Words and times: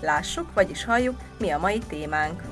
Lássuk, 0.00 0.54
vagyis 0.54 0.84
halljuk, 0.84 1.16
mi 1.38 1.50
a 1.50 1.58
mai 1.58 1.78
témánk. 1.78 2.42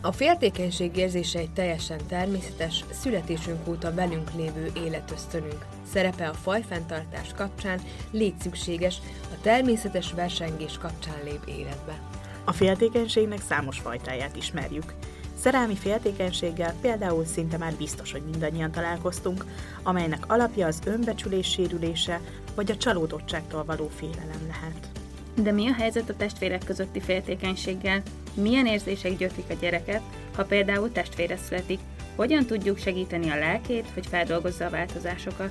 A 0.00 0.12
féltékenység 0.12 0.96
érzése 0.96 1.38
egy 1.38 1.50
teljesen 1.50 2.00
természetes, 2.08 2.84
születésünk 2.90 3.68
óta 3.68 3.94
velünk 3.94 4.30
lévő 4.36 4.72
életösztönünk. 4.76 5.66
Szerepe 5.92 6.28
a 6.28 6.32
fajfenntartás 6.32 7.32
kapcsán 7.36 7.80
létszükséges, 8.10 9.00
a 9.32 9.40
természetes 9.42 10.12
versengés 10.12 10.78
kapcsán 10.78 11.18
lép 11.24 11.42
életbe. 11.46 11.98
a 12.44 12.52
féltékenységnek 12.52 13.40
számos 13.48 13.78
fajtáját 13.78 14.36
ismerjük. 14.36 14.94
Szerelmi 15.40 15.76
féltékenységgel 15.76 16.74
például 16.80 17.24
szinte 17.24 17.56
már 17.56 17.74
biztos, 17.74 18.12
hogy 18.12 18.22
mindannyian 18.22 18.70
találkoztunk, 18.70 19.44
amelynek 19.82 20.24
alapja 20.28 20.66
az 20.66 20.78
önbecsülés 20.84 21.50
sérülése 21.50 22.20
vagy 22.54 22.70
a 22.70 22.76
csalódottságtól 22.76 23.64
való 23.64 23.90
félelem 23.96 24.46
lehet. 24.46 25.03
De 25.34 25.52
mi 25.52 25.68
a 25.68 25.72
helyzet 25.72 26.08
a 26.08 26.16
testvérek 26.16 26.64
közötti 26.64 27.00
féltékenységgel? 27.00 28.02
Milyen 28.34 28.66
érzések 28.66 29.16
gyötrik 29.16 29.44
a 29.48 29.54
gyereket, 29.60 30.02
ha 30.36 30.44
például 30.44 30.92
testvére 30.92 31.36
születik? 31.36 31.78
Hogyan 32.16 32.46
tudjuk 32.46 32.78
segíteni 32.78 33.30
a 33.30 33.38
lelkét, 33.38 33.90
hogy 33.94 34.06
feldolgozza 34.06 34.64
a 34.64 34.70
változásokat? 34.70 35.50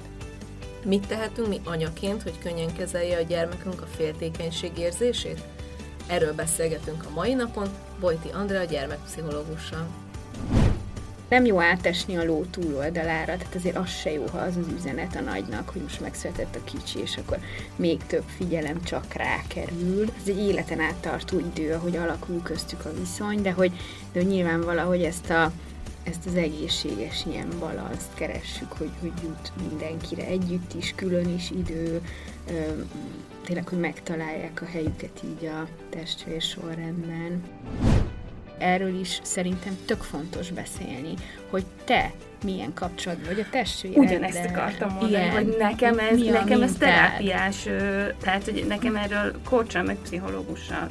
Mit 0.85 1.07
tehetünk 1.07 1.47
mi 1.47 1.59
anyaként, 1.63 2.23
hogy 2.23 2.39
könnyen 2.39 2.75
kezelje 2.75 3.17
a 3.17 3.21
gyermekünk 3.21 3.81
a 3.81 3.85
féltékenység 3.85 4.77
érzését? 4.77 5.41
Erről 6.07 6.33
beszélgetünk 6.33 7.05
a 7.05 7.13
mai 7.13 7.33
napon 7.33 7.67
Bojti 7.99 8.29
Andrea 8.29 8.63
gyermekpszichológussal. 8.63 9.87
Nem 11.29 11.45
jó 11.45 11.61
átesni 11.61 12.15
a 12.15 12.23
ló 12.23 12.43
túloldalára, 12.51 13.37
tehát 13.37 13.55
azért 13.55 13.75
az 13.75 13.89
se 13.89 14.11
jó, 14.11 14.25
ha 14.31 14.37
az 14.37 14.57
az 14.57 14.67
üzenet 14.77 15.15
a 15.15 15.21
nagynak, 15.21 15.69
hogy 15.69 15.81
most 15.81 16.01
megszületett 16.01 16.55
a 16.55 16.63
kicsi, 16.63 16.99
és 16.99 17.17
akkor 17.17 17.37
még 17.75 18.05
több 18.07 18.23
figyelem 18.37 18.83
csak 18.83 19.13
rákerül. 19.13 20.03
Ez 20.21 20.27
egy 20.27 20.39
életen 20.39 20.79
át 20.79 20.95
tartó 20.95 21.39
idő, 21.39 21.73
ahogy 21.73 21.95
alakul 21.95 22.41
köztük 22.41 22.85
a 22.85 22.93
viszony, 22.99 23.41
de 23.41 23.51
hogy, 23.51 23.71
de 24.11 24.19
hogy 24.19 24.29
nyilván 24.29 24.61
valahogy 24.61 25.03
ezt 25.03 25.29
a 25.29 25.51
ezt 26.03 26.25
az 26.25 26.35
egészséges 26.35 27.25
ilyen 27.25 27.47
balanszt 27.59 28.13
keressük, 28.13 28.71
hogy, 28.71 28.91
hogy 28.99 29.11
jut 29.23 29.51
mindenkire 29.69 30.25
együtt 30.25 30.73
is, 30.73 30.93
külön 30.95 31.33
is 31.33 31.51
idő, 31.51 32.01
ö, 32.47 32.53
tényleg, 33.45 33.67
hogy 33.67 33.79
megtalálják 33.79 34.61
a 34.61 34.65
helyüket 34.65 35.21
így 35.23 35.45
a 35.45 35.67
testvér 35.89 36.41
sorrendben 36.41 37.43
erről 38.57 38.99
is 38.99 39.19
szerintem 39.23 39.77
tök 39.85 40.01
fontos 40.01 40.51
beszélni, 40.51 41.13
hogy 41.49 41.63
te 41.83 42.11
milyen 42.43 42.73
kapcsolatban 42.73 43.27
vagy 43.27 43.39
a 43.39 43.49
testvéreddel. 43.51 44.03
Ugyanezt 44.03 44.45
akartam 44.45 44.89
mondani, 44.89 45.11
Igen. 45.11 45.31
hogy 45.31 45.55
nekem 45.59 45.99
ez, 45.99 46.17
Mi 46.17 46.29
nekem 46.29 46.61
ez 46.61 46.73
terápiás, 46.79 47.67
tehát 48.21 48.43
hogy 48.43 48.65
nekem 48.67 48.95
erről 48.95 49.33
coachal 49.43 49.83
meg 49.83 49.95
pszichológussal 50.03 50.89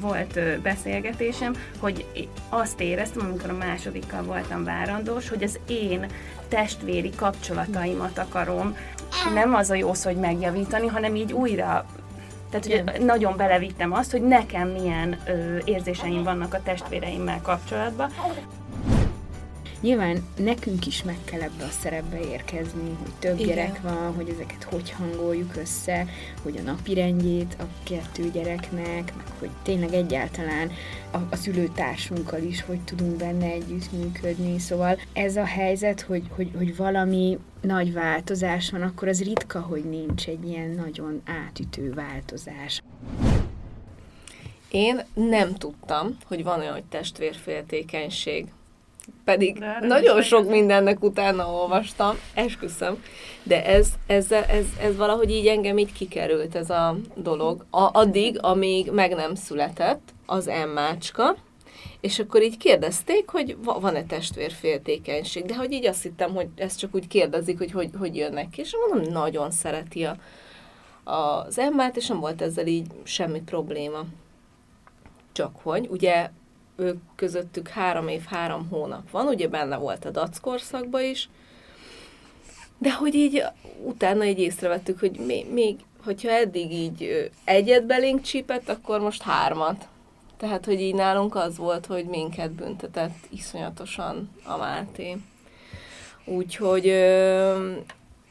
volt 0.00 0.60
beszélgetésem, 0.62 1.54
hogy 1.78 2.06
azt 2.48 2.80
éreztem, 2.80 3.26
amikor 3.26 3.50
a 3.50 3.56
másodikkal 3.56 4.22
voltam 4.22 4.64
várandós, 4.64 5.28
hogy 5.28 5.42
az 5.42 5.58
én 5.68 6.06
testvéri 6.48 7.10
kapcsolataimat 7.16 8.18
akarom, 8.18 8.76
nem 9.34 9.54
az 9.54 9.70
a 9.70 9.74
jó 9.74 9.94
szó, 9.94 10.10
hogy 10.10 10.20
megjavítani, 10.20 10.86
hanem 10.86 11.14
így 11.14 11.32
újra 11.32 11.86
tehát, 12.50 12.66
hogy 12.66 13.04
nagyon 13.04 13.36
belevittem 13.36 13.92
azt, 13.92 14.10
hogy 14.10 14.22
nekem 14.22 14.68
milyen 14.68 15.16
ö, 15.26 15.58
érzéseim 15.64 16.22
vannak 16.22 16.54
a 16.54 16.62
testvéreimmel 16.62 17.40
kapcsolatban, 17.42 18.10
Nyilván 19.80 20.22
nekünk 20.36 20.86
is 20.86 21.02
meg 21.02 21.16
kell 21.24 21.40
ebbe 21.40 21.64
a 21.64 21.70
szerepbe 21.80 22.20
érkezni, 22.20 22.96
hogy 23.02 23.12
több 23.18 23.38
Igen. 23.38 23.48
gyerek 23.48 23.80
van, 23.80 24.14
hogy 24.14 24.28
ezeket 24.28 24.62
hogy 24.62 24.90
hangoljuk 24.90 25.56
össze, 25.56 26.06
hogy 26.42 26.56
a 26.56 26.62
napi 26.62 26.94
rendjét 26.94 27.56
a 27.58 27.64
kettő 27.82 28.30
gyereknek, 28.30 29.12
meg 29.12 29.12
hogy 29.38 29.50
tényleg 29.62 29.92
egyáltalán 29.92 30.70
a, 31.10 31.16
a 31.30 31.36
szülőtársunkkal 31.36 32.42
is, 32.42 32.62
hogy 32.62 32.80
tudunk 32.80 33.16
benne 33.16 33.46
együttműködni. 33.46 34.58
Szóval 34.58 34.98
ez 35.12 35.36
a 35.36 35.44
helyzet, 35.44 36.00
hogy, 36.00 36.22
hogy, 36.34 36.50
hogy 36.56 36.76
valami 36.76 37.38
nagy 37.60 37.92
változás 37.92 38.70
van, 38.70 38.82
akkor 38.82 39.08
az 39.08 39.22
ritka, 39.22 39.60
hogy 39.60 39.84
nincs 39.84 40.26
egy 40.26 40.48
ilyen 40.48 40.70
nagyon 40.70 41.22
átütő 41.46 41.92
változás. 41.94 42.82
Én 44.70 45.00
nem 45.14 45.54
tudtam, 45.54 46.16
hogy 46.26 46.42
van 46.42 46.60
olyan, 46.60 46.72
hogy 46.72 46.84
testvérféltékenység. 46.84 48.46
Pedig 49.24 49.58
De 49.58 49.78
nagyon 49.80 50.22
sok 50.22 50.48
mindennek 50.48 51.02
utána 51.02 51.52
olvastam, 51.52 52.16
esküszöm, 52.34 53.02
de 53.42 53.64
ez, 53.64 53.88
ez, 54.06 54.32
ez, 54.32 54.64
ez 54.80 54.96
valahogy 54.96 55.30
így 55.30 55.46
engem 55.46 55.78
így 55.78 55.92
kikerült 55.92 56.54
ez 56.54 56.70
a 56.70 56.96
dolog. 57.14 57.64
A, 57.70 57.88
addig, 57.92 58.38
amíg 58.40 58.90
meg 58.90 59.14
nem 59.14 59.34
született 59.34 60.08
az 60.26 60.48
emmácska, 60.48 61.36
és 62.00 62.18
akkor 62.18 62.42
így 62.42 62.56
kérdezték, 62.56 63.28
hogy 63.28 63.56
va- 63.64 63.80
van-e 63.80 64.04
testvérféltékenység, 64.04 65.44
de 65.44 65.56
hogy 65.56 65.72
így 65.72 65.86
azt 65.86 66.02
hittem, 66.02 66.34
hogy 66.34 66.48
ezt 66.56 66.78
csak 66.78 66.94
úgy 66.94 67.06
kérdezik, 67.06 67.58
hogy 67.58 67.72
hogy, 67.72 67.90
hogy 67.98 68.16
jönnek 68.16 68.50
ki, 68.50 68.60
és 68.60 68.76
mondom, 68.88 69.12
nagyon 69.12 69.50
szereti 69.50 70.04
a, 70.04 70.16
az 71.04 71.58
emmát, 71.58 71.96
és 71.96 72.06
nem 72.06 72.20
volt 72.20 72.42
ezzel 72.42 72.66
így 72.66 72.86
semmi 73.02 73.40
probléma. 73.40 74.04
Csak 75.32 75.56
hogy, 75.62 75.86
ugye 75.90 76.30
ők 76.80 76.98
közöttük 77.16 77.68
három 77.68 78.08
év, 78.08 78.24
három 78.24 78.68
hónap 78.68 79.10
van, 79.10 79.26
ugye 79.26 79.48
benne 79.48 79.76
volt 79.76 80.04
a 80.04 80.10
dac 80.10 80.38
korszakban 80.38 81.02
is, 81.02 81.28
de 82.78 82.92
hogy 82.92 83.14
így 83.14 83.44
utána 83.84 84.24
így 84.24 84.38
észrevettük, 84.38 84.98
hogy 84.98 85.18
még, 85.26 85.52
még 85.52 85.76
hogyha 86.04 86.30
eddig 86.30 86.72
így 86.72 87.30
egyet 87.44 87.86
belénk 87.86 88.22
csípett, 88.22 88.68
akkor 88.68 89.00
most 89.00 89.22
hármat. 89.22 89.88
Tehát, 90.36 90.64
hogy 90.64 90.80
így 90.80 90.94
nálunk 90.94 91.34
az 91.34 91.56
volt, 91.56 91.86
hogy 91.86 92.04
minket 92.04 92.50
büntetett 92.50 93.16
iszonyatosan 93.28 94.30
a 94.44 94.56
Máté. 94.56 95.16
Úgyhogy 96.24 96.86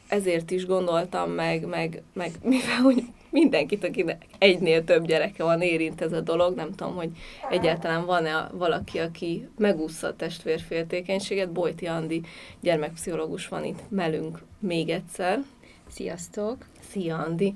ezért 0.07 0.51
is 0.51 0.65
gondoltam 0.65 1.31
meg, 1.31 1.65
meg, 1.65 2.03
meg 2.13 2.31
mivel 2.43 2.77
hogy 2.81 3.03
mindenkit, 3.29 3.83
akinek 3.83 4.25
egynél 4.37 4.83
több 4.83 5.05
gyereke 5.05 5.43
van, 5.43 5.61
érint 5.61 6.01
ez 6.01 6.11
a 6.11 6.21
dolog, 6.21 6.55
nem 6.55 6.75
tudom, 6.75 6.95
hogy 6.95 7.09
egyáltalán 7.49 8.05
van-e 8.05 8.49
valaki, 8.53 8.97
aki 8.97 9.47
megúszza 9.57 10.07
a 10.07 10.15
testvérféltékenységet. 10.15 11.51
Bojti 11.51 11.85
Andi 11.85 12.21
gyermekpszichológus 12.59 13.47
van 13.47 13.65
itt 13.65 13.79
melünk 13.89 14.41
még 14.59 14.89
egyszer. 14.89 15.43
Sziasztok! 15.89 16.65
Szia, 16.91 17.17
Andi! 17.17 17.53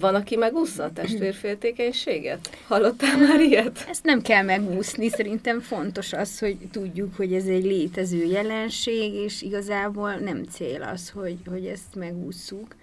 Van, 0.00 0.14
aki 0.14 0.36
megúszza 0.36 0.84
a 0.84 0.92
testvérféltékenységet? 0.92 2.50
Hallottál 2.66 3.16
már 3.16 3.40
ilyet? 3.40 3.86
Ezt 3.88 4.04
nem 4.04 4.22
kell 4.22 4.42
megúszni, 4.42 5.08
szerintem 5.08 5.60
fontos 5.60 6.12
az, 6.12 6.38
hogy 6.38 6.56
tudjuk, 6.70 7.16
hogy 7.16 7.34
ez 7.34 7.46
egy 7.46 7.64
létező 7.64 8.24
jelenség, 8.24 9.14
és 9.14 9.42
igazából 9.42 10.14
nem 10.14 10.44
cél 10.44 10.82
az, 10.82 11.10
hogy, 11.10 11.36
hogy 11.46 11.66
ezt 11.66 11.94
megússzuk. 11.94 12.76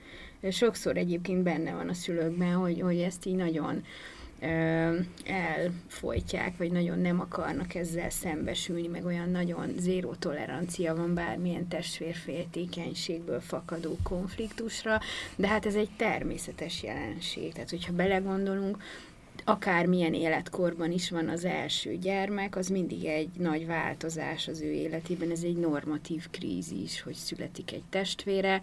Sokszor 0.51 0.97
egyébként 0.97 1.43
benne 1.43 1.73
van 1.73 1.89
a 1.89 1.93
szülőkben, 1.93 2.53
hogy, 2.53 2.81
hogy 2.81 2.99
ezt 2.99 3.25
így 3.25 3.35
nagyon 3.35 3.83
elfolytják, 5.25 6.57
vagy 6.57 6.71
nagyon 6.71 6.99
nem 6.99 7.19
akarnak 7.19 7.75
ezzel 7.75 8.09
szembesülni, 8.09 8.87
meg 8.87 9.05
olyan 9.05 9.29
nagyon 9.29 9.73
zéró 9.77 10.13
tolerancia 10.19 10.95
van 10.95 11.13
bármilyen 11.13 11.67
testvérféltékenységből 11.67 13.39
fakadó 13.39 13.97
konfliktusra, 14.03 14.99
de 15.35 15.47
hát 15.47 15.65
ez 15.65 15.75
egy 15.75 15.89
természetes 15.97 16.83
jelenség. 16.83 17.53
Tehát, 17.53 17.69
hogyha 17.69 17.93
belegondolunk, 17.93 18.77
akármilyen 19.43 20.13
életkorban 20.13 20.91
is 20.91 21.09
van 21.09 21.29
az 21.29 21.45
első 21.45 21.97
gyermek, 21.97 22.55
az 22.55 22.67
mindig 22.67 23.05
egy 23.05 23.29
nagy 23.37 23.65
változás 23.65 24.47
az 24.47 24.61
ő 24.61 24.71
életében, 24.71 25.31
ez 25.31 25.43
egy 25.43 25.57
normatív 25.57 26.27
krízis, 26.31 27.01
hogy 27.01 27.13
születik 27.13 27.71
egy 27.71 27.83
testvére, 27.89 28.61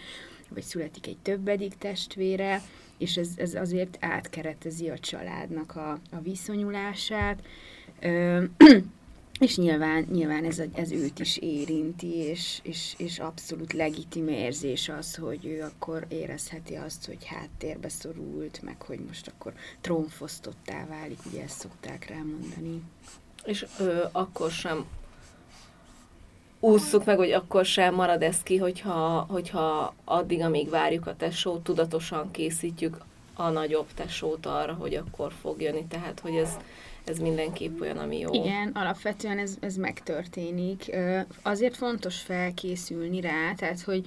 vagy 0.54 0.62
születik 0.62 1.06
egy 1.06 1.18
többedik 1.22 1.74
testvére, 1.74 2.62
és 2.98 3.16
ez, 3.16 3.28
ez 3.36 3.54
azért 3.54 3.96
átkeretezi 4.00 4.88
a 4.88 4.98
családnak 4.98 5.76
a, 5.76 5.90
a 5.90 6.20
viszonyulását. 6.22 7.42
Ö, 8.00 8.44
és 9.40 9.56
nyilván, 9.56 10.06
nyilván 10.12 10.44
ez, 10.44 10.62
ez 10.74 10.92
őt 10.92 11.18
is 11.18 11.36
érinti, 11.36 12.14
és, 12.14 12.60
és, 12.62 12.94
és 12.96 13.18
abszolút 13.18 13.72
legitim 13.72 14.28
érzés 14.28 14.88
az, 14.88 15.14
hogy 15.14 15.46
ő 15.46 15.62
akkor 15.62 16.06
érezheti 16.08 16.74
azt, 16.74 17.06
hogy 17.06 17.24
háttérbe 17.24 17.88
szorult, 17.88 18.62
meg 18.62 18.82
hogy 18.82 19.00
most 19.06 19.28
akkor 19.28 19.52
trónfosztottá 19.80 20.86
válik, 20.86 21.18
ugye 21.26 21.42
ezt 21.42 21.58
szokták 21.58 22.08
rámondani. 22.08 22.82
És 23.44 23.66
ö, 23.78 24.04
akkor 24.12 24.50
sem 24.50 24.84
ússzuk 26.64 27.04
meg, 27.04 27.16
hogy 27.16 27.32
akkor 27.32 27.64
sem 27.64 27.94
marad 27.94 28.22
ez 28.22 28.42
ki, 28.42 28.56
hogyha, 28.56 29.26
hogyha 29.28 29.94
addig, 30.04 30.42
amíg 30.42 30.70
várjuk 30.70 31.06
a 31.06 31.16
tesót, 31.16 31.62
tudatosan 31.62 32.30
készítjük 32.30 32.96
a 33.34 33.48
nagyobb 33.48 33.86
tesót 33.94 34.46
arra, 34.46 34.72
hogy 34.72 34.94
akkor 34.94 35.32
fog 35.40 35.60
jönni. 35.60 35.84
Tehát, 35.88 36.20
hogy 36.20 36.34
ez, 36.34 36.56
ez 37.04 37.18
mindenképp 37.18 37.80
olyan, 37.80 37.98
ami 37.98 38.18
jó. 38.18 38.32
Igen, 38.32 38.70
alapvetően 38.74 39.38
ez, 39.38 39.56
ez 39.60 39.76
megtörténik. 39.76 40.96
Azért 41.42 41.76
fontos 41.76 42.20
felkészülni 42.20 43.20
rá, 43.20 43.54
tehát, 43.56 43.80
hogy 43.80 44.06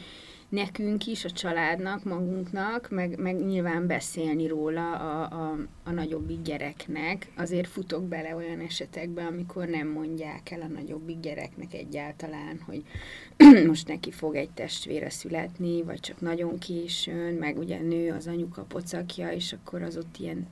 nekünk 0.56 1.08
is, 1.08 1.26
a 1.26 1.32
családnak, 1.32 2.04
magunknak, 2.04 2.90
meg, 2.90 3.20
meg 3.20 3.46
nyilván 3.46 3.88
beszélni 3.88 4.48
róla 4.48 4.96
a, 4.96 5.22
a, 5.22 5.58
a 5.84 5.92
nagyobbik 5.92 6.42
gyereknek. 6.42 7.28
Azért 7.36 7.68
futok 7.68 8.04
bele 8.04 8.36
olyan 8.36 8.60
esetekbe, 8.60 9.26
amikor 9.26 9.68
nem 9.68 9.88
mondják 9.88 10.52
el 10.52 10.62
a 10.62 10.68
nagyobbik 10.68 11.20
gyereknek 11.20 11.74
egyáltalán, 11.74 12.60
hogy 12.66 12.84
most 13.68 13.88
neki 13.88 14.12
fog 14.12 14.36
egy 14.36 14.50
testvére 14.50 15.10
születni, 15.10 15.84
vagy 15.84 16.00
csak 16.00 16.22
nagyon 16.22 16.60
későn, 16.60 17.34
meg 17.34 17.58
ugye 17.58 17.82
nő 17.82 18.12
az 18.12 18.28
anyuka 18.28 18.62
pocakja, 18.62 19.32
és 19.32 19.54
akkor 19.54 19.82
az 19.82 19.98
ott 19.98 20.18
ilyen 20.18 20.48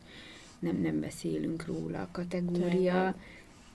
nem, 0.59 0.75
nem 0.81 1.00
beszélünk 1.00 1.65
róla 1.65 2.01
a 2.01 2.09
kategória. 2.11 2.69
Tényleg. 2.69 3.15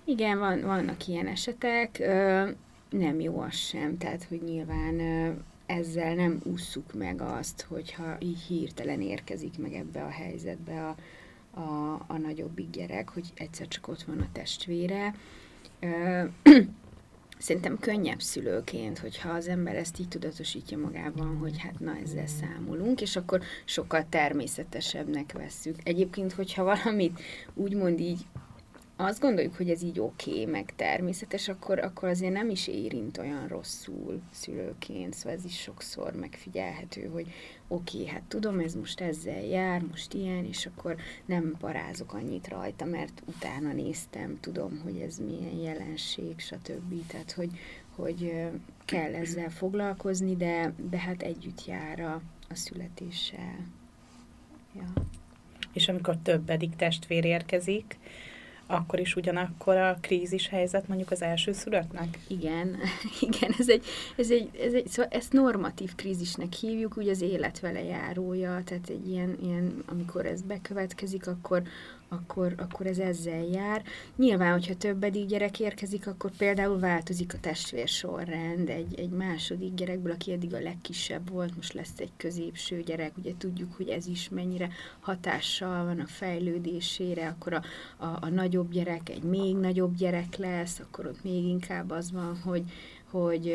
Igen, 0.04 0.38
van, 0.38 0.60
vannak 0.60 1.06
ilyen 1.06 1.26
esetek, 1.26 1.98
nem 2.90 3.20
jó 3.20 3.40
az 3.40 3.54
sem, 3.54 3.98
tehát 3.98 4.25
hogy 4.25 4.42
nyilván 4.42 4.96
ezzel 5.69 6.15
nem 6.15 6.41
ússzuk 6.44 6.94
meg 6.94 7.20
azt, 7.20 7.67
hogyha 7.69 8.17
így 8.20 8.41
hirtelen 8.41 9.00
érkezik 9.00 9.59
meg 9.59 9.73
ebbe 9.73 10.03
a 10.03 10.09
helyzetbe 10.09 10.87
a, 10.87 10.97
a, 11.61 12.05
a 12.06 12.19
nagyobbik 12.19 12.70
gyerek, 12.70 13.09
hogy 13.09 13.32
egyszer 13.35 13.69
csak 13.69 13.88
ott 13.88 14.03
van 14.03 14.20
a 14.20 14.29
testvére. 14.32 15.15
Szerintem 17.38 17.79
könnyebb 17.79 18.20
szülőként, 18.20 18.99
hogyha 18.99 19.29
az 19.31 19.49
ember 19.49 19.76
ezt 19.76 19.99
így 19.99 20.09
tudatosítja 20.09 20.79
magában, 20.79 21.37
hogy 21.37 21.59
hát 21.59 21.81
na 21.81 21.97
ezzel 21.97 22.26
számolunk, 22.26 23.00
és 23.00 23.17
akkor 23.17 23.41
sokkal 23.64 24.06
természetesebbnek 24.09 25.32
vesszük. 25.32 25.76
Egyébként, 25.82 26.32
hogyha 26.32 26.64
valamit 26.64 27.21
úgymond 27.55 28.00
így 28.00 28.26
azt 29.00 29.21
gondoljuk, 29.21 29.55
hogy 29.55 29.71
ez 29.71 29.83
így 29.83 30.00
oké, 30.00 30.31
okay, 30.31 30.45
meg 30.45 30.73
természetes, 30.77 31.49
akkor, 31.49 31.79
akkor 31.79 32.09
azért 32.09 32.33
nem 32.33 32.50
is 32.50 32.67
érint 32.67 33.19
olyan 33.19 33.49
rosszul 33.49 34.21
szülőként, 34.31 35.15
szóval 35.15 35.33
ez 35.33 35.45
is 35.45 35.61
sokszor 35.61 36.12
megfigyelhető, 36.12 37.06
hogy 37.06 37.33
oké, 37.69 37.97
okay, 37.99 38.09
hát 38.09 38.23
tudom, 38.23 38.59
ez 38.59 38.75
most 38.75 39.00
ezzel 39.00 39.41
jár, 39.41 39.83
most 39.91 40.15
ilyen, 40.15 40.45
és 40.45 40.67
akkor 40.67 40.97
nem 41.27 41.56
parázok 41.59 42.12
annyit 42.12 42.49
rajta, 42.49 42.85
mert 42.85 43.23
utána 43.25 43.73
néztem, 43.73 44.39
tudom, 44.41 44.81
hogy 44.85 44.97
ez 44.97 45.19
milyen 45.19 45.56
jelenség, 45.56 46.39
stb. 46.39 47.06
Tehát, 47.06 47.33
hogy, 47.33 47.50
hogy 47.97 48.33
kell 48.85 49.15
ezzel 49.15 49.50
foglalkozni, 49.50 50.37
de, 50.37 50.73
de 50.91 50.99
hát 50.99 51.23
együtt 51.23 51.67
jár 51.67 52.00
a, 52.00 52.21
a 52.49 52.55
születéssel. 52.55 53.67
Ja. 54.75 54.93
És 55.73 55.89
amikor 55.89 56.17
többedik 56.23 56.77
testvér 56.77 57.25
érkezik, 57.25 57.99
akkor 58.70 59.00
is 59.00 59.17
ugyanakkor 59.17 59.76
a 59.76 59.99
krízis 60.00 60.49
helyzet 60.49 60.88
mondjuk 60.88 61.11
az 61.11 61.23
első 61.23 61.53
szülöttnek? 61.53 62.19
Igen, 62.26 62.76
igen, 63.29 63.55
ez 63.59 63.69
egy, 63.69 63.85
ez 64.17 64.31
egy, 64.31 64.50
ez 64.61 64.73
egy 64.73 64.88
szóval 64.88 65.11
ezt 65.12 65.32
normatív 65.32 65.94
krízisnek 65.94 66.53
hívjuk, 66.53 66.97
ugye 66.97 67.11
az 67.11 67.20
élet 67.20 67.61
vele 67.61 67.82
járója, 67.82 68.62
tehát 68.65 68.88
egy 68.88 69.09
ilyen, 69.09 69.38
ilyen 69.43 69.82
amikor 69.87 70.26
ez 70.26 70.43
bekövetkezik, 70.43 71.26
akkor, 71.26 71.62
akkor, 72.08 72.55
akkor 72.56 72.87
ez 72.87 72.99
ezzel 72.99 73.44
jár. 73.44 73.82
Nyilván, 74.16 74.52
hogyha 74.52 74.76
többedik 74.76 75.26
gyerek 75.26 75.60
érkezik, 75.60 76.06
akkor 76.06 76.31
például 76.37 76.78
változik 76.78 77.34
a 77.34 77.40
testvér 77.40 77.88
sorrend. 77.88 78.69
Egy, 78.69 78.99
egy 78.99 79.10
második 79.10 79.75
gyerekből, 79.75 80.12
aki 80.12 80.32
eddig 80.32 80.55
a 80.55 80.60
legkisebb 80.60 81.31
volt, 81.31 81.56
most 81.56 81.72
lesz 81.72 81.99
egy 81.99 82.12
középső 82.16 82.82
gyerek, 82.82 83.16
ugye 83.16 83.32
tudjuk, 83.38 83.75
hogy 83.75 83.88
ez 83.88 84.06
is 84.06 84.28
mennyire 84.28 84.69
hatással 85.00 85.84
van 85.84 86.00
a 86.00 86.06
fejlődésére, 86.06 87.28
akkor 87.28 87.52
a, 87.52 87.62
a, 87.96 88.19
a 88.20 88.28
nagyobb 88.28 88.70
gyerek 88.70 89.08
egy 89.08 89.22
még 89.22 89.56
nagyobb 89.56 89.94
gyerek 89.94 90.37
lesz, 90.37 90.78
akkor 90.78 91.06
ott 91.06 91.22
még 91.22 91.44
inkább 91.44 91.90
az 91.90 92.12
van, 92.12 92.40
hogy, 92.44 92.62
hogy, 93.11 93.54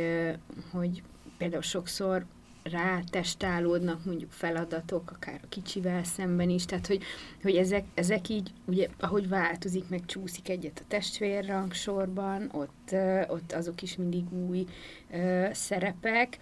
hogy 0.71 1.03
például 1.37 1.61
sokszor 1.61 2.25
rá 2.63 2.99
testálódnak 3.09 4.05
mondjuk 4.05 4.31
feladatok, 4.31 5.11
akár 5.11 5.39
a 5.43 5.47
kicsivel 5.49 6.03
szemben 6.03 6.49
is, 6.49 6.65
tehát 6.65 6.87
hogy, 6.87 7.03
hogy 7.41 7.55
ezek, 7.55 7.85
ezek 7.93 8.29
így, 8.29 8.51
ugye, 8.65 8.87
ahogy 8.99 9.29
változik, 9.29 9.89
meg 9.89 10.05
csúszik 10.05 10.49
egyet 10.49 10.79
a 10.83 10.87
testvérrang 10.87 11.73
sorban, 11.73 12.49
ott, 12.51 12.95
ott 13.27 13.51
azok 13.51 13.81
is 13.81 13.95
mindig 13.95 14.33
új 14.33 14.65
ö, 15.11 15.47
szerepek, 15.51 16.37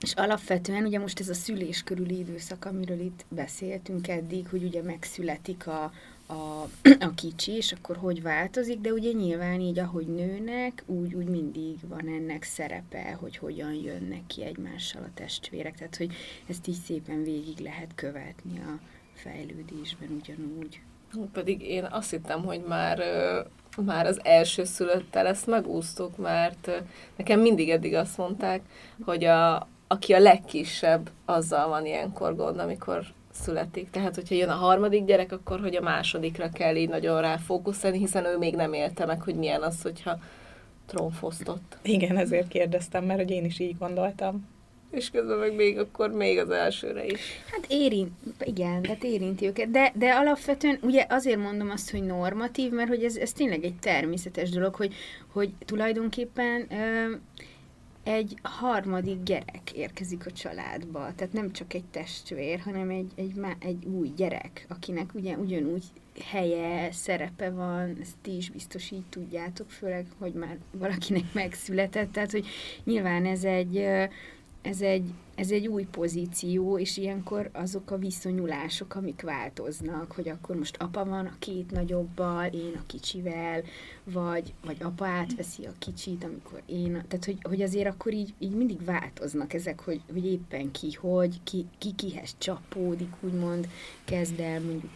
és 0.00 0.12
alapvetően 0.12 0.84
ugye 0.84 0.98
most 0.98 1.20
ez 1.20 1.28
a 1.28 1.34
szülés 1.34 1.82
körüli 1.82 2.18
időszak, 2.18 2.64
amiről 2.64 3.00
itt 3.00 3.24
beszéltünk 3.28 4.08
eddig, 4.08 4.48
hogy 4.48 4.64
ugye 4.64 4.82
megszületik 4.82 5.66
a, 5.66 5.92
a, 6.26 6.62
a 7.00 7.14
kicsi, 7.14 7.52
és 7.52 7.72
akkor 7.72 7.96
hogy 7.96 8.22
változik, 8.22 8.80
de 8.80 8.92
ugye 8.92 9.12
nyilván 9.12 9.60
így, 9.60 9.78
ahogy 9.78 10.06
nőnek, 10.06 10.82
úgy, 10.86 11.14
úgy 11.14 11.26
mindig 11.26 11.78
van 11.88 12.08
ennek 12.08 12.42
szerepe, 12.42 13.16
hogy 13.20 13.36
hogyan 13.36 13.72
jönnek 13.72 14.26
ki 14.26 14.44
egymással 14.44 15.02
a 15.02 15.14
testvérek, 15.14 15.76
tehát 15.76 15.96
hogy 15.96 16.12
ezt 16.46 16.66
így 16.66 16.80
szépen 16.84 17.22
végig 17.22 17.58
lehet 17.58 17.94
követni 17.94 18.58
a 18.58 18.78
fejlődésben 19.14 20.20
ugyanúgy. 20.20 20.80
Pedig 21.32 21.62
én 21.62 21.84
azt 21.84 22.10
hittem, 22.10 22.44
hogy 22.44 22.64
már 22.68 23.02
már 23.82 24.06
az 24.06 24.20
első 24.24 24.64
szülöttel 24.64 25.26
ezt 25.26 25.46
megúsztuk, 25.46 26.16
mert 26.16 26.70
nekem 27.16 27.40
mindig 27.40 27.70
eddig 27.70 27.94
azt 27.94 28.16
mondták, 28.16 28.62
hogy 29.04 29.24
a, 29.24 29.68
aki 29.86 30.12
a 30.12 30.18
legkisebb, 30.18 31.10
azzal 31.24 31.68
van 31.68 31.86
ilyenkor 31.86 32.36
gond, 32.36 32.58
amikor 32.58 33.04
születik. 33.34 33.90
Tehát, 33.90 34.14
hogyha 34.14 34.34
jön 34.34 34.48
a 34.48 34.54
harmadik 34.54 35.04
gyerek, 35.04 35.32
akkor 35.32 35.60
hogy 35.60 35.76
a 35.76 35.80
másodikra 35.80 36.48
kell 36.48 36.76
így 36.76 36.88
nagyon 36.88 37.20
ráfókuszálni, 37.20 37.98
hiszen 37.98 38.24
ő 38.24 38.38
még 38.38 38.54
nem 38.54 38.72
élte 38.72 39.06
meg, 39.06 39.22
hogy 39.22 39.34
milyen 39.34 39.62
az, 39.62 39.82
hogyha 39.82 40.18
trónfosztott. 40.86 41.78
Igen, 41.82 42.16
ezért 42.16 42.48
kérdeztem, 42.48 43.04
mert 43.04 43.18
hogy 43.18 43.30
én 43.30 43.44
is 43.44 43.58
így 43.58 43.78
gondoltam. 43.78 44.52
És 44.90 45.10
közben 45.10 45.38
meg 45.38 45.54
még 45.54 45.78
akkor 45.78 46.10
még 46.10 46.38
az 46.38 46.50
elsőre 46.50 47.06
is. 47.06 47.20
Hát 47.52 47.66
érint, 47.68 48.12
igen, 48.44 48.82
tehát 48.82 49.04
érinti 49.04 49.46
őket, 49.46 49.70
de, 49.70 49.92
de 49.94 50.14
alapvetően 50.14 50.78
ugye 50.82 51.06
azért 51.08 51.38
mondom 51.38 51.70
azt, 51.70 51.90
hogy 51.90 52.02
normatív, 52.02 52.72
mert 52.72 52.88
hogy 52.88 53.04
ez, 53.04 53.16
ez 53.16 53.32
tényleg 53.32 53.64
egy 53.64 53.78
természetes 53.80 54.50
dolog, 54.50 54.74
hogy, 54.74 54.94
hogy 55.32 55.50
tulajdonképpen 55.64 56.66
ö, 56.70 57.14
egy 58.04 58.38
harmadik 58.42 59.22
gyerek 59.22 59.72
érkezik 59.72 60.26
a 60.26 60.30
családba, 60.30 61.12
tehát 61.14 61.32
nem 61.32 61.52
csak 61.52 61.74
egy 61.74 61.84
testvér, 61.84 62.60
hanem 62.60 62.90
egy, 62.90 63.12
egy, 63.14 63.40
egy 63.58 63.84
új 63.84 64.12
gyerek, 64.16 64.66
akinek 64.68 65.14
ugye 65.14 65.36
ugyanúgy 65.36 65.84
helye, 66.24 66.92
szerepe 66.92 67.50
van, 67.50 67.96
ezt 68.00 68.16
ti 68.22 68.36
is 68.36 68.50
biztos 68.50 68.90
így 68.90 69.06
tudjátok, 69.08 69.70
főleg, 69.70 70.06
hogy 70.18 70.32
már 70.32 70.58
valakinek 70.70 71.32
megszületett, 71.32 72.12
tehát 72.12 72.30
hogy 72.30 72.46
nyilván 72.84 73.26
ez 73.26 73.44
egy, 73.44 73.76
ez 74.62 74.80
egy, 74.80 75.12
ez 75.34 75.50
egy 75.50 75.66
új 75.66 75.84
pozíció, 75.84 76.78
és 76.78 76.96
ilyenkor 76.96 77.50
azok 77.52 77.90
a 77.90 77.98
viszonyulások, 77.98 78.94
amik 78.94 79.22
változnak, 79.22 80.12
hogy 80.12 80.28
akkor 80.28 80.56
most 80.56 80.76
apa 80.76 81.04
van 81.04 81.26
a 81.26 81.36
két 81.38 81.70
nagyobbal, 81.70 82.46
én 82.46 82.72
a 82.74 82.86
kicsivel, 82.86 83.62
vagy, 84.04 84.54
vagy 84.64 84.76
apa 84.82 85.06
átveszi 85.06 85.64
a 85.66 85.72
kicsit, 85.78 86.24
amikor 86.24 86.62
én, 86.66 86.92
tehát 86.92 87.24
hogy, 87.24 87.38
hogy 87.42 87.62
azért 87.62 87.88
akkor 87.88 88.12
így, 88.12 88.34
így 88.38 88.54
mindig 88.54 88.84
változnak 88.84 89.52
ezek, 89.52 89.80
hogy, 89.80 90.00
hogy 90.12 90.26
éppen 90.26 90.70
ki, 90.70 90.92
hogy, 90.92 91.40
ki, 91.44 91.66
ki 91.78 91.92
kihez 91.94 92.34
csapódik, 92.38 93.12
úgymond 93.20 93.68
kezd 94.04 94.40
el 94.40 94.60
mondjuk 94.60 94.90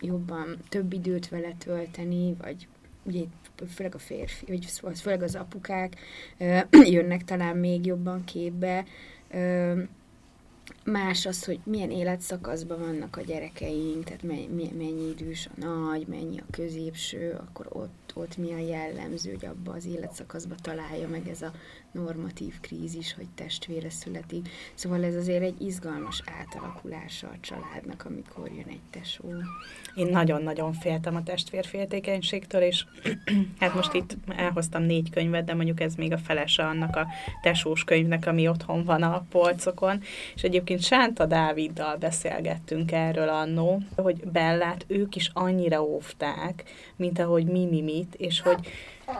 jobban 0.00 0.56
több 0.68 0.92
időt 0.92 1.28
vele 1.28 1.54
tölteni, 1.58 2.34
vagy 2.42 2.68
ugye 3.02 3.24
főleg 3.74 3.94
a 3.94 3.98
férfi, 3.98 4.60
vagy 4.80 5.00
főleg 5.00 5.22
az 5.22 5.34
apukák 5.34 5.96
jönnek 6.94 7.24
talán 7.24 7.56
még 7.56 7.86
jobban 7.86 8.24
képbe, 8.24 8.84
Euh, 9.34 9.86
más 10.86 11.26
az, 11.26 11.44
hogy 11.44 11.58
milyen 11.64 11.90
életszakaszban 11.90 12.78
vannak 12.78 13.16
a 13.16 13.20
gyerekeink, 13.20 14.04
tehát 14.04 14.22
mennyi, 14.22 14.70
mennyi 14.76 15.08
idős 15.08 15.46
a 15.46 15.66
nagy, 15.66 16.06
mennyi 16.06 16.38
a 16.38 16.50
középső, 16.50 17.36
akkor 17.40 17.66
ott, 17.68 18.12
ott 18.14 18.36
mi 18.36 18.52
a 18.52 18.58
jellemző, 18.58 19.30
hogy 19.30 19.46
abba 19.46 19.72
az 19.72 19.86
életszakaszba 19.86 20.54
találja 20.62 21.08
meg 21.08 21.28
ez 21.28 21.42
a 21.42 21.52
normatív 21.92 22.60
krízis, 22.60 23.14
hogy 23.14 23.26
testvére 23.34 23.90
születik. 23.90 24.48
Szóval 24.74 25.04
ez 25.04 25.14
azért 25.14 25.42
egy 25.42 25.60
izgalmas 25.60 26.22
átalakulása 26.40 27.26
a 27.26 27.36
családnak, 27.40 28.04
amikor 28.04 28.50
jön 28.50 28.68
egy 28.68 28.80
tesó. 28.90 29.24
Én 29.94 30.06
nagyon-nagyon 30.06 30.72
féltem 30.72 31.16
a 31.16 31.22
testvérféltékenységtől, 31.22 32.62
és 32.62 32.84
hát 33.60 33.74
most 33.74 33.94
itt 33.94 34.16
elhoztam 34.36 34.82
négy 34.82 35.10
könyvet, 35.10 35.44
de 35.44 35.54
mondjuk 35.54 35.80
ez 35.80 35.94
még 35.94 36.12
a 36.12 36.18
felese 36.18 36.66
annak 36.66 36.96
a 36.96 37.06
tesós 37.42 37.84
könyvnek, 37.84 38.26
ami 38.26 38.48
otthon 38.48 38.84
van 38.84 39.02
a 39.02 39.26
polcokon, 39.30 40.00
és 40.34 40.42
egyébként 40.42 40.75
Sánta 40.80 41.26
Dáviddal 41.26 41.96
beszélgettünk 41.96 42.92
erről 42.92 43.28
annó, 43.28 43.82
hogy 43.96 44.24
Bellát 44.32 44.84
ők 44.88 45.16
is 45.16 45.30
annyira 45.34 45.82
óvták, 45.82 46.64
mint 46.96 47.18
ahogy 47.18 47.44
Mimimit, 47.44 48.14
és 48.14 48.40
hogy 48.40 48.58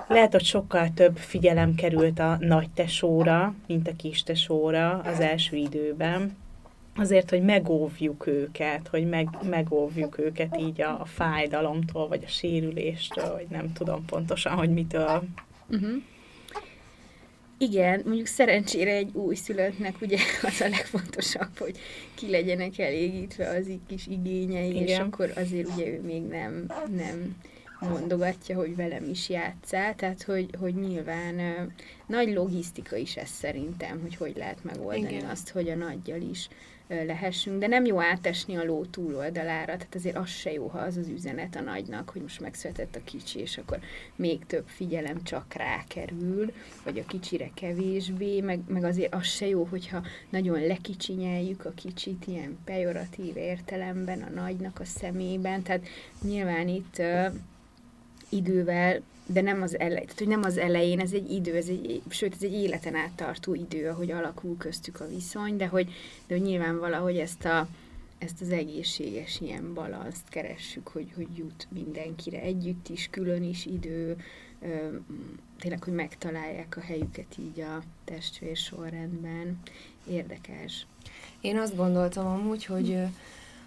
lehet, 0.09 0.33
hogy 0.33 0.45
sokkal 0.45 0.91
több 0.95 1.17
figyelem 1.17 1.75
került 1.75 2.19
a 2.19 2.37
nagy 2.41 2.71
tesóra, 2.71 3.55
mint 3.67 3.89
a 3.89 3.97
kis 3.97 4.23
tesóra 4.23 5.01
az 5.05 5.21
első 5.21 5.57
időben, 5.57 6.37
azért, 6.97 7.31
hogy 7.31 7.43
megóvjuk 7.43 8.27
őket, 8.27 8.89
hogy 8.89 9.09
meg, 9.09 9.29
megóvjuk 9.43 10.19
őket 10.19 10.57
így 10.61 10.81
a, 10.81 11.01
a 11.01 11.05
fájdalomtól, 11.05 12.09
vagy 12.09 12.23
a 12.25 12.29
sérüléstől, 12.29 13.33
vagy 13.33 13.47
nem 13.49 13.73
tudom 13.73 14.05
pontosan, 14.05 14.53
hogy 14.53 14.71
mitől. 14.71 15.23
Uh-huh. 15.71 16.03
Igen, 17.59 18.03
mondjuk 18.05 18.27
szerencsére 18.27 18.91
egy 18.91 19.11
új 19.13 19.35
szülöttnek 19.35 20.01
ugye 20.01 20.19
az 20.43 20.61
a 20.61 20.69
legfontosabb, 20.69 21.59
hogy 21.59 21.79
ki 22.15 22.31
legyenek 22.31 22.79
elégítve 22.79 23.49
az 23.49 23.67
kis 23.87 24.07
igényei, 24.07 24.71
Igen. 24.71 24.83
és 24.83 24.99
akkor 24.99 25.33
azért 25.37 25.69
ugye 25.75 25.87
ő 25.87 26.01
még 26.01 26.23
nem, 26.23 26.67
nem 26.97 27.37
mondogatja, 27.81 28.57
hogy 28.57 28.77
velem 28.77 29.09
is 29.11 29.29
játszál, 29.29 29.95
tehát 29.95 30.23
hogy, 30.23 30.51
hogy 30.59 30.75
nyilván 30.75 31.35
nagy 32.07 32.33
logisztika 32.33 32.97
is 32.97 33.17
ez 33.17 33.29
szerintem, 33.29 34.01
hogy 34.01 34.17
hogy 34.17 34.37
lehet 34.37 34.65
megoldani 34.65 35.15
Igen. 35.15 35.31
azt, 35.31 35.49
hogy 35.49 35.69
a 35.69 35.75
nagyjal 35.75 36.21
is 36.21 36.49
lehessünk, 36.89 37.59
de 37.59 37.67
nem 37.67 37.85
jó 37.85 38.01
átesni 38.01 38.57
a 38.57 38.65
ló 38.65 38.85
túloldalára, 38.85 39.77
tehát 39.77 39.95
azért 39.95 40.17
az 40.17 40.29
se 40.29 40.53
jó, 40.53 40.67
ha 40.67 40.79
az 40.79 40.97
az 40.97 41.09
üzenet 41.09 41.57
a 41.57 41.61
nagynak, 41.61 42.11
hogy 42.11 42.23
most 42.23 42.41
megszületett 42.41 42.97
a 42.97 43.05
kicsi, 43.05 43.39
és 43.39 43.59
akkor 43.59 43.79
még 44.17 44.47
több 44.47 44.65
figyelem 44.67 45.23
csak 45.23 45.55
rákerül, 45.55 46.53
vagy 46.85 46.99
a 46.99 47.07
kicsire 47.07 47.51
kevésbé, 47.55 48.41
meg, 48.41 48.61
meg 48.69 48.85
azért 48.85 49.15
az 49.15 49.27
se 49.27 49.47
jó, 49.47 49.65
hogyha 49.65 50.03
nagyon 50.31 50.67
lekicsinyeljük 50.67 51.65
a 51.65 51.73
kicsit 51.75 52.27
ilyen 52.27 52.59
pejoratív 52.65 53.37
értelemben 53.37 54.23
a 54.23 54.31
nagynak 54.31 54.81
a 54.81 54.85
szemében, 54.85 55.63
tehát 55.63 55.87
nyilván 56.23 56.69
itt 56.69 57.03
idővel, 58.29 59.03
de 59.27 59.41
nem 59.41 59.63
az 59.63 59.79
elején, 59.79 60.03
tehát 60.03 60.19
hogy 60.19 60.29
nem 60.29 60.43
az 60.43 60.59
elején, 60.59 61.01
ez 61.01 61.13
egy 61.13 61.31
idő, 61.31 61.57
ez 61.57 61.69
egy, 61.69 62.03
sőt, 62.09 62.35
ez 62.35 62.43
egy 62.43 62.53
életen 62.53 62.95
át 62.95 63.13
tartó 63.13 63.55
idő, 63.55 63.89
ahogy 63.89 64.11
alakul 64.11 64.57
köztük 64.57 65.01
a 65.01 65.09
viszony, 65.09 65.57
de 65.57 65.67
hogy, 65.67 65.91
de 66.27 66.35
hogy 66.35 66.45
nyilván 66.45 66.79
valahogy 66.79 67.19
ezt 67.19 67.45
a, 67.45 67.69
ezt 68.19 68.41
az 68.41 68.51
egészséges 68.51 69.41
ilyen 69.41 69.75
balanszt 69.75 70.29
keressük, 70.29 70.89
hogy, 70.89 71.13
hogy 71.15 71.29
jut 71.37 71.67
mindenkire 71.71 72.41
együtt 72.41 72.89
is, 72.89 73.09
külön 73.11 73.43
is 73.43 73.67
idő, 73.67 74.17
ö, 74.63 74.97
tényleg, 75.59 75.85
hogy 75.85 75.93
megtalálják 75.93 76.77
a 76.77 76.81
helyüket 76.81 77.39
így 77.39 77.61
a 77.61 77.83
testvér 78.05 78.57
sorrendben. 78.57 79.59
Érdekes. 80.09 80.87
Én 81.41 81.59
azt 81.59 81.77
gondoltam 81.77 82.27
amúgy, 82.27 82.65
hogy 82.65 82.99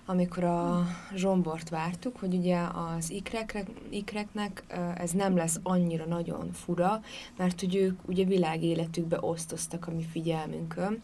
amikor 0.10 0.44
a 0.44 0.88
zsombort 1.16 1.70
vártuk, 1.70 2.18
hogy 2.18 2.34
ugye 2.34 2.58
az 2.98 3.10
ikrekre, 3.12 3.64
ikreknek 3.90 4.64
ez 4.96 5.12
nem 5.12 5.36
lesz 5.36 5.60
annyira 5.64 6.06
nagyon 6.06 6.52
fura, 6.52 7.02
mert 7.38 7.60
hogy 7.60 7.76
ők 7.76 8.00
ugye 8.08 8.24
világéletükbe 8.24 9.18
osztoztak 9.22 9.88
a 9.88 9.92
mi 9.92 10.04
figyelmünkön. 10.12 11.02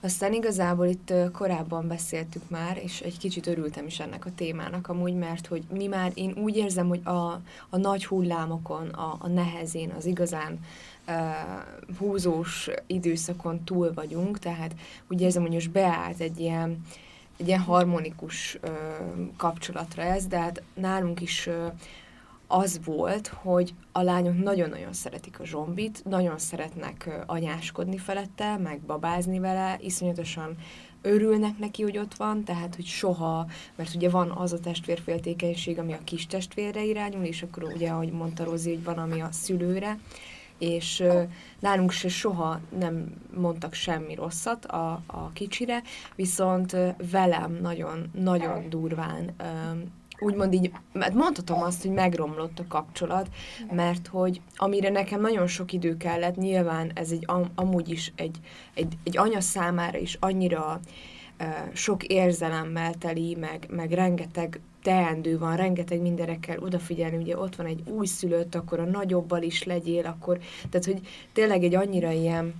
Aztán 0.00 0.32
igazából 0.32 0.86
itt 0.86 1.12
korábban 1.32 1.88
beszéltük 1.88 2.50
már, 2.50 2.80
és 2.82 3.00
egy 3.00 3.18
kicsit 3.18 3.46
örültem 3.46 3.86
is 3.86 4.00
ennek 4.00 4.26
a 4.26 4.34
témának 4.34 4.88
amúgy, 4.88 5.14
mert 5.14 5.46
hogy 5.46 5.64
mi 5.72 5.86
már, 5.86 6.12
én 6.14 6.34
úgy 6.42 6.56
érzem, 6.56 6.88
hogy 6.88 7.00
a, 7.04 7.40
a 7.70 7.76
nagy 7.76 8.06
hullámokon, 8.06 8.88
a, 8.88 9.16
a 9.18 9.28
nehezén, 9.28 9.90
az 9.90 10.04
igazán 10.04 10.58
uh, 11.08 11.14
húzós 11.98 12.68
időszakon 12.86 13.64
túl 13.64 13.92
vagyunk, 13.94 14.38
tehát 14.38 14.74
úgy 15.10 15.20
érzem, 15.20 15.42
hogy 15.42 15.52
most 15.52 15.70
beállt 15.70 16.20
egy 16.20 16.40
ilyen, 16.40 16.70
uh, 16.70 16.76
egy 17.38 17.46
ilyen 17.46 17.60
harmonikus 17.60 18.58
ö, 18.60 18.70
kapcsolatra 19.36 20.02
ez, 20.02 20.26
de 20.26 20.38
hát 20.38 20.62
nálunk 20.74 21.20
is 21.20 21.46
ö, 21.46 21.66
az 22.46 22.80
volt, 22.84 23.26
hogy 23.26 23.74
a 23.92 24.02
lányok 24.02 24.42
nagyon-nagyon 24.42 24.92
szeretik 24.92 25.40
a 25.40 25.44
zsombit, 25.44 26.04
nagyon 26.04 26.38
szeretnek 26.38 27.04
ö, 27.06 27.12
anyáskodni 27.26 27.98
felette, 27.98 28.56
meg 28.56 28.80
babázni 28.80 29.38
vele, 29.38 29.78
iszonyatosan 29.80 30.56
örülnek 31.02 31.58
neki, 31.58 31.82
hogy 31.82 31.98
ott 31.98 32.14
van, 32.14 32.44
tehát, 32.44 32.74
hogy 32.74 32.84
soha, 32.84 33.46
mert 33.76 33.94
ugye 33.94 34.10
van 34.10 34.30
az 34.30 34.52
a 34.52 34.60
testvérféltékenység, 34.60 35.78
ami 35.78 35.92
a 35.92 36.04
kis 36.04 36.26
testvérre 36.26 36.84
irányul, 36.84 37.24
és 37.24 37.42
akkor 37.42 37.62
ugye, 37.62 37.90
ahogy 37.90 38.12
mondta 38.12 38.44
Rozi, 38.44 38.68
hogy 38.68 38.84
van, 38.84 38.98
ami 38.98 39.20
a 39.20 39.28
szülőre, 39.32 39.98
és 40.58 41.02
nálunk 41.58 41.90
se 41.90 42.08
soha 42.08 42.60
nem 42.78 43.14
mondtak 43.36 43.74
semmi 43.74 44.14
rosszat 44.14 44.64
a, 44.64 45.02
a 45.06 45.30
kicsire, 45.32 45.82
viszont 46.14 46.76
velem 47.10 47.58
nagyon, 47.62 48.10
nagyon 48.12 48.68
durván 48.68 49.34
úgymond 50.20 50.52
így, 50.52 50.72
mert 50.92 51.14
mondhatom 51.14 51.62
azt, 51.62 51.82
hogy 51.82 51.90
megromlott 51.90 52.58
a 52.58 52.66
kapcsolat, 52.68 53.28
mert 53.70 54.06
hogy 54.06 54.40
amire 54.56 54.88
nekem 54.88 55.20
nagyon 55.20 55.46
sok 55.46 55.72
idő 55.72 55.96
kellett, 55.96 56.36
nyilván 56.36 56.90
ez 56.94 57.10
egy 57.10 57.24
am, 57.26 57.50
amúgy 57.54 57.88
is 57.88 58.12
egy, 58.16 58.38
egy, 58.74 58.98
egy 59.04 59.18
anya 59.18 59.40
számára 59.40 59.98
is 59.98 60.16
annyira 60.20 60.80
sok 61.72 62.04
érzelemmel 62.04 62.94
teli, 62.94 63.36
meg, 63.40 63.66
meg 63.70 63.92
rengeteg 63.92 64.60
teendő 64.88 65.38
van, 65.38 65.56
rengeteg 65.56 66.00
mindenre 66.00 66.38
kell 66.40 66.58
odafigyelni, 66.58 67.16
ugye 67.16 67.38
ott 67.38 67.56
van 67.56 67.66
egy 67.66 67.82
újszülött, 67.84 68.54
akkor 68.54 68.80
a 68.80 68.84
nagyobbal 68.84 69.42
is 69.42 69.64
legyél, 69.64 70.06
akkor, 70.06 70.38
tehát 70.70 70.86
hogy 70.86 71.00
tényleg 71.32 71.64
egy 71.64 71.74
annyira 71.74 72.10
ilyen, 72.10 72.54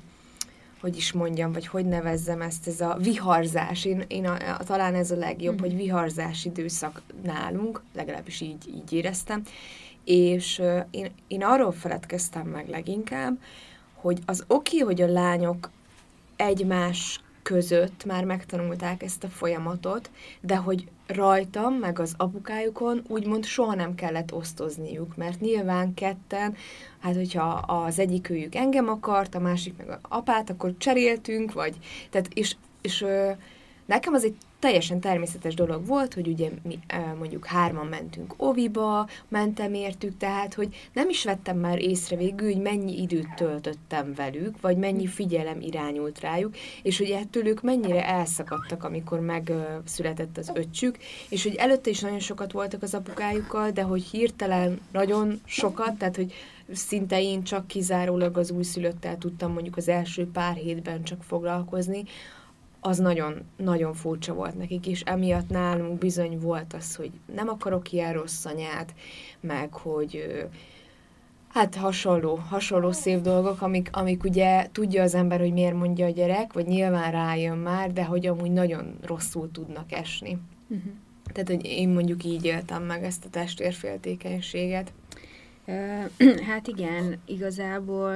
hogy 0.80 0.96
is 0.96 1.12
mondjam, 1.12 1.52
vagy 1.52 1.66
hogy 1.66 1.84
nevezzem 1.84 2.42
ezt, 2.42 2.66
ez 2.66 2.80
a 2.80 2.96
viharzás, 3.00 3.84
én, 3.84 4.04
én 4.08 4.26
a, 4.26 4.58
a, 4.58 4.64
talán 4.64 4.94
ez 4.94 5.10
a 5.10 5.16
legjobb, 5.16 5.54
mm. 5.54 5.60
hogy 5.60 5.76
viharzás 5.76 6.44
időszak 6.44 7.02
nálunk, 7.22 7.82
legalábbis 7.94 8.40
így, 8.40 8.68
így 8.68 8.92
éreztem, 8.92 9.42
és 10.04 10.58
uh, 10.58 10.84
én, 10.90 11.10
én 11.26 11.44
arról 11.44 11.72
feledkeztem 11.72 12.46
meg 12.46 12.68
leginkább, 12.68 13.38
hogy 13.94 14.18
az 14.26 14.44
oké, 14.46 14.78
hogy 14.78 15.00
a 15.00 15.12
lányok 15.12 15.70
egymás 16.36 17.20
között 17.42 18.04
már 18.04 18.24
megtanulták 18.24 19.02
ezt 19.02 19.24
a 19.24 19.28
folyamatot, 19.28 20.10
de 20.40 20.56
hogy 20.56 20.88
rajtam, 21.08 21.74
meg 21.74 21.98
az 21.98 22.14
apukájukon 22.16 23.02
úgymond 23.08 23.44
soha 23.44 23.74
nem 23.74 23.94
kellett 23.94 24.32
osztozniuk, 24.32 25.16
mert 25.16 25.40
nyilván 25.40 25.94
ketten, 25.94 26.56
hát 26.98 27.14
hogyha 27.14 27.44
az 27.66 27.98
egyik 27.98 28.30
őjük 28.30 28.54
engem 28.54 28.88
akart, 28.88 29.34
a 29.34 29.38
másik 29.38 29.76
meg 29.76 29.88
a 29.88 29.98
apát, 30.02 30.50
akkor 30.50 30.74
cseréltünk, 30.78 31.52
vagy, 31.52 31.76
tehát, 32.10 32.28
és, 32.34 32.56
és 32.80 33.04
nekem 33.86 34.14
az 34.14 34.24
egy 34.24 34.36
teljesen 34.58 35.00
természetes 35.00 35.54
dolog 35.54 35.86
volt, 35.86 36.14
hogy 36.14 36.28
ugye 36.28 36.50
mi 36.62 36.78
mondjuk 37.18 37.46
hárman 37.46 37.86
mentünk 37.86 38.34
oviba, 38.36 39.08
mentem 39.28 39.74
értük, 39.74 40.16
tehát, 40.16 40.54
hogy 40.54 40.88
nem 40.92 41.08
is 41.08 41.24
vettem 41.24 41.58
már 41.58 41.82
észre 41.82 42.16
végül, 42.16 42.52
hogy 42.52 42.62
mennyi 42.62 43.02
időt 43.02 43.34
töltöttem 43.36 44.14
velük, 44.14 44.60
vagy 44.60 44.76
mennyi 44.76 45.06
figyelem 45.06 45.60
irányult 45.60 46.20
rájuk, 46.20 46.56
és 46.82 46.98
hogy 46.98 47.10
ettől 47.10 47.46
ők 47.46 47.62
mennyire 47.62 48.06
elszakadtak, 48.06 48.84
amikor 48.84 49.20
megszületett 49.20 50.38
az 50.38 50.50
öccsük, 50.54 50.98
és 51.28 51.42
hogy 51.42 51.54
előtte 51.54 51.90
is 51.90 52.00
nagyon 52.00 52.20
sokat 52.20 52.52
voltak 52.52 52.82
az 52.82 52.94
apukájukkal, 52.94 53.70
de 53.70 53.82
hogy 53.82 54.02
hirtelen 54.02 54.80
nagyon 54.92 55.40
sokat, 55.44 55.98
tehát, 55.98 56.16
hogy 56.16 56.32
szinte 56.72 57.22
én 57.22 57.42
csak 57.42 57.66
kizárólag 57.66 58.36
az 58.36 58.50
újszülöttel 58.50 59.18
tudtam 59.18 59.52
mondjuk 59.52 59.76
az 59.76 59.88
első 59.88 60.30
pár 60.30 60.56
hétben 60.56 61.02
csak 61.02 61.22
foglalkozni, 61.22 62.04
az 62.88 62.98
nagyon, 62.98 63.44
nagyon 63.56 63.94
furcsa 63.94 64.34
volt 64.34 64.58
nekik, 64.58 64.86
és 64.86 65.00
emiatt 65.00 65.48
nálunk 65.48 65.98
bizony 65.98 66.38
volt 66.38 66.72
az, 66.72 66.94
hogy 66.94 67.10
nem 67.34 67.48
akarok 67.48 67.92
ilyen 67.92 68.12
rossz 68.12 68.44
anyát, 68.44 68.94
meg 69.40 69.72
hogy 69.72 70.38
hát 71.48 71.74
hasonló, 71.74 72.34
hasonló 72.34 72.92
szép 72.92 73.20
dolgok, 73.20 73.62
amik, 73.62 73.88
amik 73.92 74.24
ugye 74.24 74.68
tudja 74.72 75.02
az 75.02 75.14
ember, 75.14 75.40
hogy 75.40 75.52
miért 75.52 75.74
mondja 75.74 76.06
a 76.06 76.10
gyerek, 76.10 76.52
vagy 76.52 76.66
nyilván 76.66 77.10
rájön 77.10 77.58
már, 77.58 77.92
de 77.92 78.04
hogy 78.04 78.26
amúgy 78.26 78.52
nagyon 78.52 78.98
rosszul 79.02 79.50
tudnak 79.50 79.92
esni. 79.92 80.38
Uh-huh. 80.68 80.92
Tehát, 81.32 81.48
hogy 81.48 81.64
én 81.64 81.88
mondjuk 81.88 82.24
így 82.24 82.44
éltem 82.44 82.82
meg 82.82 83.04
ezt 83.04 83.24
a 83.24 83.30
testvérféltékenységet. 83.30 84.92
Hát 86.48 86.66
igen, 86.66 87.20
igazából 87.26 88.14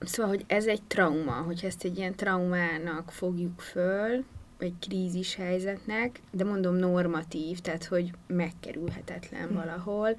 szóval, 0.00 0.30
hogy 0.30 0.44
ez 0.46 0.66
egy 0.66 0.82
trauma, 0.82 1.32
hogy 1.32 1.60
ezt 1.64 1.84
egy 1.84 1.98
ilyen 1.98 2.14
traumának 2.14 3.10
fogjuk 3.10 3.60
föl, 3.60 4.24
egy 4.58 4.74
krízis 4.80 5.34
helyzetnek, 5.34 6.20
de 6.30 6.44
mondom 6.44 6.74
normatív, 6.74 7.58
tehát 7.58 7.84
hogy 7.84 8.10
megkerülhetetlen 8.26 9.48
hm. 9.48 9.54
valahol, 9.54 10.16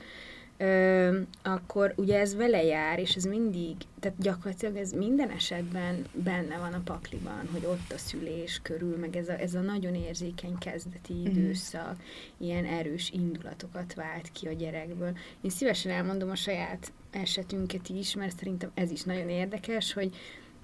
ö, 0.62 1.20
akkor 1.42 1.94
ugye 1.96 2.20
ez 2.20 2.36
vele 2.36 2.64
jár, 2.64 3.00
és 3.00 3.16
ez 3.16 3.24
mindig, 3.24 3.76
tehát 4.00 4.18
gyakorlatilag 4.22 4.76
ez 4.76 4.92
minden 4.92 5.30
esetben 5.30 6.06
benne 6.14 6.58
van 6.58 6.74
a 6.74 6.82
pakliban, 6.84 7.50
hogy 7.52 7.66
ott 7.66 7.92
a 7.92 7.98
szülés 7.98 8.60
körül, 8.64 8.98
meg 8.98 9.16
ez 9.16 9.30
a, 9.30 9.40
ez 9.40 9.54
a 9.54 9.60
nagyon 9.60 9.96
érzékeny 9.96 10.58
kezdeti 10.58 11.14
mhm. 11.14 11.26
időszak, 11.26 11.92
uh-huh. 11.92 12.48
ilyen 12.48 12.66
erős 12.66 13.10
indulatokat 13.10 13.94
vált 13.94 14.32
ki 14.32 14.48
a 14.48 14.54
gyerekből. 14.54 15.18
Én 15.42 15.52
szívesen 15.52 15.92
elmondom 15.92 16.30
a 16.30 16.36
saját 16.36 16.92
esetünket 17.12 17.90
is, 17.90 18.16
mert 18.16 18.38
szerintem 18.38 18.72
ez 18.74 18.92
is 18.92 19.04
nagyon 19.04 19.30
érdekes, 19.30 19.94
hogy 19.94 20.16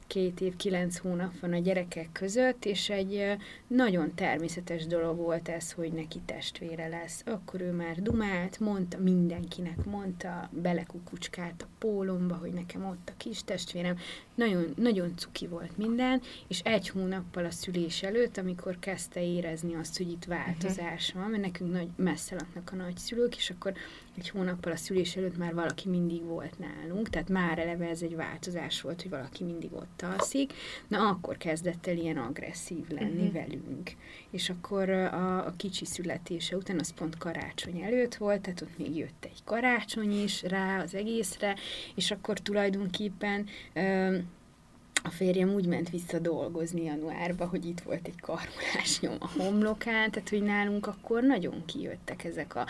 két 0.07 0.41
év, 0.41 0.55
kilenc 0.55 0.97
hónap 0.97 1.39
van 1.39 1.53
a 1.53 1.59
gyerekek 1.59 2.09
között, 2.11 2.65
és 2.65 2.89
egy 2.89 3.37
nagyon 3.67 4.13
természetes 4.15 4.85
dolog 4.85 5.17
volt 5.17 5.49
ez, 5.49 5.71
hogy 5.71 5.91
neki 5.91 6.19
testvére 6.25 6.87
lesz. 6.87 7.23
Akkor 7.25 7.61
ő 7.61 7.71
már 7.71 8.01
dumált, 8.01 8.59
mondta 8.59 8.97
mindenkinek, 8.97 9.85
mondta, 9.85 10.49
belekukucskált 10.51 11.61
a 11.61 11.67
pólomba, 11.77 12.35
hogy 12.35 12.51
nekem 12.51 12.85
ott 12.85 13.09
a 13.09 13.17
kis 13.17 13.43
testvérem. 13.43 13.97
Nagyon, 14.35 14.73
nagyon 14.75 15.17
cuki 15.17 15.47
volt 15.47 15.77
minden, 15.77 16.21
és 16.47 16.59
egy 16.59 16.89
hónappal 16.89 17.45
a 17.45 17.51
szülés 17.51 18.03
előtt, 18.03 18.37
amikor 18.37 18.79
kezdte 18.79 19.23
érezni 19.23 19.75
azt, 19.75 19.97
hogy 19.97 20.11
itt 20.11 20.25
változás 20.25 21.11
van, 21.11 21.29
mert 21.29 21.43
nekünk 21.43 21.71
nagy, 21.71 21.89
messze 21.95 22.35
laknak 22.35 22.69
a 22.73 22.75
nagyszülők, 22.75 23.35
és 23.35 23.49
akkor 23.49 23.73
egy 24.17 24.29
hónappal 24.29 24.71
a 24.71 24.75
szülés 24.75 25.15
előtt 25.15 25.37
már 25.37 25.53
valaki 25.53 25.89
mindig 25.89 26.23
volt 26.23 26.59
nálunk, 26.59 27.09
tehát 27.09 27.29
már 27.29 27.59
eleve 27.59 27.89
ez 27.89 28.01
egy 28.01 28.15
változás 28.15 28.81
volt, 28.81 29.01
hogy 29.01 29.11
valaki 29.11 29.43
mindig 29.43 29.73
ott 29.73 30.01
alszik. 30.01 30.53
Na, 30.87 31.09
akkor 31.09 31.37
kezdett 31.37 31.87
el 31.87 31.97
ilyen 31.97 32.17
agresszív 32.17 32.87
lenni 32.89 33.27
uh-huh. 33.27 33.33
velünk. 33.33 33.91
És 34.29 34.49
akkor 34.49 34.89
a, 34.89 35.45
a 35.45 35.53
kicsi 35.57 35.85
születése 35.85 36.55
után, 36.55 36.79
az 36.79 36.93
pont 36.93 37.17
karácsony 37.17 37.81
előtt 37.81 38.15
volt, 38.15 38.41
tehát 38.41 38.61
ott 38.61 38.77
még 38.77 38.95
jött 38.95 39.25
egy 39.25 39.43
karácsony 39.43 40.21
is 40.23 40.43
rá 40.43 40.81
az 40.81 40.95
egészre, 40.95 41.55
és 41.95 42.11
akkor 42.11 42.39
tulajdonképpen 42.39 43.45
ö, 43.73 44.17
a 45.07 45.09
férjem 45.09 45.53
úgy 45.53 45.65
ment 45.65 45.89
vissza 45.89 46.19
dolgozni 46.19 46.83
januárba, 46.83 47.45
hogy 47.45 47.65
itt 47.65 47.79
volt 47.79 48.07
egy 48.07 48.19
karmolás 48.19 48.99
nyom 48.99 49.15
a 49.19 49.29
homlokán, 49.37 50.11
tehát 50.11 50.29
hogy 50.29 50.41
nálunk 50.41 50.87
akkor 50.87 51.23
nagyon 51.23 51.63
kijöttek 51.65 52.23
ezek 52.23 52.55
a, 52.55 52.65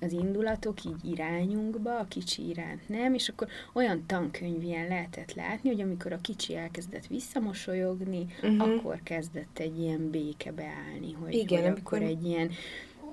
az 0.00 0.12
indulatok 0.12 0.84
így 0.84 1.10
irányunkba, 1.12 1.98
a 1.98 2.06
kicsi 2.08 2.48
iránt 2.48 2.88
nem, 2.88 3.14
és 3.14 3.28
akkor 3.28 3.48
olyan 3.72 4.06
tankönyvien 4.06 4.88
lehetett 4.88 5.34
látni, 5.34 5.70
hogy 5.70 5.80
amikor 5.80 6.12
a 6.12 6.20
kicsi 6.20 6.56
elkezdett 6.56 7.06
visszamosolyogni, 7.06 8.26
uh-huh. 8.42 8.62
akkor 8.62 9.00
kezdett 9.02 9.58
egy 9.58 9.78
ilyen 9.78 10.10
béke 10.10 10.52
beállni, 10.52 11.12
hogy, 11.12 11.34
Igen, 11.34 11.60
hogy 11.60 11.70
amikor 11.70 12.02
egy 12.02 12.24
ilyen 12.24 12.50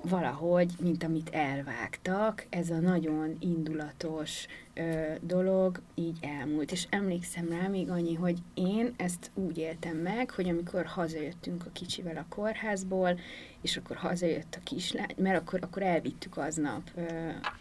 valahogy, 0.02 0.72
mint 0.80 1.04
amit 1.04 1.28
elvágtak, 1.28 2.46
ez 2.50 2.70
a 2.70 2.78
nagyon 2.78 3.36
indulatos 3.40 4.46
ö, 4.74 5.12
dolog 5.20 5.80
így 5.94 6.16
elmúlt. 6.20 6.72
És 6.72 6.86
emlékszem 6.90 7.48
rá 7.48 7.68
még 7.68 7.90
annyi, 7.90 8.14
hogy 8.14 8.38
én 8.54 8.94
ezt 8.96 9.30
úgy 9.34 9.58
éltem 9.58 9.96
meg, 9.96 10.30
hogy 10.30 10.48
amikor 10.48 10.86
hazajöttünk 10.86 11.66
a 11.66 11.70
kicsivel 11.72 12.16
a 12.16 12.34
kórházból, 12.34 13.18
és 13.60 13.76
akkor 13.76 13.96
hazajött 13.96 14.54
a 14.60 14.64
kislány, 14.64 15.14
mert 15.16 15.40
akkor, 15.40 15.58
akkor 15.62 15.82
elvittük 15.82 16.36
aznap 16.36 16.82
ö, 16.94 17.02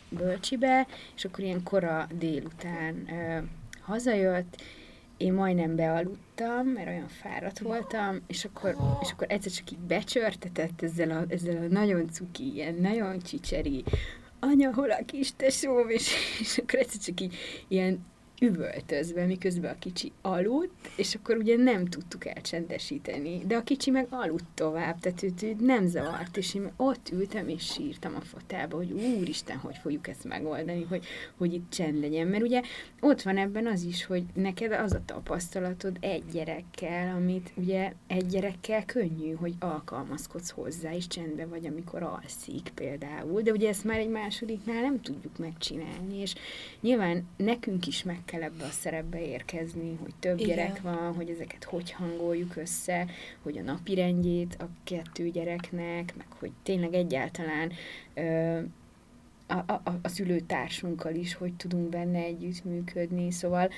bölcsibe, 0.09 0.87
és 1.15 1.25
akkor 1.25 1.43
ilyen 1.43 1.63
kora 1.63 2.07
délután 2.17 3.07
ö, 3.09 3.37
hazajött, 3.81 4.61
én 5.17 5.33
majdnem 5.33 5.75
bealudtam, 5.75 6.67
mert 6.67 6.87
olyan 6.87 7.07
fáradt 7.07 7.59
voltam, 7.59 8.21
és 8.27 8.45
akkor, 8.45 8.75
és 9.01 9.11
akkor 9.11 9.27
egyszer 9.29 9.51
csak 9.51 9.71
így 9.71 9.79
becsörtetett 9.79 10.81
ezzel 10.81 11.11
a, 11.11 11.25
ezzel 11.27 11.57
a 11.57 11.67
nagyon 11.67 12.09
cuki, 12.09 12.53
ilyen 12.53 12.75
nagyon 12.75 13.19
csicseri, 13.19 13.83
anya, 14.39 14.73
hol 14.73 14.91
a 14.91 15.05
kis 15.05 15.35
tesóm, 15.35 15.89
és, 15.89 16.13
és 16.39 16.57
akkor 16.57 16.79
egyszer 16.79 17.01
csak 17.01 17.21
így 17.21 17.35
ilyen 17.67 18.05
üvöltözve, 18.41 19.25
miközben 19.25 19.71
a 19.71 19.79
kicsi 19.79 20.11
aludt, 20.21 20.89
és 20.95 21.15
akkor 21.15 21.37
ugye 21.37 21.55
nem 21.55 21.85
tudtuk 21.85 22.25
elcsendesíteni, 22.25 23.41
de 23.45 23.55
a 23.55 23.63
kicsi 23.63 23.89
meg 23.89 24.07
aludt 24.09 24.45
tovább, 24.53 24.99
tehát 24.99 25.23
őt, 25.23 25.43
őt 25.43 25.59
nem 25.59 25.87
zavart, 25.87 26.37
és 26.37 26.55
én 26.55 26.71
ott 26.75 27.09
ültem 27.11 27.47
és 27.47 27.63
sírtam 27.63 28.15
a 28.15 28.21
fotába, 28.21 28.77
hogy 28.77 28.91
úristen, 28.91 29.57
hogy 29.57 29.77
fogjuk 29.81 30.07
ezt 30.07 30.23
megoldani, 30.23 30.85
hogy, 30.89 31.05
hogy 31.37 31.53
itt 31.53 31.69
csend 31.69 31.99
legyen, 31.99 32.27
mert 32.27 32.43
ugye 32.43 32.61
ott 33.01 33.21
van 33.21 33.37
ebben 33.37 33.67
az 33.67 33.83
is, 33.83 34.05
hogy 34.05 34.23
neked 34.33 34.71
az 34.71 34.93
a 34.93 35.01
tapasztalatod 35.05 35.97
egy 35.99 36.23
gyerekkel, 36.31 37.15
amit 37.15 37.51
ugye 37.55 37.93
egy 38.07 38.25
gyerekkel 38.25 38.85
könnyű, 38.85 39.33
hogy 39.33 39.53
alkalmazkodsz 39.59 40.49
hozzá, 40.49 40.93
és 40.93 41.07
csendbe 41.07 41.45
vagy, 41.45 41.65
amikor 41.65 42.03
alszik 42.03 42.69
például, 42.75 43.41
de 43.41 43.51
ugye 43.51 43.69
ezt 43.69 43.83
már 43.83 43.99
egy 43.99 44.09
másodiknál 44.09 44.81
nem 44.81 45.01
tudjuk 45.01 45.37
megcsinálni, 45.37 46.17
és 46.21 46.35
nyilván 46.81 47.27
nekünk 47.37 47.87
is 47.87 48.03
meg 48.03 48.25
kell 48.27 48.41
ebbe 48.41 48.63
a 48.63 48.69
szerepbe 48.69 49.25
érkezni, 49.25 49.97
hogy 50.01 50.13
több 50.19 50.39
Igen. 50.39 50.55
gyerek 50.55 50.81
van, 50.81 51.15
hogy 51.15 51.29
ezeket 51.29 51.63
hogy 51.63 51.91
hangoljuk 51.91 52.55
össze, 52.55 53.05
hogy 53.41 53.57
a 53.57 53.61
napi 53.61 53.95
rendjét 53.95 54.55
a 54.59 54.67
kettő 54.83 55.29
gyereknek, 55.29 56.13
meg 56.17 56.27
hogy 56.39 56.51
tényleg 56.63 56.93
egyáltalán 56.93 57.71
ö, 58.13 58.59
a, 59.47 59.71
a, 59.73 59.81
a 60.01 60.07
szülőtársunkkal 60.07 61.15
is, 61.15 61.33
hogy 61.33 61.53
tudunk 61.53 61.89
benne 61.89 62.19
együttműködni. 62.19 63.31
Szóval 63.31 63.69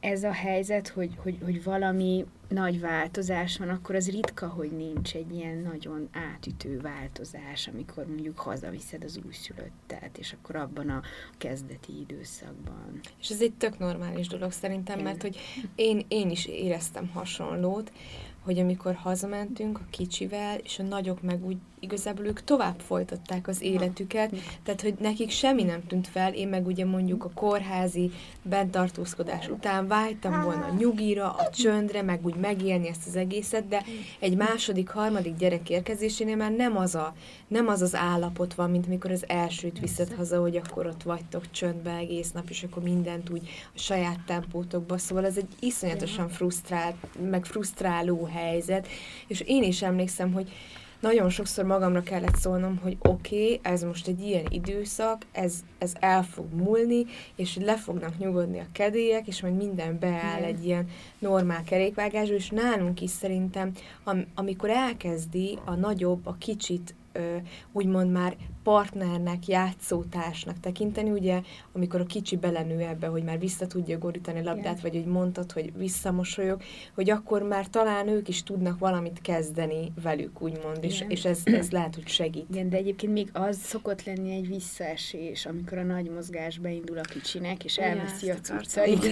ez 0.00 0.24
a 0.24 0.32
helyzet, 0.32 0.88
hogy, 0.88 1.10
hogy, 1.16 1.38
hogy 1.44 1.64
valami 1.64 2.26
nagy 2.48 2.80
változás 2.80 3.58
van, 3.58 3.68
akkor 3.68 3.94
az 3.94 4.10
ritka, 4.10 4.48
hogy 4.48 4.70
nincs 4.70 5.14
egy 5.14 5.34
ilyen 5.34 5.58
nagyon 5.58 6.08
átütő 6.12 6.80
változás, 6.80 7.68
amikor 7.68 8.06
mondjuk 8.06 8.38
hazaviszed 8.38 9.04
az 9.04 9.20
újszülöttet, 9.26 10.18
és 10.18 10.32
akkor 10.32 10.56
abban 10.56 10.90
a 10.90 11.02
kezdeti 11.38 12.00
időszakban. 12.00 13.00
És 13.20 13.30
ez 13.30 13.40
egy 13.40 13.52
tök 13.52 13.78
normális 13.78 14.26
dolog 14.26 14.52
szerintem, 14.52 15.00
mert 15.00 15.22
hogy 15.22 15.38
én, 15.74 16.04
én 16.08 16.30
is 16.30 16.46
éreztem 16.46 17.08
hasonlót, 17.08 17.92
hogy 18.40 18.58
amikor 18.58 18.94
hazamentünk 18.94 19.78
a 19.78 19.86
kicsivel, 19.90 20.58
és 20.58 20.78
a 20.78 20.82
nagyok 20.82 21.22
meg 21.22 21.44
úgy 21.44 21.56
igazából 21.80 22.26
ők 22.26 22.44
tovább 22.44 22.80
folytatták 22.80 23.48
az 23.48 23.62
életüket, 23.62 24.30
tehát 24.62 24.80
hogy 24.80 24.94
nekik 25.00 25.30
semmi 25.30 25.62
nem 25.62 25.86
tűnt 25.86 26.08
fel, 26.08 26.34
én 26.34 26.48
meg 26.48 26.66
ugye 26.66 26.84
mondjuk 26.84 27.24
a 27.24 27.30
kórházi 27.34 28.10
bentartózkodás 28.42 29.48
után 29.48 29.86
vágytam 29.86 30.42
volna 30.42 30.64
a 30.64 30.74
nyugira, 30.78 31.30
a 31.32 31.50
csöndre, 31.50 32.02
meg 32.02 32.26
úgy 32.26 32.34
megélni 32.34 32.88
ezt 32.88 33.06
az 33.06 33.16
egészet, 33.16 33.68
de 33.68 33.84
egy 34.18 34.36
második, 34.36 34.88
harmadik 34.88 35.36
gyerek 35.36 35.70
érkezésénél 35.70 36.36
már 36.36 36.52
nem 36.52 36.76
az, 36.76 36.94
a, 36.94 37.14
nem 37.48 37.68
az 37.68 37.82
az 37.82 37.94
állapot 37.94 38.54
van, 38.54 38.70
mint 38.70 38.86
mikor 38.86 39.10
az 39.10 39.24
elsőt 39.28 39.80
viszed 39.80 40.12
haza, 40.12 40.40
hogy 40.40 40.56
akkor 40.56 40.86
ott 40.86 41.02
vagytok 41.02 41.50
csöndbe 41.50 41.90
egész 41.90 42.30
nap, 42.32 42.48
és 42.48 42.62
akkor 42.62 42.82
mindent 42.82 43.30
úgy 43.30 43.48
a 43.74 43.78
saját 43.78 44.20
tempótokba, 44.26 44.98
szóval 44.98 45.26
ez 45.26 45.36
egy 45.36 45.48
iszonyatosan 45.60 46.28
frusztrált, 46.28 46.94
meg 47.30 47.44
frusztráló 47.44 48.24
helyzet, 48.24 48.88
és 49.26 49.40
én 49.40 49.62
is 49.62 49.82
emlékszem, 49.82 50.32
hogy 50.32 50.52
nagyon 51.00 51.30
sokszor 51.30 51.64
magamra 51.64 52.02
kellett 52.02 52.36
szólnom, 52.36 52.78
hogy 52.82 52.96
oké, 53.00 53.42
okay, 53.42 53.60
ez 53.72 53.82
most 53.82 54.08
egy 54.08 54.20
ilyen 54.20 54.46
időszak, 54.48 55.22
ez, 55.32 55.54
ez 55.78 55.92
el 56.00 56.22
fog 56.22 56.46
múlni, 56.52 57.06
és 57.36 57.56
le 57.56 57.76
fognak 57.76 58.18
nyugodni 58.18 58.58
a 58.58 58.66
kedélyek, 58.72 59.26
és 59.26 59.42
majd 59.42 59.56
minden 59.56 59.98
beáll 59.98 60.42
egy 60.42 60.64
ilyen 60.64 60.88
normál 61.18 61.64
kerékvágásba, 61.64 62.34
és 62.34 62.50
nálunk 62.50 63.00
is 63.00 63.10
szerintem, 63.10 63.72
am, 64.04 64.24
amikor 64.34 64.70
elkezdi 64.70 65.58
a 65.64 65.74
nagyobb, 65.74 66.26
a 66.26 66.36
kicsit 66.38 66.94
ö, 67.12 67.36
úgymond 67.72 68.10
már 68.10 68.36
partnernek, 68.68 69.46
játszótársnak 69.46 70.60
tekinteni, 70.60 71.10
ugye, 71.10 71.40
amikor 71.72 72.00
a 72.00 72.04
kicsi 72.04 72.36
belenő 72.36 72.80
ebbe, 72.80 73.06
hogy 73.06 73.22
már 73.22 73.38
vissza 73.38 73.66
tudja 73.66 73.98
gorítani 73.98 74.38
a 74.38 74.42
labdát, 74.42 74.64
yeah. 74.64 74.80
vagy 74.80 74.94
hogy 74.94 75.04
mondtad, 75.04 75.52
hogy 75.52 75.72
visszamosolyog, 75.76 76.62
hogy 76.94 77.10
akkor 77.10 77.42
már 77.42 77.66
talán 77.66 78.08
ők 78.08 78.28
is 78.28 78.42
tudnak 78.42 78.78
valamit 78.78 79.20
kezdeni 79.22 79.92
velük, 80.02 80.42
úgymond, 80.42 80.84
és, 80.84 81.04
és 81.08 81.24
ez, 81.24 81.40
ez 81.44 81.70
lehet, 81.70 81.94
hogy 81.94 82.08
segít. 82.08 82.46
Igen, 82.50 82.68
de 82.68 82.76
egyébként 82.76 83.12
még 83.12 83.28
az 83.32 83.56
szokott 83.56 84.04
lenni 84.04 84.34
egy 84.34 84.48
visszaesés, 84.48 85.46
amikor 85.46 85.78
a 85.78 85.84
nagy 85.84 86.10
mozgás 86.10 86.58
beindul 86.58 86.98
a 86.98 87.02
kicsinek, 87.02 87.64
és 87.64 87.76
elveszi 87.76 88.30
a 88.30 88.36
cuccait 88.36 89.04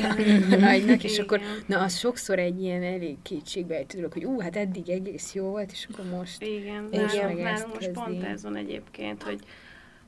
a 0.52 0.56
nagynak, 0.56 1.04
és 1.04 1.18
akkor, 1.18 1.40
na, 1.66 1.80
az 1.80 1.98
sokszor 1.98 2.38
egy 2.38 2.62
ilyen 2.62 2.82
elég 2.82 3.16
kétségbejtő 3.22 3.96
dolog, 3.96 4.12
hogy 4.12 4.24
ú, 4.24 4.40
hát 4.40 4.56
eddig 4.56 4.88
egész 4.88 5.34
jó 5.34 5.44
volt, 5.44 5.72
és 5.72 5.88
akkor 5.92 6.04
most... 6.18 6.42
Igen, 6.42 6.88
igen 6.92 7.36
nálunk 7.36 7.74
most 7.74 7.90
pont 7.90 8.22
ez 8.22 8.42
van 8.42 8.56
egyébként, 8.56 9.22
hogy 9.22 9.45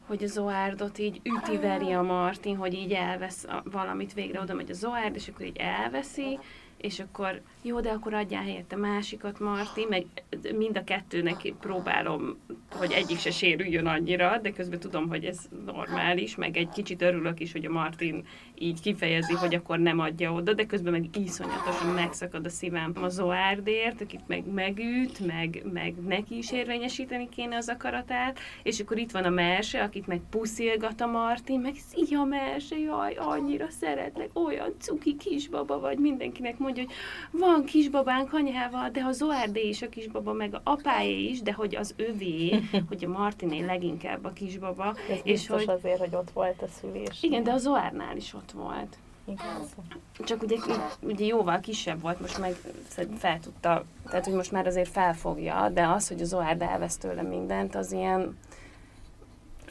hogy 0.08 0.24
a 0.24 0.26
Zoárdot 0.26 0.98
így 0.98 1.20
üti-veri 1.24 1.92
a 1.92 2.02
Martin, 2.02 2.56
hogy 2.56 2.74
így 2.74 2.92
elvesz 2.92 3.46
valamit 3.64 4.14
végre 4.14 4.40
oda 4.40 4.54
megy 4.54 4.70
a 4.70 4.74
Zoárd, 4.74 5.14
és 5.14 5.28
akkor 5.28 5.46
így 5.46 5.56
elveszi, 5.56 6.38
és 6.76 7.00
akkor 7.00 7.40
jó, 7.62 7.80
de 7.80 7.90
akkor 7.90 8.14
adjál 8.14 8.42
helyette 8.42 8.76
másikat, 8.76 9.40
Marti, 9.40 9.86
meg 9.88 10.06
mind 10.56 10.76
a 10.76 10.84
kettőnek 10.84 11.52
próbálom, 11.60 12.38
hogy 12.70 12.92
egyik 12.92 13.18
se 13.18 13.30
sérüljön 13.30 13.86
annyira, 13.86 14.38
de 14.42 14.52
közben 14.52 14.78
tudom, 14.78 15.08
hogy 15.08 15.24
ez 15.24 15.48
normális, 15.66 16.34
meg 16.34 16.56
egy 16.56 16.68
kicsit 16.68 17.02
örülök 17.02 17.40
is, 17.40 17.52
hogy 17.52 17.64
a 17.64 17.70
Martin 17.70 18.26
így 18.60 18.80
kifejezi, 18.80 19.32
hogy 19.32 19.54
akkor 19.54 19.78
nem 19.78 19.98
adja 19.98 20.32
oda, 20.32 20.52
de 20.52 20.66
közben 20.66 20.92
meg 20.92 21.04
iszonyatosan 21.16 21.88
megszakad 21.94 22.46
a 22.46 22.48
szívem 22.48 22.92
a 23.02 23.08
Zoárdért, 23.08 24.00
akit 24.00 24.26
meg 24.26 24.46
megüt, 24.52 25.26
meg, 25.26 25.62
meg 25.72 25.94
neki 25.94 26.36
is 26.36 26.52
érvényesíteni 26.52 27.28
kéne 27.28 27.56
az 27.56 27.68
akaratát, 27.68 28.38
és 28.62 28.80
akkor 28.80 28.98
itt 28.98 29.10
van 29.10 29.24
a 29.24 29.28
Merse, 29.28 29.82
akit 29.82 30.06
meg 30.06 30.20
puszilgat 30.30 31.00
a 31.00 31.06
Martin, 31.06 31.60
meg 31.60 31.74
szia 31.88 32.24
Merse, 32.24 32.78
jaj, 32.78 33.14
annyira 33.14 33.66
szeretlek, 33.70 34.28
olyan 34.32 34.74
cuki 34.78 35.16
kisbaba 35.16 35.80
vagy, 35.80 35.98
mindenkinek 35.98 36.58
mondja, 36.58 36.82
hogy 36.82 36.92
van 37.40 37.64
kisbabánk 37.64 38.32
anyával, 38.32 38.90
de 38.90 39.00
a 39.00 39.12
Zoárdé 39.12 39.68
is 39.68 39.82
a 39.82 39.88
kisbaba, 39.88 40.32
meg 40.32 40.54
a 40.54 40.60
apáé 40.64 41.24
is, 41.24 41.42
de 41.42 41.52
hogy 41.52 41.76
az 41.76 41.94
övé, 41.96 42.60
hogy 42.88 43.04
a 43.04 43.08
Martiné 43.08 43.64
leginkább 43.64 44.24
a 44.24 44.32
kisbaba. 44.32 44.94
Ez 45.10 45.18
és 45.22 45.46
hogy, 45.46 45.64
azért, 45.68 45.98
hogy 45.98 46.14
ott 46.14 46.30
volt 46.30 46.62
a 46.62 46.66
szülés. 46.66 47.22
igen, 47.22 47.42
de 47.42 47.52
a 47.52 47.58
Zoárnál 47.58 48.16
is 48.16 48.34
ott 48.34 48.47
volt. 48.52 48.96
Igaz. 49.24 49.74
Csak 50.24 50.42
ugye, 50.42 50.56
ugye 51.00 51.24
jóval 51.24 51.60
kisebb 51.60 52.00
volt, 52.00 52.20
most 52.20 52.38
meg 52.38 52.56
fel 53.18 53.40
tudta, 53.40 53.84
tehát 54.08 54.24
hogy 54.24 54.34
most 54.34 54.52
már 54.52 54.66
azért 54.66 54.88
felfogja, 54.88 55.68
de 55.68 55.86
az, 55.86 56.08
hogy 56.08 56.20
a 56.20 56.24
Zoárd 56.24 56.62
elvesz 56.62 56.96
tőle 56.96 57.22
mindent, 57.22 57.74
az 57.74 57.92
ilyen 57.92 58.36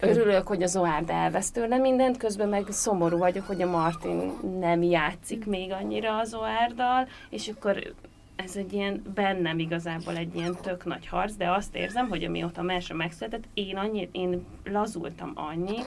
Örülök, 0.02 0.48
hogy 0.48 0.64
a 0.64 0.68
Zoárd 0.68 1.10
elvesz 1.10 1.52
tőle 1.52 1.78
mindent, 1.78 2.18
közben 2.18 2.50
meg 2.50 2.66
szomorú 2.70 3.18
vagyok, 3.18 3.48
hogy 3.48 3.62
a 3.62 3.70
Martin 3.70 4.32
nem 4.60 4.84
játszik 4.84 5.46
még 5.46 5.72
annyira 5.72 6.18
a 6.18 6.24
Zoárddal, 6.24 7.08
és 7.30 7.48
akkor 7.48 7.94
ez 8.36 8.56
egy 8.56 8.74
ilyen, 8.74 9.02
bennem 9.14 9.60
igazából 9.60 10.16
egy 10.16 10.36
ilyen 10.36 10.56
tök 10.62 10.86
nagy 10.86 11.08
harc, 11.08 11.36
de 11.36 11.52
azt 11.52 11.76
érzem, 11.76 12.10
hogy 12.10 12.24
amióta 12.24 12.62
a 12.62 12.64
mese 12.64 12.94
megszületett, 12.94 13.44
én 13.54 13.78
annyi, 13.78 14.10
én 14.12 14.46
lazultam 14.64 15.32
annyi, 15.36 15.80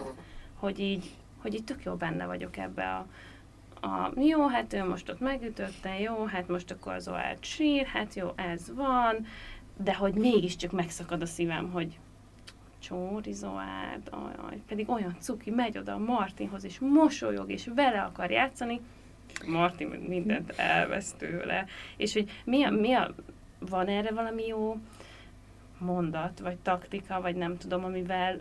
hogy 0.59 0.79
így, 0.81 1.11
hogy 1.43 1.55
így 1.55 1.65
tök 1.65 1.85
jó 1.85 1.95
benne 1.95 2.27
vagyok 2.27 2.57
ebbe 2.57 2.85
a, 2.85 3.07
a 3.87 4.13
jó, 4.17 4.47
hát 4.47 4.73
ő 4.73 4.85
most 4.85 5.09
ott 5.09 5.21
megütötte, 5.21 6.01
jó, 6.01 6.25
hát 6.25 6.49
most 6.49 6.71
akkor 6.71 6.93
az 6.93 7.03
Zoárd 7.03 7.45
sír, 7.45 7.87
hát 7.87 8.15
jó, 8.15 8.33
ez 8.37 8.75
van, 8.75 9.27
de 9.77 9.95
hogy 9.95 10.15
mégiscsak 10.15 10.73
megszakad 10.73 11.23
a 11.23 11.27
szívem, 11.27 11.71
hogy 11.71 11.99
Csóri 12.79 13.33
Zoárd, 13.33 14.09
ajaj, 14.11 14.61
pedig 14.69 14.91
olyan 14.91 15.17
cuki, 15.19 15.51
megy 15.51 15.79
oda 15.79 15.93
a 15.93 15.99
Martinhoz, 15.99 16.65
és 16.65 16.79
mosolyog, 16.79 17.51
és 17.51 17.69
vele 17.75 18.01
akar 18.01 18.31
játszani, 18.31 18.81
Martin 19.47 19.89
mindent 19.89 20.51
elvesz 20.51 21.13
tőle. 21.13 21.67
És 21.97 22.13
hogy 22.13 22.31
mi 22.45 22.65
a, 22.65 22.71
mi 22.71 22.93
a, 22.93 23.15
van 23.59 23.87
erre 23.87 24.13
valami 24.13 24.47
jó 24.47 24.77
mondat, 25.79 26.39
vagy 26.39 26.57
taktika, 26.57 27.21
vagy 27.21 27.37
nem 27.37 27.57
tudom, 27.57 27.85
amivel 27.85 28.41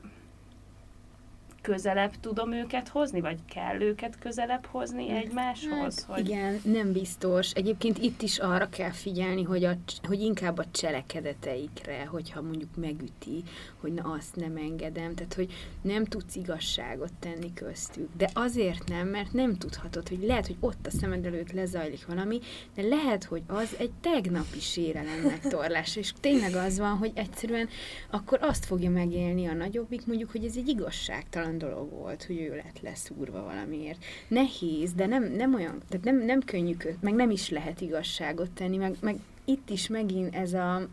közelebb 1.69 2.13
tudom 2.19 2.51
őket 2.51 2.87
hozni, 2.87 3.21
vagy 3.21 3.37
kell 3.53 3.81
őket 3.81 4.19
közelebb 4.19 4.65
hozni 4.65 5.09
egymáshoz? 5.09 6.05
Hát, 6.05 6.19
Igen, 6.19 6.61
nem 6.63 6.91
biztos. 6.91 7.51
Egyébként 7.51 7.97
itt 7.97 8.21
is 8.21 8.37
arra 8.37 8.69
kell 8.69 8.91
figyelni, 8.91 9.43
hogy, 9.43 9.63
a, 9.63 9.73
hogy 10.03 10.21
inkább 10.21 10.57
a 10.57 10.65
cselekedeteikre, 10.71 12.05
hogyha 12.05 12.41
mondjuk 12.41 12.75
megüti, 12.75 13.43
hogy 13.81 13.93
na 13.93 14.11
azt 14.17 14.35
nem 14.35 14.55
engedem, 14.55 15.15
tehát 15.15 15.33
hogy 15.33 15.53
nem 15.81 16.05
tudsz 16.05 16.35
igazságot 16.35 17.13
tenni 17.19 17.53
köztük. 17.53 18.09
De 18.17 18.29
azért 18.33 18.87
nem, 18.87 19.07
mert 19.07 19.33
nem 19.33 19.57
tudhatod, 19.57 20.07
hogy 20.07 20.23
lehet, 20.23 20.47
hogy 20.47 20.57
ott 20.59 20.85
a 20.85 20.89
szemed 20.89 21.25
előtt 21.25 21.51
lezajlik 21.51 22.05
valami, 22.05 22.39
de 22.75 22.81
lehet, 22.81 23.23
hogy 23.23 23.41
az 23.47 23.75
egy 23.77 23.91
tegnapi 24.01 24.59
sérelem 24.59 25.19
megtorlás, 25.19 25.95
és 25.95 26.13
tényleg 26.19 26.53
az 26.53 26.79
van, 26.79 26.97
hogy 26.97 27.11
egyszerűen 27.15 27.69
akkor 28.09 28.39
azt 28.41 28.65
fogja 28.65 28.89
megélni 28.89 29.45
a 29.47 29.53
nagyobbik, 29.53 30.05
mondjuk, 30.05 30.31
hogy 30.31 30.45
ez 30.45 30.57
egy 30.57 30.67
igazságtalan 30.67 31.57
dolog 31.59 31.91
volt, 31.91 32.23
hogy 32.23 32.41
ő 32.41 32.55
lett 32.55 32.79
leszúrva 32.81 33.43
valamiért. 33.43 34.05
Nehéz, 34.27 34.93
de 34.93 35.05
nem, 35.05 35.23
nem 35.23 35.53
olyan, 35.53 35.81
tehát 35.89 36.05
nem, 36.05 36.25
nem 36.25 36.39
könnyű, 36.39 36.75
meg 36.99 37.13
nem 37.13 37.29
is 37.29 37.49
lehet 37.49 37.81
igazságot 37.81 38.51
tenni, 38.51 38.77
meg, 38.77 38.95
meg 39.01 39.15
itt 39.45 39.69
is 39.69 39.87
megint 39.87 40.35
ez 40.35 40.53
a, 40.53 40.87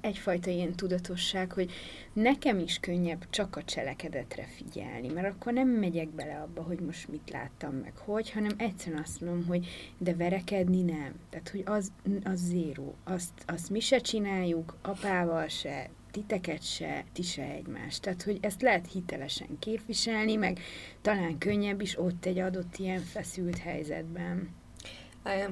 egyfajta 0.00 0.50
ilyen 0.50 0.74
tudatosság, 0.74 1.52
hogy 1.52 1.70
nekem 2.12 2.58
is 2.58 2.78
könnyebb 2.78 3.30
csak 3.30 3.56
a 3.56 3.64
cselekedetre 3.64 4.44
figyelni, 4.44 5.08
mert 5.08 5.34
akkor 5.34 5.52
nem 5.52 5.68
megyek 5.68 6.08
bele 6.08 6.40
abba, 6.40 6.62
hogy 6.62 6.80
most 6.80 7.08
mit 7.08 7.30
láttam 7.30 7.74
meg, 7.74 7.92
hogy, 7.96 8.30
hanem 8.30 8.52
egyszerűen 8.56 9.02
azt 9.02 9.20
mondom, 9.20 9.46
hogy 9.46 9.66
de 9.98 10.14
verekedni 10.14 10.82
nem. 10.82 11.14
Tehát, 11.30 11.48
hogy 11.48 11.62
az, 11.64 11.92
az 12.24 12.40
zéró. 12.40 12.94
Azt, 13.04 13.32
azt 13.46 13.70
mi 13.70 13.80
se 13.80 13.98
csináljuk, 13.98 14.76
apával 14.82 15.48
se, 15.48 15.90
titeket 16.10 16.62
se, 16.62 17.04
ti 17.12 17.22
se 17.22 17.42
egymást. 17.42 18.02
Tehát, 18.02 18.22
hogy 18.22 18.38
ezt 18.40 18.62
lehet 18.62 18.92
hitelesen 18.92 19.58
képviselni, 19.58 20.34
meg 20.34 20.60
talán 21.00 21.38
könnyebb 21.38 21.80
is 21.80 21.98
ott 21.98 22.24
egy 22.24 22.38
adott 22.38 22.76
ilyen 22.76 23.00
feszült 23.00 23.58
helyzetben. 23.58 24.48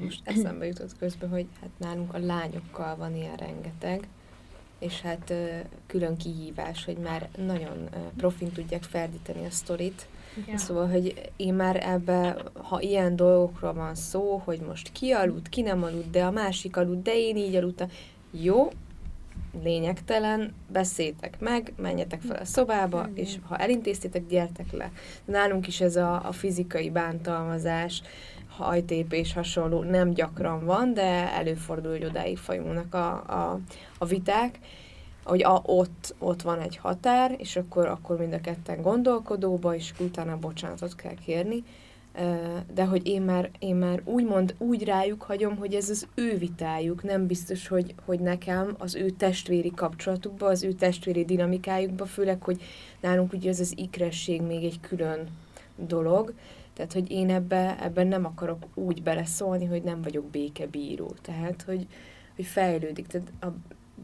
Most 0.00 0.20
eszembe 0.24 0.66
jutott 0.66 0.98
közben, 0.98 1.28
hogy 1.28 1.46
hát 1.60 1.70
nálunk 1.76 2.14
a 2.14 2.18
lányokkal 2.18 2.96
van 2.96 3.16
ilyen 3.16 3.36
rengeteg, 3.36 4.08
és 4.78 5.00
hát 5.00 5.32
külön 5.86 6.16
kihívás, 6.16 6.84
hogy 6.84 6.96
már 6.96 7.28
nagyon 7.36 7.88
profin 8.16 8.52
tudják 8.52 8.82
ferdíteni 8.82 9.46
a 9.46 9.50
sztorit. 9.50 10.06
Igen. 10.36 10.58
Szóval, 10.58 10.88
hogy 10.88 11.30
én 11.36 11.54
már 11.54 11.88
ebbe, 11.88 12.36
ha 12.52 12.80
ilyen 12.80 13.16
dolgokról 13.16 13.72
van 13.72 13.94
szó, 13.94 14.42
hogy 14.44 14.60
most 14.60 14.92
ki 14.92 15.10
aludt, 15.10 15.48
ki 15.48 15.60
nem 15.60 15.82
aludt, 15.82 16.10
de 16.10 16.24
a 16.24 16.30
másik 16.30 16.76
aludt, 16.76 17.02
de 17.02 17.16
én 17.16 17.36
így 17.36 17.54
aludtam, 17.54 17.88
jó, 18.30 18.68
lényegtelen, 19.62 20.54
beszéltek 20.72 21.40
meg, 21.40 21.72
menjetek 21.76 22.20
fel 22.20 22.36
a 22.36 22.44
szobába, 22.44 23.08
és 23.14 23.36
ha 23.48 23.56
elintéztétek, 23.56 24.26
gyertek 24.26 24.72
le. 24.72 24.92
Nálunk 25.24 25.66
is 25.66 25.80
ez 25.80 25.96
a, 25.96 26.26
a 26.26 26.32
fizikai 26.32 26.90
bántalmazás, 26.90 28.02
hajtépés 28.48 29.32
hasonló 29.32 29.82
nem 29.82 30.10
gyakran 30.10 30.64
van, 30.64 30.94
de 30.94 31.32
előfordul, 31.32 31.90
hogy 31.90 32.04
odáig 32.04 32.38
fajulnak 32.38 32.94
a, 32.94 33.10
a, 33.12 33.60
a 33.98 34.04
viták, 34.04 34.58
hogy 35.24 35.42
a, 35.42 35.62
ott, 35.64 36.14
ott 36.18 36.42
van 36.42 36.60
egy 36.60 36.76
határ, 36.76 37.34
és 37.38 37.56
akkor, 37.56 37.86
akkor 37.86 38.18
mind 38.18 38.32
a 38.32 38.40
ketten 38.40 38.82
gondolkodóba, 38.82 39.74
és 39.74 39.92
utána 39.98 40.38
bocsánatot 40.38 40.94
kell 40.94 41.14
kérni, 41.24 41.64
de 42.74 42.84
hogy 42.84 43.06
én 43.06 43.22
már, 43.22 43.50
én 43.58 43.76
már 43.76 44.02
úgymond 44.04 44.54
úgy 44.58 44.84
rájuk 44.84 45.22
hagyom, 45.22 45.56
hogy 45.56 45.74
ez 45.74 45.90
az 45.90 46.06
ő 46.14 46.36
vitájuk, 46.36 47.02
nem 47.02 47.26
biztos, 47.26 47.68
hogy, 47.68 47.94
hogy 48.04 48.20
nekem 48.20 48.74
az 48.78 48.94
ő 48.94 49.10
testvéri 49.10 49.72
kapcsolatukba, 49.74 50.46
az 50.46 50.62
ő 50.62 50.72
testvéri 50.72 51.24
dinamikájukba, 51.24 52.06
főleg, 52.06 52.42
hogy 52.42 52.62
nálunk 53.00 53.32
ugye 53.32 53.48
ez 53.48 53.60
az 53.60 53.72
ikresség 53.76 54.42
még 54.42 54.64
egy 54.64 54.80
külön 54.80 55.28
dolog, 55.76 56.34
tehát, 56.78 56.92
hogy 56.92 57.10
én 57.10 57.30
ebbe, 57.30 57.82
ebben 57.82 58.06
nem 58.06 58.24
akarok 58.24 58.66
úgy 58.74 59.02
beleszólni, 59.02 59.64
hogy 59.64 59.82
nem 59.82 60.02
vagyok 60.02 60.24
békebíró. 60.24 61.14
Tehát, 61.22 61.62
hogy, 61.62 61.86
hogy 62.36 62.44
fejlődik. 62.44 63.06
Tehát 63.06 63.32
a, 63.40 63.46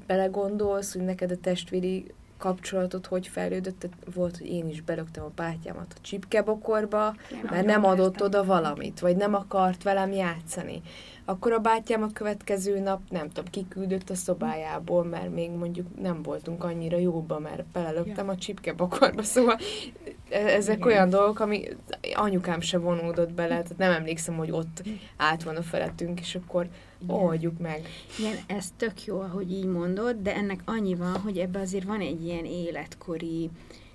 belegondolsz, 0.06 0.92
hogy 0.92 1.04
neked 1.04 1.30
a 1.30 1.36
testvéri 1.36 2.04
kapcsolatot 2.44 3.06
hogy 3.06 3.26
fejlődött, 3.26 3.78
tehát 3.78 3.96
volt, 4.14 4.36
hogy 4.36 4.46
én 4.46 4.68
is 4.68 4.80
belöktem 4.80 5.24
a 5.24 5.30
bátyámat 5.34 5.94
a 5.96 6.00
csipkebokorba, 6.00 7.14
mert 7.50 7.66
nem 7.66 7.84
adott 7.84 8.22
oda 8.22 8.44
valamit, 8.44 9.00
vagy 9.00 9.16
nem 9.16 9.34
akart 9.34 9.82
velem 9.82 10.12
játszani. 10.12 10.82
Akkor 11.24 11.52
a 11.52 11.58
bátyám 11.58 12.02
a 12.02 12.12
következő 12.12 12.78
nap, 12.78 13.00
nem 13.10 13.28
tudom, 13.28 13.50
kiküldött 13.50 14.10
a 14.10 14.14
szobájából, 14.14 15.04
mert 15.04 15.34
még 15.34 15.50
mondjuk 15.50 15.86
nem 16.00 16.22
voltunk 16.22 16.64
annyira 16.64 16.96
jóban, 16.96 17.42
mert 17.42 17.66
belelöktem 17.66 18.28
a 18.28 18.36
csipkebokorba, 18.36 19.22
szóval 19.22 19.58
e, 20.30 20.38
ezek 20.38 20.76
Igen. 20.76 20.88
olyan 20.88 21.08
dolgok, 21.08 21.40
ami 21.40 21.68
anyukám 22.14 22.60
se 22.60 22.78
vonódott 22.78 23.32
bele, 23.32 23.62
tehát 23.62 23.78
nem 23.78 23.92
emlékszem, 23.92 24.36
hogy 24.36 24.50
ott 24.50 24.82
át 25.16 25.42
van 25.42 25.56
a 25.56 25.62
felettünk, 25.62 26.20
és 26.20 26.34
akkor 26.34 26.68
igen. 27.04 27.16
oldjuk 27.16 27.58
meg. 27.58 27.88
Igen, 28.18 28.36
ez 28.46 28.72
tök 28.76 29.04
jó, 29.04 29.20
ahogy 29.20 29.52
így 29.52 29.66
mondod, 29.66 30.16
de 30.16 30.34
ennek 30.34 30.60
annyi 30.64 30.94
van, 30.94 31.20
hogy 31.20 31.38
ebbe 31.38 31.60
azért 31.60 31.84
van 31.84 32.00
egy 32.00 32.24
ilyen 32.24 32.44
életkori 32.44 33.50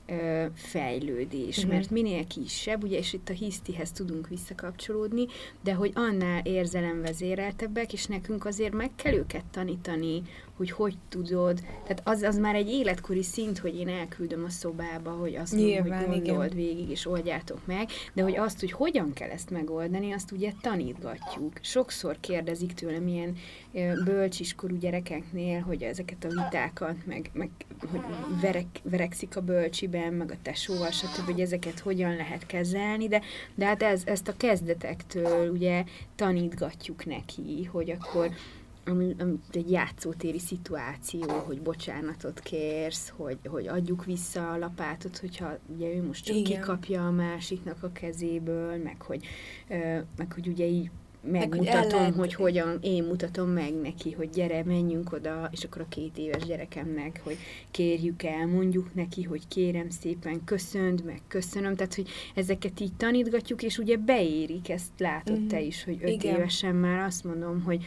ö, 0.09 0.45
fejlődés, 0.53 1.57
uh-huh. 1.57 1.73
mert 1.73 1.89
minél 1.89 2.27
kisebb, 2.27 2.83
ugye, 2.83 2.97
és 2.97 3.13
itt 3.13 3.29
a 3.29 3.33
hisztihez 3.33 3.91
tudunk 3.91 4.27
visszakapcsolódni, 4.27 5.25
de 5.63 5.73
hogy 5.73 5.91
annál 5.93 6.41
érzelemvezéreltebbek, 6.43 7.93
és 7.93 8.05
nekünk 8.05 8.45
azért 8.45 8.73
meg 8.73 8.91
kell 8.95 9.13
őket 9.13 9.45
tanítani, 9.45 10.21
hogy 10.59 10.71
hogy 10.71 10.97
tudod, 11.09 11.59
tehát 11.59 12.01
az, 12.03 12.21
az 12.21 12.37
már 12.37 12.55
egy 12.55 12.69
életkori 12.69 13.23
szint, 13.23 13.57
hogy 13.57 13.75
én 13.75 13.87
elküldöm 13.87 14.43
a 14.43 14.49
szobába, 14.49 15.11
hogy 15.11 15.35
azt 15.35 15.55
Nyilván, 15.55 16.05
hogy 16.05 16.21
gondold 16.21 16.51
igen. 16.51 16.65
végig, 16.65 16.89
és 16.89 17.05
oldjátok 17.05 17.59
meg, 17.65 17.89
de 18.13 18.21
hogy 18.23 18.37
azt, 18.37 18.59
hogy 18.59 18.71
hogyan 18.71 19.13
kell 19.13 19.29
ezt 19.29 19.49
megoldani, 19.49 20.11
azt 20.11 20.31
ugye 20.31 20.51
tanítgatjuk. 20.61 21.53
Sokszor 21.61 22.17
kérdezik 22.19 22.73
tőlem 22.73 23.07
ilyen 23.07 23.35
bölcsiskorú 24.03 24.77
gyerekeknél, 24.77 25.59
hogy 25.59 25.81
ezeket 25.81 26.23
a 26.23 26.27
vitákat, 26.27 27.05
meg, 27.05 27.29
meg 27.33 27.49
hogy 27.91 28.01
verek, 28.41 28.67
verekszik 28.83 29.35
a 29.35 29.41
bölcsiben, 29.41 30.13
meg 30.13 30.31
a 30.31 30.37
tesóval, 30.41 30.91
stb., 30.91 31.25
hogy 31.25 31.39
ezeket 31.39 31.79
hogyan 31.79 32.15
lehet 32.15 32.45
kezelni, 32.45 33.07
de, 33.07 33.21
de 33.55 33.65
hát 33.65 33.83
ez, 33.83 34.01
ezt 34.05 34.27
a 34.27 34.37
kezdetektől 34.37 35.49
ugye 35.49 35.83
tanítgatjuk 36.15 37.05
neki, 37.05 37.69
hogy 37.71 37.89
akkor 37.89 38.29
ami, 38.89 39.15
ami 39.19 39.39
egy 39.51 39.71
játszótéri 39.71 40.39
szituáció, 40.39 41.29
hogy 41.45 41.61
bocsánatot 41.61 42.39
kérsz, 42.39 43.13
hogy, 43.15 43.37
hogy 43.45 43.67
adjuk 43.67 44.05
vissza 44.05 44.51
a 44.51 44.57
lapátot, 44.57 45.17
hogyha 45.17 45.57
ugye 45.75 45.93
ő 45.95 46.03
most 46.03 46.25
csak 46.25 46.35
Igen. 46.35 46.59
kikapja 46.61 47.07
a 47.07 47.11
másiknak 47.11 47.83
a 47.83 47.91
kezéből, 47.91 48.77
meg 48.77 49.01
hogy, 49.01 49.25
ö, 49.69 49.99
meg 50.17 50.33
hogy 50.33 50.47
ugye 50.47 50.65
így 50.65 50.89
hogy 51.21 51.31
megmutatom, 51.31 51.81
el 51.81 51.87
lehet- 51.87 52.15
hogy 52.15 52.33
hogyan, 52.33 52.77
én 52.81 53.03
mutatom 53.03 53.49
meg 53.49 53.73
neki, 53.73 54.11
hogy 54.11 54.29
gyere, 54.29 54.63
menjünk 54.63 55.11
oda, 55.11 55.49
és 55.51 55.63
akkor 55.63 55.81
a 55.81 55.87
két 55.89 56.17
éves 56.17 56.43
gyerekemnek, 56.45 57.21
hogy 57.23 57.37
kérjük 57.71 58.23
el, 58.23 58.47
mondjuk 58.47 58.93
neki, 58.95 59.23
hogy 59.23 59.47
kérem 59.47 59.89
szépen, 59.89 60.43
köszönd, 60.43 61.03
meg 61.05 61.21
köszönöm, 61.27 61.75
tehát, 61.75 61.95
hogy 61.95 62.07
ezeket 62.35 62.79
így 62.79 62.93
tanítgatjuk, 62.93 63.63
és 63.63 63.77
ugye 63.77 63.97
beérik, 63.97 64.69
ezt 64.69 64.91
látod 64.97 65.47
te 65.47 65.61
is, 65.61 65.83
hogy 65.83 65.97
öt 66.01 66.09
Igen. 66.09 66.35
évesen 66.35 66.75
már 66.75 66.99
azt 66.99 67.23
mondom, 67.23 67.61
hogy 67.61 67.83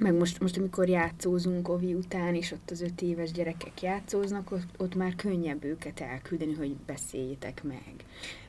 meg 0.00 0.14
most, 0.14 0.40
most, 0.40 0.56
amikor 0.56 0.88
játszózunk 0.88 1.68
Ovi 1.68 1.94
után, 1.94 2.34
és 2.34 2.52
ott 2.52 2.70
az 2.70 2.80
öt 2.80 3.02
éves 3.02 3.30
gyerekek 3.32 3.82
játszóznak, 3.82 4.50
ott, 4.50 4.66
ott 4.78 4.94
már 4.94 5.14
könnyebb 5.14 5.64
őket 5.64 6.00
elküldeni, 6.00 6.54
hogy 6.54 6.76
beszéljétek 6.86 7.62
meg. 7.64 7.94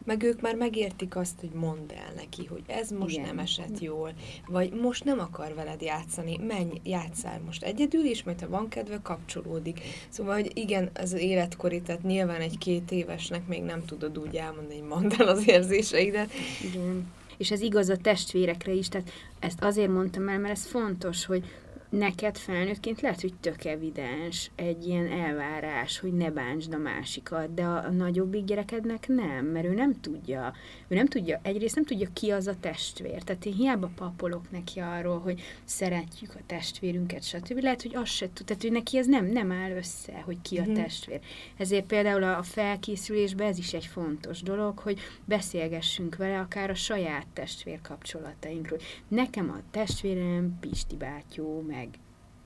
Meg 0.05 0.23
ők 0.23 0.41
már 0.41 0.55
megértik 0.55 1.15
azt, 1.15 1.39
hogy 1.39 1.49
mondd 1.49 1.91
el 1.91 2.13
neki, 2.15 2.45
hogy 2.45 2.63
ez 2.67 2.89
most 2.89 3.13
Igen. 3.13 3.25
nem 3.25 3.39
esett 3.39 3.79
jól, 3.79 4.13
vagy 4.47 4.73
most 4.73 5.03
nem 5.03 5.19
akar 5.19 5.53
veled 5.53 5.81
játszani, 5.81 6.37
menj, 6.47 6.81
játszál 6.83 7.41
most 7.45 7.63
egyedül, 7.63 8.05
és 8.05 8.23
majd 8.23 8.39
ha 8.39 8.49
van 8.49 8.67
kedve, 8.67 8.99
kapcsolódik. 9.03 9.79
Szóval, 10.09 10.33
hogy 10.33 10.51
igen, 10.53 10.89
az 10.93 11.13
életkori, 11.13 11.81
tehát 11.81 12.03
nyilván 12.03 12.41
egy 12.41 12.57
két 12.57 12.91
évesnek 12.91 13.47
még 13.47 13.63
nem 13.63 13.85
tudod 13.85 14.17
úgy 14.17 14.35
elmondani, 14.35 14.79
hogy 14.79 14.87
mondd 14.87 15.13
el 15.17 15.27
az 15.27 15.47
érzéseidet. 15.47 16.31
Igen. 16.73 17.07
És 17.41 17.51
ez 17.51 17.61
igaz 17.61 17.89
a 17.89 17.97
testvérekre 17.97 18.71
is, 18.71 18.87
tehát 18.87 19.11
ezt 19.39 19.63
azért 19.63 19.91
mondtam 19.91 20.27
el, 20.27 20.39
mert 20.39 20.53
ez 20.53 20.65
fontos, 20.65 21.25
hogy 21.25 21.43
neked 21.91 22.37
felnőttként 22.37 23.01
lehet, 23.01 23.21
hogy 23.21 23.33
tök 23.39 23.65
evidens 23.65 24.51
egy 24.55 24.87
ilyen 24.87 25.07
elvárás, 25.07 25.99
hogy 25.99 26.13
ne 26.13 26.31
bántsd 26.31 26.73
a 26.73 26.77
másikat, 26.77 27.53
de 27.53 27.63
a, 27.63 27.89
nagyobbik 27.89 28.43
gyerekednek 28.43 29.07
nem, 29.07 29.45
mert 29.45 29.65
ő 29.65 29.73
nem 29.73 29.99
tudja, 30.01 30.53
ő 30.87 30.95
nem 30.95 31.05
tudja, 31.05 31.39
egyrészt 31.43 31.75
nem 31.75 31.85
tudja 31.85 32.07
ki 32.13 32.29
az 32.31 32.47
a 32.47 32.55
testvér, 32.59 33.23
tehát 33.23 33.45
én 33.45 33.53
hiába 33.53 33.91
papolok 33.95 34.51
neki 34.51 34.79
arról, 34.79 35.19
hogy 35.19 35.41
szeretjük 35.63 36.33
a 36.35 36.41
testvérünket, 36.45 37.23
stb. 37.23 37.57
Lehet, 37.61 37.81
hogy 37.81 37.95
azt 37.95 38.11
se 38.11 38.29
tud, 38.33 38.45
tehát 38.45 38.63
ő 38.63 38.69
neki 38.69 38.97
ez 38.97 39.07
nem, 39.07 39.25
nem 39.25 39.51
áll 39.51 39.71
össze, 39.71 40.21
hogy 40.25 40.37
ki 40.41 40.57
a 40.57 40.61
Mhm. 40.63 40.73
testvér. 40.73 41.19
Ezért 41.57 41.85
például 41.85 42.23
a 42.23 42.37
a 42.41 42.43
felkészülésben 42.43 43.47
ez 43.47 43.57
is 43.57 43.73
egy 43.73 43.85
fontos 43.85 44.41
dolog, 44.41 44.79
hogy 44.79 44.99
beszélgessünk 45.25 46.15
vele 46.15 46.39
akár 46.39 46.69
a 46.69 46.73
saját 46.75 47.27
testvér 47.33 47.81
kapcsolatainkról. 47.81 48.79
Nekem 49.07 49.49
a 49.49 49.61
testvérem 49.71 50.57
Pisti 50.59 50.95
bátyó, 50.95 51.61
meg 51.67 51.80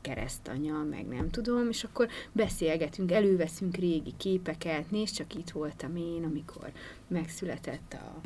keresztanya, 0.05 0.83
meg 0.89 1.05
nem 1.05 1.29
tudom, 1.29 1.69
és 1.69 1.83
akkor 1.83 2.07
beszélgetünk, 2.31 3.11
előveszünk 3.11 3.75
régi 3.75 4.13
képeket, 4.17 4.91
nézd 4.91 5.15
csak 5.15 5.35
itt 5.35 5.49
voltam 5.49 5.95
én, 5.95 6.23
amikor 6.23 6.71
megszületett 7.07 7.93
a, 7.93 8.21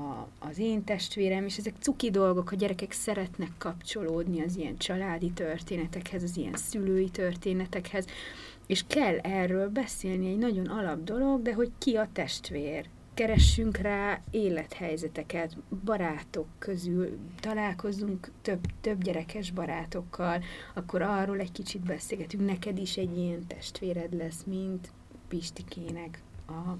a, 0.00 0.28
az 0.38 0.58
én 0.58 0.84
testvérem, 0.84 1.44
és 1.44 1.56
ezek 1.56 1.74
cuki 1.80 2.10
dolgok, 2.10 2.50
a 2.50 2.56
gyerekek 2.56 2.92
szeretnek 2.92 3.50
kapcsolódni 3.58 4.42
az 4.42 4.56
ilyen 4.56 4.76
családi 4.76 5.30
történetekhez, 5.30 6.22
az 6.22 6.36
ilyen 6.36 6.56
szülői 6.56 7.10
történetekhez, 7.10 8.06
és 8.66 8.84
kell 8.86 9.18
erről 9.18 9.68
beszélni, 9.68 10.28
egy 10.28 10.38
nagyon 10.38 10.66
alap 10.66 11.04
dolog, 11.04 11.42
de 11.42 11.54
hogy 11.54 11.70
ki 11.78 11.96
a 11.96 12.08
testvér. 12.12 12.88
Keressünk 13.14 13.76
rá 13.76 14.20
élethelyzeteket, 14.30 15.56
barátok 15.84 16.46
közül, 16.58 17.18
találkozunk 17.40 18.30
több, 18.42 18.60
több 18.80 19.02
gyerekes 19.02 19.50
barátokkal, 19.50 20.42
akkor 20.74 21.02
arról 21.02 21.38
egy 21.38 21.52
kicsit 21.52 21.80
beszélgetünk. 21.82 22.46
Neked 22.46 22.78
is 22.78 22.96
egy 22.96 23.18
ilyen 23.18 23.46
testvéred 23.46 24.14
lesz, 24.14 24.44
mint 24.46 24.92
Pistikének 25.28 26.22
a, 26.46 26.76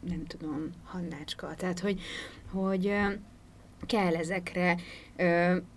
nem 0.00 0.24
tudom, 0.26 0.70
Hannácska. 0.84 1.54
Tehát, 1.54 1.80
hogy, 1.80 2.00
hogy 2.50 2.92
kell 3.86 4.14
ezekre, 4.14 4.76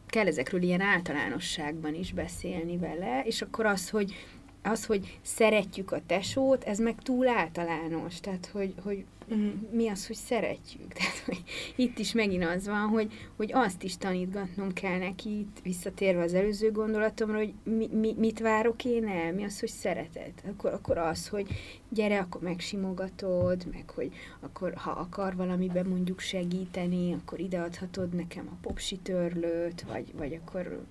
kell 0.06 0.28
ezekről 0.28 0.62
ilyen 0.62 0.82
általánosságban 0.82 1.94
is 1.94 2.14
beszélni 2.14 2.78
vele, 2.78 3.24
és 3.24 3.42
akkor 3.42 3.66
az, 3.66 3.90
hogy 3.90 4.14
az, 4.66 4.86
hogy 4.86 5.20
szeretjük 5.22 5.92
a 5.92 6.02
tesót, 6.06 6.64
ez 6.64 6.80
meg 6.80 7.02
túl 7.02 7.28
általános, 7.28 8.20
tehát 8.20 8.50
hogy, 8.54 8.74
hogy 8.84 9.06
mi 9.72 9.88
az, 9.88 10.08
hogy 10.08 10.16
szeretjük. 10.16 10.94
Tehát, 10.98 11.18
hogy 11.26 11.44
itt 11.76 12.00
is 12.00 12.14
megint 12.14 12.44
az 12.44 12.68
van, 12.68 12.88
hogy, 12.88 13.14
hogy 13.36 13.52
azt 13.54 13.84
is 13.84 13.98
tanítgatnom 13.98 14.74
kell 14.74 14.98
neki, 14.98 15.40
itt 15.40 15.60
visszatérve 15.64 16.22
az 16.24 16.34
előző 16.34 16.72
gondolatomra, 16.72 17.38
hogy 17.38 17.54
mi, 17.64 17.90
mi, 17.92 18.16
mit 18.18 18.40
várok 18.40 18.86
én 18.86 19.08
el, 19.08 19.34
mi 19.34 19.44
az, 19.44 19.60
hogy 19.60 19.70
szeretet. 19.70 20.44
Akkor, 20.48 20.74
akkor 20.74 20.98
az, 20.98 21.28
hogy 21.28 21.48
gyere, 21.90 22.20
akkor 22.20 22.42
megsimogatod, 22.42 23.66
meg 23.72 23.90
hogy 23.90 24.14
akkor, 24.40 24.74
ha 24.76 24.92
akar 24.92 25.36
valamiben 25.36 25.86
mondjuk 25.86 26.20
segíteni, 26.20 27.14
akkor 27.14 27.40
ideadhatod 27.40 28.14
nekem 28.14 28.50
a 28.52 28.58
popsi 28.62 28.98
törlőt, 28.98 29.82
vagy, 29.82 30.14
vagy 30.14 30.40
akkor 30.42 30.86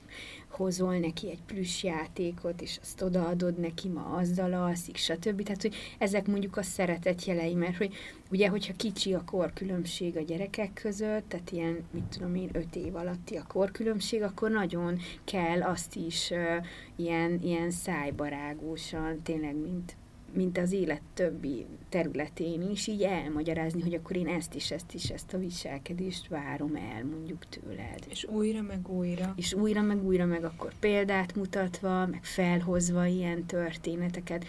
hozol 0.55 0.99
neki 0.99 1.31
egy 1.31 1.43
plusz 1.47 1.83
játékot, 1.83 2.61
és 2.63 2.79
azt 2.83 3.03
odaadod 3.03 3.59
neki, 3.59 3.89
ma 3.89 4.05
azzal 4.05 4.53
alszik, 4.53 4.97
stb. 4.97 5.43
Tehát, 5.43 5.63
hogy 5.63 5.75
ezek 5.99 6.27
mondjuk 6.27 6.57
a 6.57 6.63
szeretet 6.63 7.25
jelei, 7.25 7.55
mert 7.55 7.77
hogy 7.77 7.95
ugye, 8.31 8.49
hogyha 8.49 8.73
kicsi 8.77 9.15
a 9.15 9.25
korkülönbség 9.25 10.17
a 10.17 10.21
gyerekek 10.21 10.73
között, 10.73 11.29
tehát 11.29 11.51
ilyen, 11.51 11.85
mit 11.91 12.05
tudom 12.05 12.35
én, 12.35 12.49
öt 12.53 12.77
év 12.77 12.97
alatti 12.97 13.37
a 13.37 13.45
korkülönbség, 13.49 14.23
akkor 14.23 14.51
nagyon 14.51 14.99
kell 15.25 15.63
azt 15.63 15.97
is 15.97 16.31
uh, 16.31 16.67
ilyen, 16.97 17.41
ilyen 17.43 17.71
szájbarágósan, 17.71 19.23
tényleg, 19.23 19.57
mint 19.57 19.97
mint 20.35 20.59
az 20.59 20.73
élet 20.73 21.03
többi 21.15 21.67
területén 21.89 22.71
is, 22.71 22.87
így 22.87 23.03
elmagyarázni, 23.03 23.83
hogy 23.83 23.95
akkor 23.95 24.17
én 24.17 24.27
ezt 24.27 24.55
is, 24.55 24.71
ezt 24.71 24.95
is, 24.95 25.11
ezt 25.11 25.35
a 25.35 25.39
viselkedést 25.39 26.29
várom 26.29 26.75
el 26.75 27.05
mondjuk 27.05 27.45
tőled. 27.49 27.99
És 28.09 28.25
újra, 28.25 28.63
meg 28.63 28.89
újra. 28.89 29.33
És 29.37 29.53
újra, 29.53 29.83
meg 29.83 30.05
újra, 30.05 30.25
meg 30.25 30.45
akkor 30.45 30.73
példát 30.81 31.35
mutatva, 31.35 32.07
meg 32.07 32.25
felhozva 32.25 33.07
ilyen 33.07 33.45
történeteket. 33.45 34.45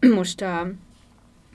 Most 0.14 0.40
a 0.40 0.72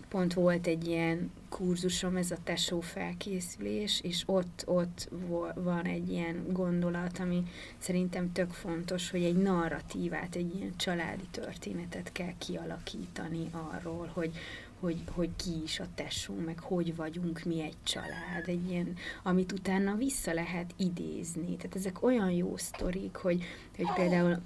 pont 0.10 0.34
volt 0.34 0.68
egy 0.68 0.88
ilyen 0.88 1.32
kurzusom, 1.56 2.16
ez 2.16 2.32
a 2.32 2.38
tesó 2.44 2.80
felkészülés, 2.80 4.02
és 4.04 4.24
ott, 4.26 4.64
ott 4.66 5.10
van 5.56 5.86
egy 5.86 6.12
ilyen 6.12 6.46
gondolat, 6.52 7.20
ami 7.20 7.44
szerintem 7.78 8.32
tök 8.32 8.52
fontos, 8.52 9.10
hogy 9.10 9.24
egy 9.24 9.36
narratívát, 9.36 10.36
egy 10.36 10.56
ilyen 10.56 10.76
családi 10.78 11.24
történetet 11.32 12.12
kell 12.12 12.34
kialakítani 12.38 13.50
arról, 13.52 14.10
hogy, 14.14 14.32
hogy, 14.80 15.04
hogy 15.12 15.30
ki 15.36 15.62
is 15.64 15.80
a 15.80 15.88
tesó, 15.96 16.34
meg 16.46 16.60
hogy 16.60 16.96
vagyunk 16.96 17.44
mi 17.44 17.62
egy 17.62 17.78
család, 17.84 18.44
egy 18.46 18.70
ilyen, 18.70 18.96
amit 19.24 19.52
utána 19.52 19.96
vissza 19.96 20.34
lehet 20.34 20.74
idézni. 20.78 21.56
Tehát 21.56 21.76
ezek 21.76 22.04
olyan 22.04 22.32
jó 22.32 22.58
sztorik, 22.58 23.16
hogy, 23.16 23.44
hogy 23.76 23.94
például 23.96 24.42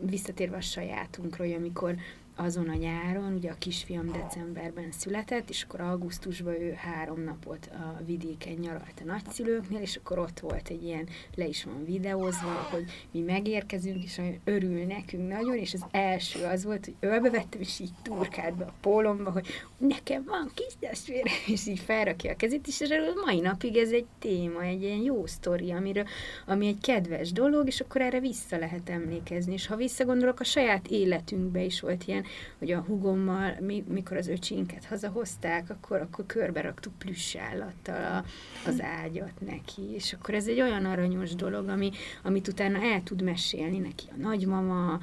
visszatérve 0.00 0.56
a 0.56 0.60
sajátunkról, 0.60 1.46
hogy 1.46 1.56
amikor 1.56 1.96
azon 2.42 2.68
a 2.68 2.74
nyáron, 2.74 3.32
ugye 3.32 3.50
a 3.50 3.54
kisfiam 3.58 4.12
decemberben 4.12 4.90
született, 4.90 5.50
és 5.50 5.62
akkor 5.62 5.80
augusztusban 5.80 6.52
ő 6.52 6.72
három 6.72 7.20
napot 7.20 7.70
a 7.72 8.02
vidéken 8.06 8.52
nyaralt 8.52 9.00
a 9.00 9.04
nagyszülőknél, 9.04 9.80
és 9.80 9.96
akkor 9.96 10.18
ott 10.18 10.40
volt 10.40 10.68
egy 10.68 10.84
ilyen, 10.84 11.08
le 11.34 11.46
is 11.46 11.64
van 11.64 11.84
videózva, 11.84 12.68
hogy 12.70 12.84
mi 13.10 13.20
megérkezünk, 13.20 14.04
és 14.04 14.18
olyan 14.18 14.40
örül 14.44 14.84
nekünk 14.84 15.28
nagyon, 15.28 15.56
és 15.56 15.74
az 15.74 15.84
első 15.90 16.44
az 16.44 16.64
volt, 16.64 16.84
hogy 16.84 16.94
ölbe 17.00 17.30
vettem, 17.30 17.60
és 17.60 17.80
így 17.80 17.92
turkált 18.02 18.54
be 18.54 18.64
a 18.64 18.74
pólomba, 18.80 19.30
hogy 19.30 19.46
nekem 19.76 20.24
van 20.24 20.50
kis 20.54 20.72
testvére, 20.80 21.30
és 21.54 21.66
így 21.66 21.78
felrakja 21.78 22.32
a 22.32 22.36
kezét, 22.36 22.66
és 22.66 22.80
erről 22.80 23.14
mai 23.24 23.40
napig 23.40 23.76
ez 23.76 23.90
egy 23.90 24.06
téma, 24.18 24.62
egy 24.62 24.82
ilyen 24.82 25.02
jó 25.02 25.26
sztori, 25.26 25.70
amiről, 25.70 26.06
ami 26.46 26.66
egy 26.66 26.80
kedves 26.80 27.32
dolog, 27.32 27.66
és 27.66 27.80
akkor 27.80 28.00
erre 28.00 28.20
vissza 28.20 28.58
lehet 28.58 28.88
emlékezni, 28.88 29.52
és 29.52 29.66
ha 29.66 29.76
visszagondolok, 29.76 30.40
a 30.40 30.44
saját 30.44 30.88
életünkbe 30.88 31.62
is 31.62 31.80
volt 31.80 32.04
ilyen, 32.06 32.24
hogy 32.58 32.72
a 32.72 32.80
hugommal, 32.80 33.56
mi, 33.60 33.84
mikor 33.88 34.16
az 34.16 34.28
öcsinket 34.28 34.84
hazahozták, 34.84 35.70
akkor, 35.70 36.00
akkor 36.00 36.26
körbe 36.26 36.60
raktuk 36.60 36.92
plüss 36.98 37.34
állattal 37.34 38.04
a, 38.04 38.24
az 38.68 38.82
ágyat 39.02 39.40
neki, 39.46 39.82
és 39.94 40.12
akkor 40.12 40.34
ez 40.34 40.46
egy 40.46 40.60
olyan 40.60 40.84
aranyos 40.84 41.34
dolog, 41.34 41.68
ami, 41.68 41.90
amit 42.22 42.48
utána 42.48 42.82
el 42.82 43.02
tud 43.02 43.22
mesélni 43.22 43.78
neki 43.78 44.04
a 44.10 44.20
nagymama, 44.20 45.00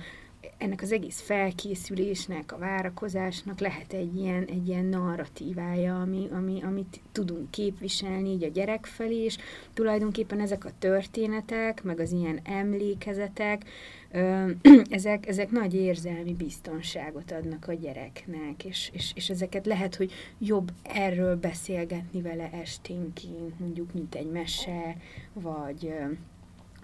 ennek 0.57 0.81
az 0.81 0.91
egész 0.91 1.21
felkészülésnek, 1.21 2.51
a 2.51 2.57
várakozásnak 2.57 3.59
lehet 3.59 3.93
egy 3.93 4.15
ilyen, 4.15 4.43
egy 4.43 4.67
ilyen 4.67 4.85
narratívája, 4.85 6.01
ami, 6.01 6.27
ami, 6.31 6.61
amit 6.63 7.01
tudunk 7.11 7.51
képviselni 7.51 8.29
így 8.29 8.43
a 8.43 8.49
gyerek 8.49 8.85
felé, 8.85 9.23
és 9.23 9.37
tulajdonképpen 9.73 10.39
ezek 10.39 10.65
a 10.65 10.71
történetek, 10.79 11.83
meg 11.83 11.99
az 11.99 12.11
ilyen 12.11 12.39
emlékezetek, 12.43 13.65
ezek, 14.89 15.27
ezek 15.27 15.51
nagy 15.51 15.73
érzelmi 15.73 16.33
biztonságot 16.33 17.31
adnak 17.31 17.67
a 17.67 17.73
gyereknek, 17.73 18.65
és, 18.65 18.89
és, 18.93 19.11
és 19.15 19.29
ezeket 19.29 19.65
lehet, 19.65 19.95
hogy 19.95 20.11
jobb 20.39 20.71
erről 20.81 21.35
beszélgetni 21.35 22.21
vele 22.21 22.49
esténként, 22.51 23.59
mondjuk, 23.59 23.93
mint 23.93 24.15
egy 24.15 24.31
mese, 24.31 24.97
vagy 25.33 25.93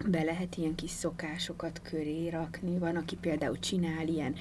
be 0.06 0.22
lehet 0.22 0.56
ilyen 0.56 0.74
kis 0.74 0.90
szokásokat 0.90 1.80
köré 1.82 2.28
rakni. 2.28 2.78
Van, 2.78 2.96
aki 2.96 3.16
például 3.16 3.58
csinál 3.58 4.08
ilyen 4.08 4.34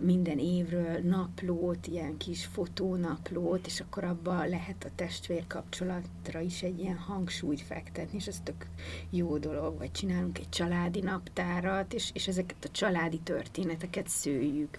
minden 0.00 0.38
évről 0.38 0.98
naplót, 0.98 1.86
ilyen 1.86 2.16
kis 2.16 2.44
fotónaplót, 2.44 3.66
és 3.66 3.80
akkor 3.80 4.04
abban 4.04 4.48
lehet 4.48 4.84
a 4.84 4.94
testvér 4.94 5.46
kapcsolatra 5.46 6.40
is 6.40 6.62
egy 6.62 6.78
ilyen 6.78 6.96
hangsúlyt 6.96 7.60
fektetni, 7.60 8.18
és 8.18 8.26
ez 8.26 8.40
tök 8.42 8.66
jó 9.10 9.38
dolog. 9.38 9.78
Vagy 9.78 9.92
csinálunk 9.92 10.38
egy 10.38 10.48
családi 10.48 11.00
naptárat, 11.00 11.94
és, 11.94 12.10
és 12.14 12.28
ezeket 12.28 12.64
a 12.64 12.68
családi 12.68 13.18
történeteket 13.18 14.08
szőjük 14.08 14.78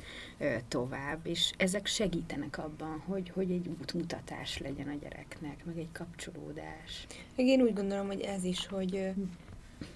tovább, 0.68 1.20
és 1.24 1.54
ezek 1.58 1.86
segítenek 1.86 2.58
abban, 2.58 3.04
hogy, 3.06 3.30
hogy 3.30 3.52
egy 3.52 3.68
útmutatás 3.80 4.58
legyen 4.58 4.88
a 4.88 4.98
gyereknek, 5.02 5.66
meg 5.66 5.78
egy 5.78 5.92
kapcsolódás. 5.92 7.08
Meg 7.36 7.46
én 7.46 7.62
úgy 7.62 7.74
gondolom, 7.74 8.08
hogy 8.08 8.22
ez 8.22 8.44
is, 8.44 8.68
hogy 8.68 9.14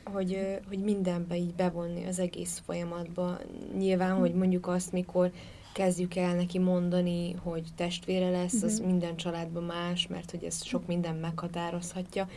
hogy, 0.03 0.59
hogy 0.67 0.79
mindenbe 0.79 1.35
így 1.35 1.53
bevonni 1.53 2.05
az 2.05 2.19
egész 2.19 2.61
folyamatba. 2.65 3.37
Nyilván, 3.77 4.15
hogy 4.15 4.33
mondjuk 4.33 4.67
azt, 4.67 4.91
mikor 4.91 5.31
kezdjük 5.73 6.15
el 6.15 6.35
neki 6.35 6.59
mondani, 6.59 7.33
hogy 7.43 7.63
testvére 7.75 8.29
lesz, 8.29 8.53
uh-huh. 8.53 8.69
az 8.69 8.79
mhm. 8.79 8.87
minden 8.89 9.15
családban 9.15 9.63
más, 9.63 10.07
mert 10.07 10.31
hogy 10.31 10.43
ez 10.43 10.63
sok 10.63 10.87
minden 10.87 11.15
meghatározhatja, 11.15 12.27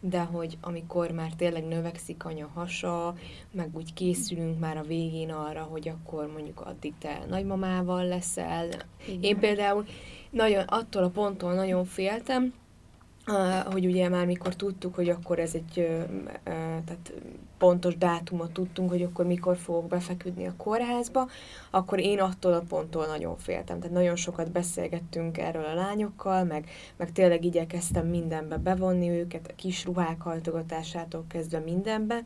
de 0.00 0.20
hogy 0.20 0.58
amikor 0.60 1.10
már 1.10 1.32
tényleg 1.36 1.64
növekszik 1.64 2.24
anya 2.24 2.50
hasa, 2.54 3.14
meg 3.50 3.68
úgy 3.72 3.94
készülünk 3.94 4.58
már 4.58 4.76
a 4.76 4.82
végén 4.82 5.30
arra, 5.30 5.62
hogy 5.62 5.88
akkor 5.88 6.30
mondjuk 6.32 6.60
addig 6.60 6.92
te 6.98 7.24
nagymamával 7.28 8.04
leszel. 8.06 8.68
Igen. 9.08 9.22
Én 9.22 9.38
például 9.38 9.84
nagyon, 10.30 10.64
attól 10.66 11.02
a 11.02 11.08
ponttól 11.08 11.54
nagyon 11.54 11.84
féltem, 11.84 12.52
hogy 13.70 13.86
ugye 13.86 14.08
már 14.08 14.26
mikor 14.26 14.54
tudtuk, 14.54 14.94
hogy 14.94 15.08
akkor 15.08 15.38
ez 15.38 15.54
egy 15.54 15.88
tehát 16.84 17.12
pontos 17.58 17.96
dátumot 17.96 18.52
tudtunk, 18.52 18.90
hogy 18.90 19.02
akkor 19.02 19.26
mikor 19.26 19.56
fogok 19.56 19.86
befeküdni 19.86 20.46
a 20.46 20.54
kórházba, 20.56 21.28
akkor 21.70 21.98
én 21.98 22.20
attól 22.20 22.52
a 22.52 22.62
ponttól 22.68 23.06
nagyon 23.06 23.36
féltem. 23.36 23.78
Tehát 23.78 23.94
nagyon 23.94 24.16
sokat 24.16 24.50
beszélgettünk 24.50 25.38
erről 25.38 25.64
a 25.64 25.74
lányokkal, 25.74 26.44
meg, 26.44 26.68
meg 26.96 27.12
tényleg 27.12 27.44
igyekeztem 27.44 28.06
mindenbe 28.06 28.56
bevonni 28.56 29.08
őket, 29.08 29.48
a 29.50 29.54
kis 29.56 29.84
ruhák 29.84 30.20
hajtogatásától 30.20 31.24
kezdve 31.28 31.58
mindenbe, 31.58 32.22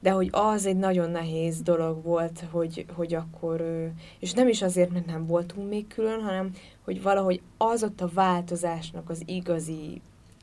de 0.00 0.10
hogy 0.10 0.28
az 0.32 0.66
egy 0.66 0.76
nagyon 0.76 1.10
nehéz 1.10 1.60
dolog 1.60 2.04
volt, 2.04 2.44
hogy, 2.50 2.86
hogy 2.94 3.14
akkor, 3.14 3.90
és 4.18 4.32
nem 4.32 4.48
is 4.48 4.62
azért, 4.62 4.92
mert 4.92 5.06
nem 5.06 5.26
voltunk 5.26 5.68
még 5.68 5.86
külön, 5.86 6.22
hanem 6.22 6.50
hogy 6.84 7.02
valahogy 7.02 7.40
az 7.56 7.82
ott 7.82 8.00
a 8.00 8.10
változásnak 8.14 9.10
az 9.10 9.22
igazi 9.26 10.00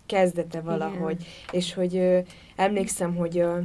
kezdete 0.09 0.61
valahogy. 0.61 1.15
Igen. 1.19 1.25
És 1.51 1.73
hogy 1.73 1.95
ö, 1.97 2.19
emlékszem, 2.55 3.15
hogy 3.15 3.37
ö, 3.37 3.59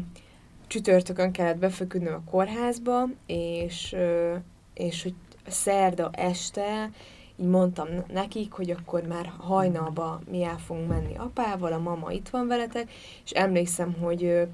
csütörtökön 0.66 1.32
kellett 1.32 1.58
befeküdnöm 1.58 2.14
a 2.14 2.30
kórházba, 2.30 3.08
és, 3.26 3.92
ö, 3.92 4.34
és 4.74 5.02
hogy 5.02 5.14
szerda 5.46 6.10
este 6.12 6.90
így 7.36 7.46
mondtam 7.46 7.88
nekik, 8.12 8.52
hogy 8.52 8.70
akkor 8.70 9.02
már 9.02 9.32
hajnalba 9.38 10.20
mi 10.30 10.42
el 10.42 10.58
fogunk 10.58 10.88
menni 10.88 11.16
apával, 11.16 11.72
a 11.72 11.78
mama 11.78 12.10
itt 12.10 12.28
van 12.28 12.46
veletek, 12.46 12.90
és 13.24 13.30
emlékszem, 13.30 13.92
hogy, 14.00 14.46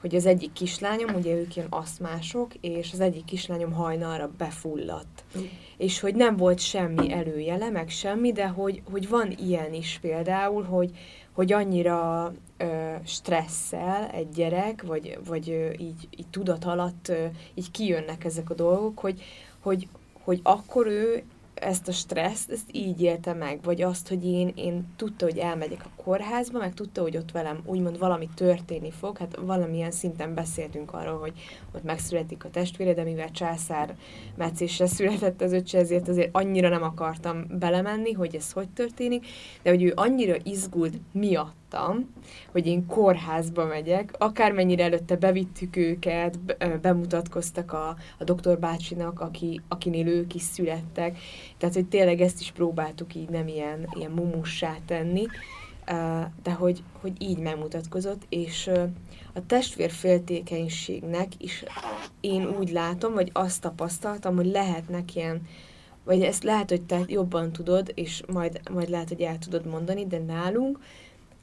hogy 0.00 0.14
az 0.14 0.26
egyik 0.26 0.52
kislányom, 0.52 1.14
ugye 1.14 1.34
ők 1.34 1.56
ilyen 1.56 1.68
aszmások, 1.70 2.54
és 2.60 2.92
az 2.92 3.00
egyik 3.00 3.24
kislányom 3.24 3.72
hajnalra 3.72 4.30
befulladt. 4.38 5.24
Mm. 5.38 5.42
És 5.76 6.00
hogy 6.00 6.14
nem 6.14 6.36
volt 6.36 6.58
semmi 6.58 7.12
előjele, 7.12 7.70
meg 7.70 7.88
semmi, 7.88 8.32
de 8.32 8.46
hogy, 8.46 8.82
hogy 8.90 9.08
van 9.08 9.34
ilyen 9.38 9.74
is 9.74 9.98
például, 10.02 10.62
hogy, 10.62 10.90
hogy 11.38 11.52
annyira 11.52 12.32
ö, 12.56 12.94
stresszel 13.04 14.08
egy 14.12 14.28
gyerek, 14.28 14.82
vagy, 14.82 15.18
vagy 15.26 15.50
ö, 15.50 15.70
így, 15.70 16.08
így 16.16 16.26
tudat 16.30 16.64
alatt 16.64 17.08
ö, 17.08 17.26
így 17.54 17.70
kijönnek 17.70 18.24
ezek 18.24 18.50
a 18.50 18.54
dolgok, 18.54 18.98
hogy, 18.98 19.22
hogy, 19.60 19.88
hogy 20.24 20.40
akkor 20.42 20.86
ő 20.86 21.22
ezt 21.60 21.88
a 21.88 21.92
stresszt, 21.92 22.50
ezt 22.50 22.68
így 22.72 23.02
élte 23.02 23.32
meg, 23.32 23.58
vagy 23.62 23.82
azt, 23.82 24.08
hogy 24.08 24.24
én, 24.24 24.52
én 24.54 24.86
tudta, 24.96 25.24
hogy 25.24 25.38
elmegyek 25.38 25.84
a 25.84 26.02
kórházba, 26.02 26.58
meg 26.58 26.74
tudta, 26.74 27.02
hogy 27.02 27.16
ott 27.16 27.30
velem 27.30 27.62
úgymond 27.64 27.98
valami 27.98 28.28
történni 28.34 28.90
fog, 28.90 29.16
hát 29.16 29.38
valamilyen 29.40 29.90
szinten 29.90 30.34
beszéltünk 30.34 30.92
arról, 30.92 31.18
hogy 31.18 31.32
ott 31.74 31.82
megszületik 31.82 32.44
a 32.44 32.50
testvére, 32.50 32.94
de 32.94 33.02
mivel 33.02 33.30
császár 33.30 33.96
meccésre 34.36 34.86
született 34.86 35.40
az 35.40 35.52
öccse, 35.52 35.78
ezért 35.78 36.08
azért 36.08 36.28
annyira 36.32 36.68
nem 36.68 36.82
akartam 36.82 37.46
belemenni, 37.58 38.12
hogy 38.12 38.34
ez 38.34 38.52
hogy 38.52 38.68
történik, 38.68 39.26
de 39.62 39.70
hogy 39.70 39.82
ő 39.82 39.92
annyira 39.96 40.36
izgult 40.42 40.94
miatt, 41.12 41.67
láttam, 41.70 42.14
hogy 42.52 42.66
én 42.66 42.86
kórházba 42.86 43.64
megyek, 43.64 44.14
akármennyire 44.18 44.84
előtte 44.84 45.16
bevittük 45.16 45.76
őket, 45.76 46.38
bemutatkoztak 46.80 47.72
a, 47.72 47.96
a 48.18 48.24
doktor 48.24 48.58
bácsinak, 48.58 49.20
aki, 49.20 49.60
akinél 49.68 50.06
ők 50.06 50.34
is 50.34 50.42
születtek, 50.42 51.18
tehát 51.58 51.74
hogy 51.74 51.86
tényleg 51.86 52.20
ezt 52.20 52.40
is 52.40 52.50
próbáltuk 52.50 53.14
így 53.14 53.28
nem 53.28 53.48
ilyen, 53.48 53.88
ilyen 53.94 54.10
mumussá 54.10 54.76
tenni, 54.86 55.26
de 56.42 56.52
hogy, 56.52 56.82
hogy 57.00 57.12
így 57.18 57.38
megmutatkozott, 57.38 58.22
és 58.28 58.70
a 59.34 59.46
testvérféltékenységnek 59.46 61.28
is 61.38 61.64
én 62.20 62.48
úgy 62.58 62.70
látom, 62.70 63.12
vagy 63.12 63.30
azt 63.32 63.60
tapasztaltam, 63.60 64.36
hogy 64.36 64.46
lehetnek 64.46 65.14
ilyen, 65.14 65.40
vagy 66.04 66.22
ezt 66.22 66.42
lehet, 66.42 66.70
hogy 66.70 66.82
te 66.82 67.00
jobban 67.06 67.52
tudod, 67.52 67.92
és 67.94 68.22
majd, 68.32 68.60
majd 68.70 68.88
lehet, 68.88 69.08
hogy 69.08 69.20
el 69.20 69.38
tudod 69.38 69.66
mondani, 69.66 70.06
de 70.06 70.18
nálunk 70.18 70.78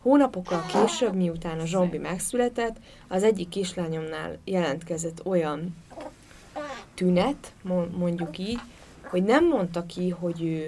Hónapokkal 0.06 0.66
később, 0.66 1.16
miután 1.16 1.60
a 1.60 1.66
zsombi 1.66 1.98
megszületett, 1.98 2.76
az 3.08 3.24
egyik 3.24 3.50
kislányomnál 3.50 4.38
jelentkezett 4.44 5.26
olyan 5.26 5.76
tünet, 6.94 7.54
mondjuk 7.98 8.38
így, 8.38 8.60
hogy 9.02 9.24
nem 9.24 9.48
mondta 9.48 9.86
ki, 9.86 10.10
hogy 10.10 10.44
ő 10.44 10.68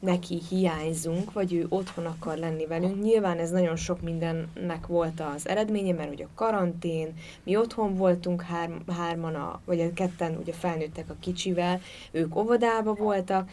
neki 0.00 0.40
hiányzunk, 0.48 1.32
vagy 1.32 1.52
ő 1.52 1.66
otthon 1.68 2.06
akar 2.06 2.36
lenni 2.36 2.66
velünk. 2.66 3.02
Nyilván 3.02 3.38
ez 3.38 3.50
nagyon 3.50 3.76
sok 3.76 4.00
mindennek 4.00 4.86
volt 4.86 5.22
az 5.34 5.48
eredménye, 5.48 5.92
mert 5.92 6.12
ugye 6.12 6.24
a 6.24 6.34
karantén, 6.34 7.14
mi 7.42 7.56
otthon 7.56 7.94
voltunk 7.94 8.42
hár, 8.42 8.70
hárman, 8.96 9.34
a, 9.34 9.60
vagy 9.64 9.80
a 9.80 9.92
ketten 9.92 10.36
ugye 10.36 10.52
felnőttek 10.52 11.10
a 11.10 11.16
kicsivel, 11.20 11.80
ők 12.10 12.36
óvodába 12.36 12.94
voltak, 12.94 13.50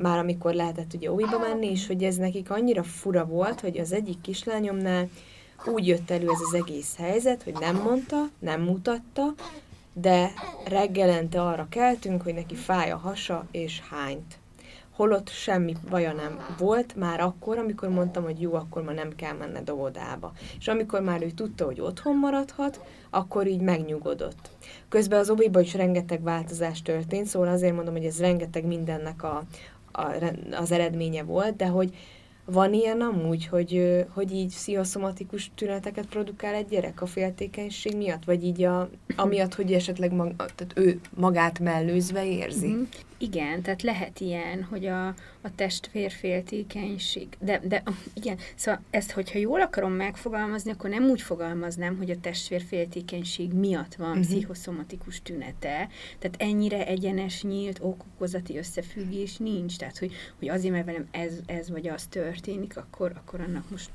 már 0.00 0.18
amikor 0.18 0.54
lehetett 0.54 0.94
ugye 0.94 1.12
újba 1.12 1.38
menni, 1.38 1.70
és 1.70 1.86
hogy 1.86 2.02
ez 2.02 2.16
nekik 2.16 2.50
annyira 2.50 2.82
fura 2.82 3.24
volt, 3.24 3.60
hogy 3.60 3.78
az 3.78 3.92
egyik 3.92 4.20
kislányomnál 4.20 5.08
úgy 5.66 5.86
jött 5.86 6.10
elő 6.10 6.30
ez 6.30 6.40
az 6.40 6.54
egész 6.54 6.96
helyzet, 6.96 7.42
hogy 7.42 7.54
nem 7.60 7.76
mondta, 7.76 8.22
nem 8.38 8.60
mutatta, 8.62 9.34
de 9.92 10.32
reggelente 10.64 11.42
arra 11.42 11.66
keltünk, 11.70 12.22
hogy 12.22 12.34
neki 12.34 12.54
fáj 12.54 12.90
a 12.90 12.96
hasa 12.96 13.46
és 13.50 13.80
hányt 13.90 14.38
holott 14.96 15.28
semmi 15.28 15.74
baja 15.90 16.12
nem 16.12 16.46
volt 16.58 16.96
már 16.96 17.20
akkor, 17.20 17.58
amikor 17.58 17.88
mondtam, 17.88 18.22
hogy 18.22 18.40
jó, 18.40 18.54
akkor 18.54 18.82
már 18.82 18.94
nem 18.94 19.14
kell 19.16 19.32
menne 19.32 19.72
óvodába. 19.72 20.32
És 20.58 20.68
amikor 20.68 21.00
már 21.00 21.22
ő 21.22 21.30
tudta, 21.30 21.64
hogy 21.64 21.80
otthon 21.80 22.16
maradhat, 22.16 22.80
akkor 23.10 23.46
így 23.46 23.60
megnyugodott. 23.60 24.50
Közben 24.88 25.18
az 25.18 25.30
obiba 25.30 25.60
is 25.60 25.74
rengeteg 25.74 26.22
változás 26.22 26.82
történt, 26.82 27.26
szóval 27.26 27.48
azért 27.48 27.74
mondom, 27.74 27.94
hogy 27.94 28.04
ez 28.04 28.20
rengeteg 28.20 28.64
mindennek 28.64 29.22
a, 29.22 29.42
a, 29.92 30.32
az 30.50 30.72
eredménye 30.72 31.22
volt, 31.22 31.56
de 31.56 31.66
hogy 31.66 31.94
van 32.44 32.72
ilyen 32.72 33.00
amúgy, 33.00 33.46
hogy, 33.46 34.04
hogy 34.10 34.32
így 34.32 34.54
pszichoszomatikus 34.54 35.50
tüneteket 35.54 36.06
produkál 36.06 36.54
egy 36.54 36.66
gyerek 36.68 37.02
a 37.02 37.06
féltékenység 37.06 37.96
miatt? 37.96 38.24
Vagy 38.24 38.44
így 38.44 38.62
a, 38.62 38.88
amiatt, 39.16 39.54
hogy 39.54 39.72
esetleg 39.72 40.12
mag, 40.12 40.36
tehát 40.36 40.72
ő 40.74 41.00
magát 41.14 41.58
mellőzve 41.58 42.26
érzi? 42.26 42.66
Mm-hmm. 42.66 42.82
Igen, 43.18 43.62
tehát 43.62 43.82
lehet 43.82 44.20
ilyen, 44.20 44.62
hogy 44.62 44.86
a, 44.86 45.06
a 45.40 45.54
testvérféltékenység, 45.54 47.28
de, 47.40 47.60
de 47.64 47.82
igen, 48.14 48.38
szóval 48.54 48.80
ezt, 48.90 49.10
hogyha 49.10 49.38
jól 49.38 49.60
akarom 49.60 49.92
megfogalmazni, 49.92 50.70
akkor 50.70 50.90
nem 50.90 51.04
úgy 51.04 51.20
fogalmaznám, 51.20 51.96
hogy 51.96 52.10
a 52.10 52.20
testvérféltékenység 52.20 53.52
miatt 53.52 53.94
van 53.94 54.08
uh-huh. 54.08 54.24
pszichoszomatikus 54.24 55.22
tünete, 55.22 55.88
tehát 56.18 56.36
ennyire 56.38 56.86
egyenes, 56.86 57.42
nyílt, 57.42 57.78
okokozati 57.82 58.58
összefüggés 58.58 59.36
nincs, 59.36 59.76
tehát 59.76 59.98
hogy, 59.98 60.12
hogy 60.38 60.48
azért, 60.48 60.72
mert 60.72 60.86
velem 60.86 61.08
ez, 61.10 61.32
ez 61.46 61.70
vagy 61.70 61.88
az 61.88 62.06
történik, 62.06 62.76
akkor, 62.76 63.12
akkor 63.16 63.40
annak 63.40 63.70
most 63.70 63.90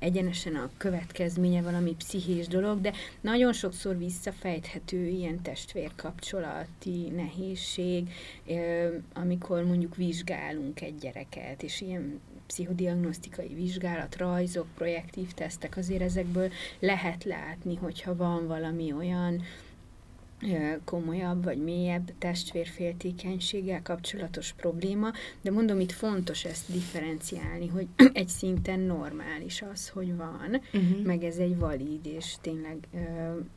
egyenesen 0.00 0.54
a 0.54 0.70
következménye 0.76 1.62
valami 1.62 1.94
pszichés 1.94 2.46
dolog, 2.46 2.80
de 2.80 2.92
nagyon 3.20 3.52
sokszor 3.52 3.98
visszafejthető 3.98 5.06
ilyen 5.06 5.42
testvérkapcsolati 5.42 7.08
nehézség, 7.16 8.08
amikor 9.12 9.64
mondjuk 9.64 9.96
vizsgálunk 9.96 10.80
egy 10.80 10.98
gyereket, 10.98 11.62
és 11.62 11.80
ilyen 11.80 12.20
pszichodiagnosztikai 12.46 13.54
vizsgálat, 13.54 14.16
rajzok, 14.16 14.66
projektív 14.74 15.32
tesztek, 15.32 15.76
azért 15.76 16.02
ezekből 16.02 16.50
lehet 16.78 17.24
látni, 17.24 17.76
hogyha 17.76 18.16
van 18.16 18.46
valami 18.46 18.92
olyan 18.92 19.42
komolyabb 20.84 21.44
vagy 21.44 21.58
mélyebb 21.58 22.12
testvérféltékenységgel 22.18 23.82
kapcsolatos 23.82 24.52
probléma, 24.52 25.10
de 25.40 25.50
mondom, 25.50 25.80
itt 25.80 25.92
fontos 25.92 26.44
ezt 26.44 26.72
differenciálni, 26.72 27.66
hogy 27.66 27.86
egy 28.12 28.28
szinten 28.28 28.80
normális 28.80 29.62
az, 29.72 29.88
hogy 29.88 30.16
van, 30.16 30.60
uh-huh. 30.72 31.04
meg 31.04 31.24
ez 31.24 31.36
egy 31.36 31.58
valid 31.58 32.06
és 32.06 32.36
tényleg 32.40 32.76
uh, 32.92 33.00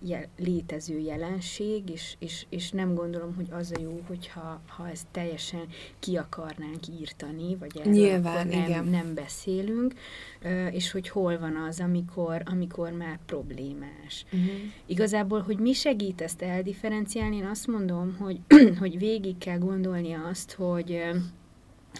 jel, 0.02 0.28
létező 0.38 1.00
jelenség, 1.00 1.90
és, 1.90 2.16
és, 2.20 2.46
és 2.50 2.72
nem 2.72 2.94
gondolom, 2.94 3.36
hogy 3.36 3.48
az 3.52 3.74
a 3.78 3.82
jó, 3.82 4.02
hogyha 4.08 4.62
ha 4.68 4.90
ezt 4.90 5.08
teljesen 5.12 5.68
ki 6.00 6.18
akarnánk 6.18 6.88
írtani, 7.00 7.56
vagy 7.56 7.78
erről 7.80 7.94
Nyilván, 7.94 8.48
nem, 8.48 8.64
igen. 8.64 8.86
nem 8.86 9.14
beszélünk, 9.14 9.94
uh, 10.44 10.74
és 10.74 10.92
hogy 10.92 11.10
hol 11.10 11.40
van 11.40 11.56
az, 11.56 11.80
amikor, 11.80 12.42
amikor 12.46 12.92
már 12.92 13.20
problémás. 13.26 14.26
Uh-huh. 14.32 14.50
Igazából, 14.86 15.42
hogy 15.42 15.58
mi 15.58 15.74
segít 15.74 16.22
ezt 16.22 16.42
eldifferenciálni, 16.42 16.72
differenciálni, 16.74 17.36
én 17.36 17.46
azt 17.46 17.68
mondom, 17.68 18.16
hogy, 18.20 18.40
hogy 18.80 18.98
végig 18.98 19.38
kell 19.38 19.58
gondolni 19.58 20.14
azt, 20.14 20.52
hogy 20.52 21.02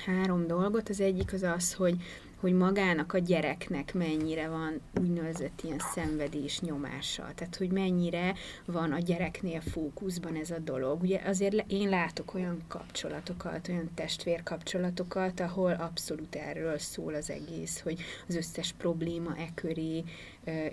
három 0.06 0.48
dolgot. 0.48 0.90
Az 0.90 1.00
egyik 1.00 1.34
az 1.34 1.44
az, 1.44 1.74
hogy 1.74 1.96
hogy 2.44 2.54
magának 2.54 3.14
a 3.14 3.18
gyereknek 3.18 3.94
mennyire 3.94 4.50
van 4.50 4.82
úgynevezett 5.02 5.62
ilyen 5.64 5.80
szenvedés 5.80 6.60
nyomása. 6.60 7.32
Tehát, 7.36 7.56
hogy 7.56 7.72
mennyire 7.72 8.34
van 8.66 8.92
a 8.92 9.00
gyereknél 9.00 9.62
fókuszban 9.62 10.36
ez 10.36 10.52
a 10.52 10.60
dolog. 10.60 11.02
Ugye 11.02 11.22
azért 11.26 11.72
én 11.72 11.90
látok 11.90 12.34
olyan 12.34 12.62
kapcsolatokat, 12.68 13.68
olyan 13.68 13.90
testvérkapcsolatokat, 13.96 15.40
ahol 15.40 15.72
abszolút 15.72 16.36
erről 16.36 16.78
szól 16.78 17.14
az 17.14 17.30
egész, 17.30 17.82
hogy 17.82 18.00
az 18.28 18.36
összes 18.36 18.74
probléma 18.78 19.36
e 19.38 19.48
köré 19.56 20.04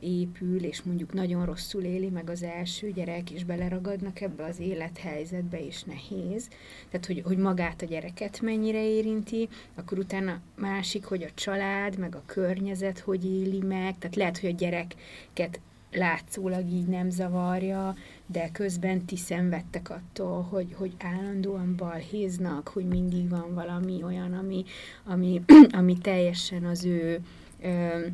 épül, 0.01 0.64
és 0.64 0.83
mondjuk 0.83 1.12
nagyon 1.12 1.45
rosszul 1.45 1.83
éli 1.83 2.09
meg 2.09 2.31
az 2.31 2.43
első 2.43 2.91
gyerek, 2.91 3.31
és 3.31 3.45
beleragadnak 3.45 4.21
ebbe 4.21 4.45
az 4.45 4.61
élethelyzetbe, 4.61 5.66
és 5.66 5.83
nehéz. 5.83 6.49
Tehát, 6.91 7.07
hogy, 7.07 7.23
hogy 7.25 7.37
magát 7.37 7.83
a 7.83 7.87
gyereket 7.87 8.41
mennyire 8.41 8.85
érinti, 8.85 9.49
akkor 9.75 9.99
utána 9.99 10.41
másik, 10.57 11.05
hogy 11.05 11.23
a 11.23 11.35
család, 11.35 11.99
meg 11.99 12.14
a 12.14 12.23
környezet 12.27 12.99
hogy 12.99 13.25
éli 13.25 13.61
meg, 13.61 13.99
tehát 13.99 14.16
lehet, 14.16 14.39
hogy 14.39 14.51
a 14.51 14.55
gyereket 14.55 15.61
látszólag 15.93 16.71
így 16.71 16.87
nem 16.87 17.11
zavarja, 17.11 17.95
de 18.27 18.51
közben 18.53 19.05
ti 19.05 19.16
szenvedtek 19.16 19.91
attól, 19.91 20.43
hogy, 20.43 20.75
hogy 20.75 20.95
állandóan 20.99 21.77
balhéznak, 21.77 22.68
hogy 22.68 22.85
mindig 22.85 23.29
van 23.29 23.55
valami 23.55 24.03
olyan, 24.03 24.33
ami, 24.33 24.64
ami, 25.05 25.43
ami 25.79 25.99
teljesen 25.99 26.64
az 26.64 26.85
ő 26.85 27.21
ö, 27.61 28.07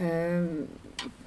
Um, 0.00 0.68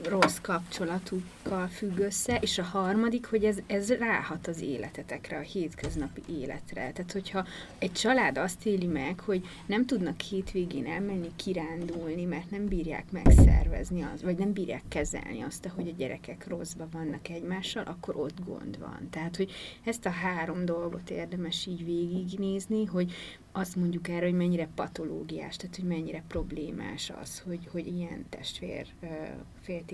rossz 0.09 0.37
kapcsolatukkal 0.41 1.67
függ 1.67 1.99
össze, 1.99 2.37
és 2.41 2.57
a 2.57 2.63
harmadik, 2.63 3.25
hogy 3.25 3.43
ez, 3.43 3.57
ez 3.67 3.91
ráhat 3.91 4.47
az 4.47 4.61
életetekre, 4.61 5.37
a 5.37 5.41
hétköznapi 5.41 6.21
életre. 6.39 6.91
Tehát, 6.91 7.11
hogyha 7.11 7.45
egy 7.77 7.91
család 7.91 8.37
azt 8.37 8.65
éli 8.65 8.85
meg, 8.85 9.19
hogy 9.19 9.47
nem 9.65 9.85
tudnak 9.85 10.21
hétvégén 10.21 10.85
elmenni 10.85 11.31
kirándulni, 11.35 12.25
mert 12.25 12.51
nem 12.51 12.67
bírják 12.67 13.11
megszervezni 13.11 14.01
az, 14.13 14.23
vagy 14.23 14.37
nem 14.37 14.53
bírják 14.53 14.83
kezelni 14.87 15.41
azt, 15.41 15.69
hogy 15.75 15.87
a 15.87 15.97
gyerekek 15.97 16.47
rosszban 16.47 16.89
vannak 16.91 17.29
egymással, 17.29 17.83
akkor 17.83 18.15
ott 18.15 18.45
gond 18.45 18.79
van. 18.79 19.07
Tehát, 19.09 19.35
hogy 19.35 19.51
ezt 19.83 20.05
a 20.05 20.09
három 20.09 20.65
dolgot 20.65 21.09
érdemes 21.09 21.65
így 21.65 21.85
végignézni, 21.85 22.85
hogy 22.85 23.13
azt 23.51 23.75
mondjuk 23.75 24.07
erre, 24.07 24.25
hogy 24.25 24.35
mennyire 24.35 24.67
patológiás, 24.75 25.55
tehát 25.55 25.75
hogy 25.75 25.85
mennyire 25.85 26.23
problémás 26.27 27.11
az, 27.21 27.39
hogy, 27.39 27.67
hogy 27.71 27.87
ilyen 27.87 28.25
testvér 28.29 28.87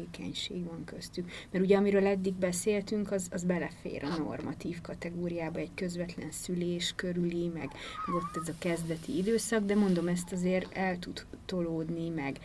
féltékenység 0.01 0.65
van 0.65 0.83
köztük. 0.85 1.31
Mert 1.51 1.63
ugye 1.63 1.77
amiről 1.77 2.07
eddig 2.07 2.33
beszéltünk, 2.33 3.11
az, 3.11 3.27
az 3.31 3.43
belefér 3.43 4.03
a 4.03 4.17
normatív 4.17 4.81
kategóriába, 4.81 5.59
egy 5.59 5.73
közvetlen 5.75 6.31
szülés 6.31 6.93
körüli, 6.95 7.47
meg, 7.47 7.69
meg 8.05 8.15
ott 8.15 8.41
ez 8.41 8.49
a 8.49 8.57
kezdeti 8.59 9.17
időszak, 9.17 9.65
de 9.65 9.75
mondom, 9.75 10.07
ezt 10.07 10.31
azért 10.31 10.77
el 10.77 10.99
tud 10.99 11.25
tolódni, 11.45 12.09
meg, 12.09 12.39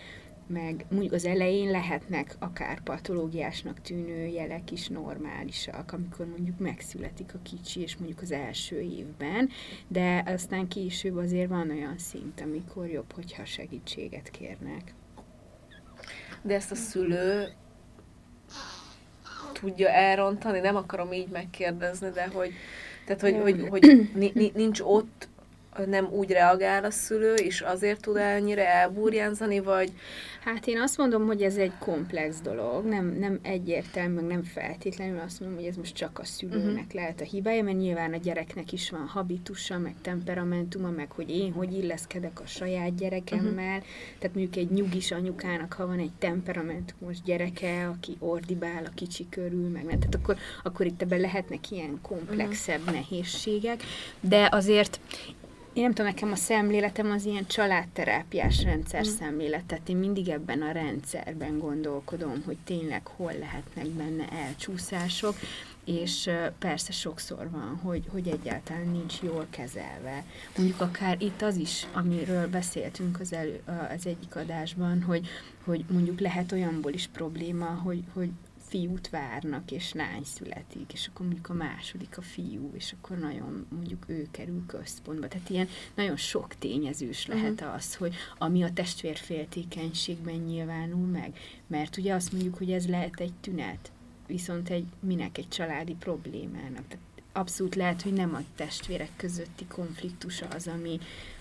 meg 0.46 0.86
mondjuk 0.90 1.12
az 1.12 1.24
elején 1.24 1.70
lehetnek 1.70 2.36
akár 2.38 2.82
patológiásnak 2.82 3.80
tűnő 3.80 4.26
jelek 4.26 4.70
is 4.70 4.88
normálisak, 4.88 5.92
amikor 5.92 6.26
mondjuk 6.26 6.58
megszületik 6.58 7.34
a 7.34 7.38
kicsi, 7.42 7.80
és 7.80 7.96
mondjuk 7.96 8.20
az 8.20 8.30
első 8.30 8.80
évben, 8.80 9.48
de 9.88 10.22
aztán 10.26 10.68
később 10.68 11.16
azért 11.16 11.48
van 11.48 11.70
olyan 11.70 11.98
szint, 11.98 12.40
amikor 12.40 12.90
jobb, 12.90 13.12
hogyha 13.12 13.44
segítséget 13.44 14.30
kérnek. 14.30 14.94
De 16.46 16.54
ezt 16.54 16.70
a 16.70 16.74
szülő 16.74 17.48
tudja 19.52 19.88
elrontani, 19.88 20.58
nem 20.58 20.76
akarom 20.76 21.12
így 21.12 21.28
megkérdezni, 21.28 22.10
de 22.10 22.28
hogy, 22.32 22.52
tehát, 23.06 23.20
hogy, 23.20 23.40
hogy, 23.40 23.68
hogy 23.68 24.52
nincs 24.54 24.80
ott 24.80 25.28
nem 25.86 26.08
úgy 26.10 26.30
reagál 26.30 26.84
a 26.84 26.90
szülő, 26.90 27.34
és 27.34 27.60
azért 27.60 28.00
tud 28.00 28.16
ennyire 28.16 28.68
elbúrjánzani, 28.68 29.60
vagy... 29.60 29.92
Hát 30.46 30.66
én 30.66 30.80
azt 30.80 30.96
mondom, 30.96 31.26
hogy 31.26 31.42
ez 31.42 31.56
egy 31.56 31.72
komplex 31.78 32.40
dolog, 32.40 32.84
nem, 32.84 33.16
nem 33.18 33.38
egyértelmű, 33.42 34.20
nem 34.20 34.42
feltétlenül 34.42 35.20
azt 35.20 35.40
mondom, 35.40 35.58
hogy 35.58 35.68
ez 35.68 35.76
most 35.76 35.94
csak 35.94 36.18
a 36.18 36.24
szülőnek 36.24 36.84
uh-huh. 36.84 36.92
lehet 36.92 37.20
a 37.20 37.24
hibája, 37.24 37.62
mert 37.62 37.76
nyilván 37.76 38.12
a 38.12 38.16
gyereknek 38.16 38.72
is 38.72 38.90
van 38.90 39.06
habitusa, 39.06 39.78
meg 39.78 39.94
temperamentuma, 40.02 40.90
meg 40.90 41.10
hogy 41.10 41.30
én 41.30 41.52
hogy 41.52 41.72
illeszkedek 41.72 42.40
a 42.40 42.46
saját 42.46 42.94
gyerekemmel, 42.94 43.76
uh-huh. 43.76 43.86
tehát 44.18 44.36
mondjuk 44.36 44.56
egy 44.56 44.70
nyugis 44.70 45.10
anyukának, 45.10 45.72
ha 45.72 45.86
van 45.86 45.98
egy 45.98 46.12
temperamentumos 46.18 47.22
gyereke, 47.24 47.88
aki 47.88 48.16
ordibál 48.18 48.84
a 48.84 48.94
kicsi 48.94 49.26
körül, 49.30 49.68
meg 49.68 49.84
nem, 49.84 49.98
tehát 49.98 50.14
akkor, 50.14 50.36
akkor 50.62 50.86
itt 50.86 51.02
ebben 51.02 51.20
lehetnek 51.20 51.70
ilyen 51.70 51.98
komplexebb 52.02 52.80
uh-huh. 52.80 52.94
nehézségek, 52.94 53.82
de 54.20 54.48
azért 54.52 55.00
én 55.76 55.82
nem 55.82 55.92
tudom, 55.92 56.06
nekem 56.06 56.32
a 56.32 56.36
szemléletem 56.36 57.10
az 57.10 57.24
ilyen 57.24 57.46
családterápiás 57.46 58.62
rendszer 58.62 59.00
mm. 59.00 59.10
szemlélet, 59.18 59.64
tehát 59.64 59.88
én 59.88 59.96
mindig 59.96 60.28
ebben 60.28 60.62
a 60.62 60.72
rendszerben 60.72 61.58
gondolkodom, 61.58 62.42
hogy 62.44 62.56
tényleg 62.64 63.06
hol 63.06 63.32
lehetnek 63.38 63.86
benne 63.86 64.28
elcsúszások, 64.28 65.34
és 65.84 66.30
persze 66.58 66.92
sokszor 66.92 67.50
van, 67.50 67.80
hogy, 67.82 68.04
hogy 68.12 68.28
egyáltalán 68.28 68.88
nincs 68.88 69.22
jól 69.22 69.46
kezelve. 69.50 70.24
Mondjuk 70.56 70.80
akár 70.80 71.16
itt 71.20 71.42
az 71.42 71.56
is, 71.56 71.86
amiről 71.92 72.48
beszéltünk 72.48 73.20
az, 73.20 73.32
elő, 73.32 73.62
az 73.96 74.06
egyik 74.06 74.36
adásban, 74.36 75.02
hogy, 75.02 75.28
hogy 75.64 75.84
mondjuk 75.90 76.20
lehet 76.20 76.52
olyanból 76.52 76.92
is 76.92 77.08
probléma, 77.12 77.66
hogy, 77.66 78.02
hogy 78.12 78.30
fiút 78.68 79.10
várnak, 79.10 79.70
és 79.70 79.92
lány 79.92 80.24
születik, 80.24 80.92
és 80.92 81.06
akkor 81.06 81.26
mondjuk 81.26 81.48
a 81.48 81.52
második 81.52 82.18
a 82.18 82.22
fiú, 82.22 82.70
és 82.74 82.94
akkor 83.00 83.18
nagyon 83.18 83.66
mondjuk 83.68 84.04
ő 84.08 84.28
kerül 84.30 84.62
központba. 84.66 85.28
Tehát 85.28 85.50
ilyen 85.50 85.68
nagyon 85.94 86.16
sok 86.16 86.54
tényezős 86.54 87.26
mhm. 87.26 87.36
lehet 87.36 87.60
uh-huh. 87.60 87.74
az, 87.74 87.94
hogy 87.94 88.14
ami 88.38 88.62
a 88.62 88.72
testvérféltékenységben 88.72 90.34
nyilvánul 90.34 91.06
meg. 91.06 91.38
Mert 91.66 91.96
ugye 91.96 92.14
azt 92.14 92.32
mondjuk, 92.32 92.56
hogy 92.56 92.72
ez 92.72 92.88
lehet 92.88 93.20
egy 93.20 93.34
tünet, 93.40 93.92
viszont 94.26 94.68
egy 94.68 94.86
minek 95.00 95.38
egy 95.38 95.48
családi 95.48 95.94
problémának. 95.94 96.88
Tehát 96.88 97.04
abszolút 97.32 97.74
lehet, 97.74 98.02
hogy 98.02 98.12
nem 98.12 98.34
a 98.34 98.40
testvérek 98.56 99.10
közötti 99.16 99.66
konfliktus 99.66 100.42
az, 100.42 100.66
ami, 100.66 100.98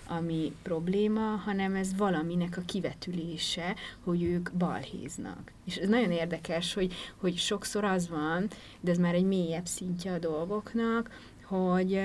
ami 0.08 0.52
probléma, 0.62 1.20
hanem 1.20 1.74
ez 1.74 1.96
valaminek 1.96 2.56
a 2.56 2.62
kivetülése, 2.66 3.74
hogy 4.04 4.22
ők 4.22 4.52
balhéznak. 4.52 5.52
És 5.64 5.76
ez 5.76 5.88
nagyon 5.88 6.10
érdekes, 6.10 6.74
hogy, 6.74 6.94
hogy 7.16 7.36
sokszor 7.36 7.84
az 7.84 8.08
van, 8.08 8.48
de 8.80 8.90
ez 8.90 8.98
már 8.98 9.14
egy 9.14 9.24
mélyebb 9.24 9.66
szintje 9.66 10.12
a 10.12 10.18
dolgoknak, 10.18 11.10
hogy, 11.42 12.00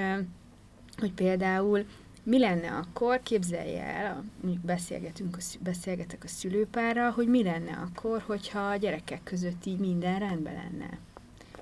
hogy 0.97 1.11
például 1.11 1.85
mi 2.23 2.39
lenne 2.39 2.71
akkor, 2.71 3.23
képzelje 3.23 3.83
el, 3.83 4.23
mondjuk 4.41 4.65
beszélgetünk, 4.65 5.37
beszélgetek 5.59 6.23
a 6.23 6.27
szülőpárral, 6.27 7.11
hogy 7.11 7.27
mi 7.27 7.43
lenne 7.43 7.71
akkor, 7.71 8.21
hogyha 8.21 8.59
a 8.59 8.75
gyerekek 8.75 9.23
között 9.23 9.65
így 9.65 9.79
minden 9.79 10.19
rendben 10.19 10.53
lenne. 10.53 10.97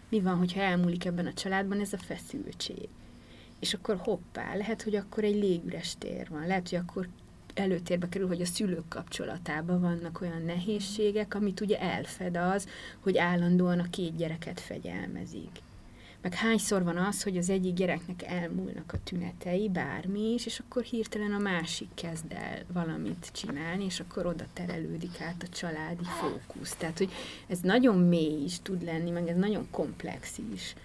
Mi 0.10 0.22
van, 0.22 0.38
hogyha 0.38 0.62
elmúlik 0.62 1.06
ebben 1.06 1.26
a 1.26 1.34
családban 1.34 1.80
ez 1.80 1.94
a 1.94 1.98
feszültség? 1.98 2.90
És 3.60 3.74
akkor 3.74 3.98
hoppá, 3.98 4.56
lehet, 4.56 4.82
hogy 4.82 4.96
akkor 4.96 5.24
egy 5.24 5.36
légüres 5.36 5.96
tér 5.98 6.28
van, 6.30 6.48
lehet, 6.48 6.70
hogy 6.70 6.80
akkor 6.80 7.08
előtérbe 7.54 8.10
kerül, 8.10 8.28
hogy 8.28 8.42
a 8.42 8.46
szülők 8.46 8.88
kapcsolatában 8.88 9.82
vannak 9.82 10.22
olyan 10.22 10.42
nehézségek, 10.42 11.36
amit 11.36 11.62
ugye 11.62 11.80
elfed 11.80 12.38
az, 12.38 12.68
hogy 13.00 13.18
állandóan 13.18 13.80
a 13.80 13.90
két 13.90 14.16
gyereket 14.16 14.60
fegyelmezik. 14.60 15.50
meg 16.22 16.34
hányszor 16.34 16.84
van 16.84 16.98
az, 16.98 17.24
hogy 17.24 17.38
az 17.38 17.50
egyik 17.50 17.74
gyereknek 17.74 18.24
elmúlnak 18.24 18.94
a 18.94 19.04
tünetei, 19.04 19.70
bármi 19.70 20.34
is, 20.34 20.46
és 20.46 20.60
akkor 20.60 20.84
hirtelen 20.84 21.34
a 21.34 21.38
másik 21.38 21.88
kezd 21.94 22.32
el 22.32 22.64
valamit 22.74 23.30
csinálni, 23.34 23.86
és 23.86 24.00
akkor 24.00 24.26
oda 24.26 24.46
terelődik 24.54 25.22
át 25.22 25.44
a 25.44 25.48
családi 25.48 26.04
fókusz. 26.04 26.76
Tehát, 26.76 26.98
hogy 26.98 27.12
ez 27.48 27.60
nagyon 27.60 27.98
mély 27.98 28.44
is 28.44 28.60
tud 28.62 28.84
lenni, 28.84 29.10
meg 29.10 29.28
ez 29.28 29.38
nagyon 29.38 29.68
komplex 29.72 30.40
is 30.54 30.76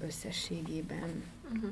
összességében. 0.00 1.22
Uh-huh. 1.54 1.70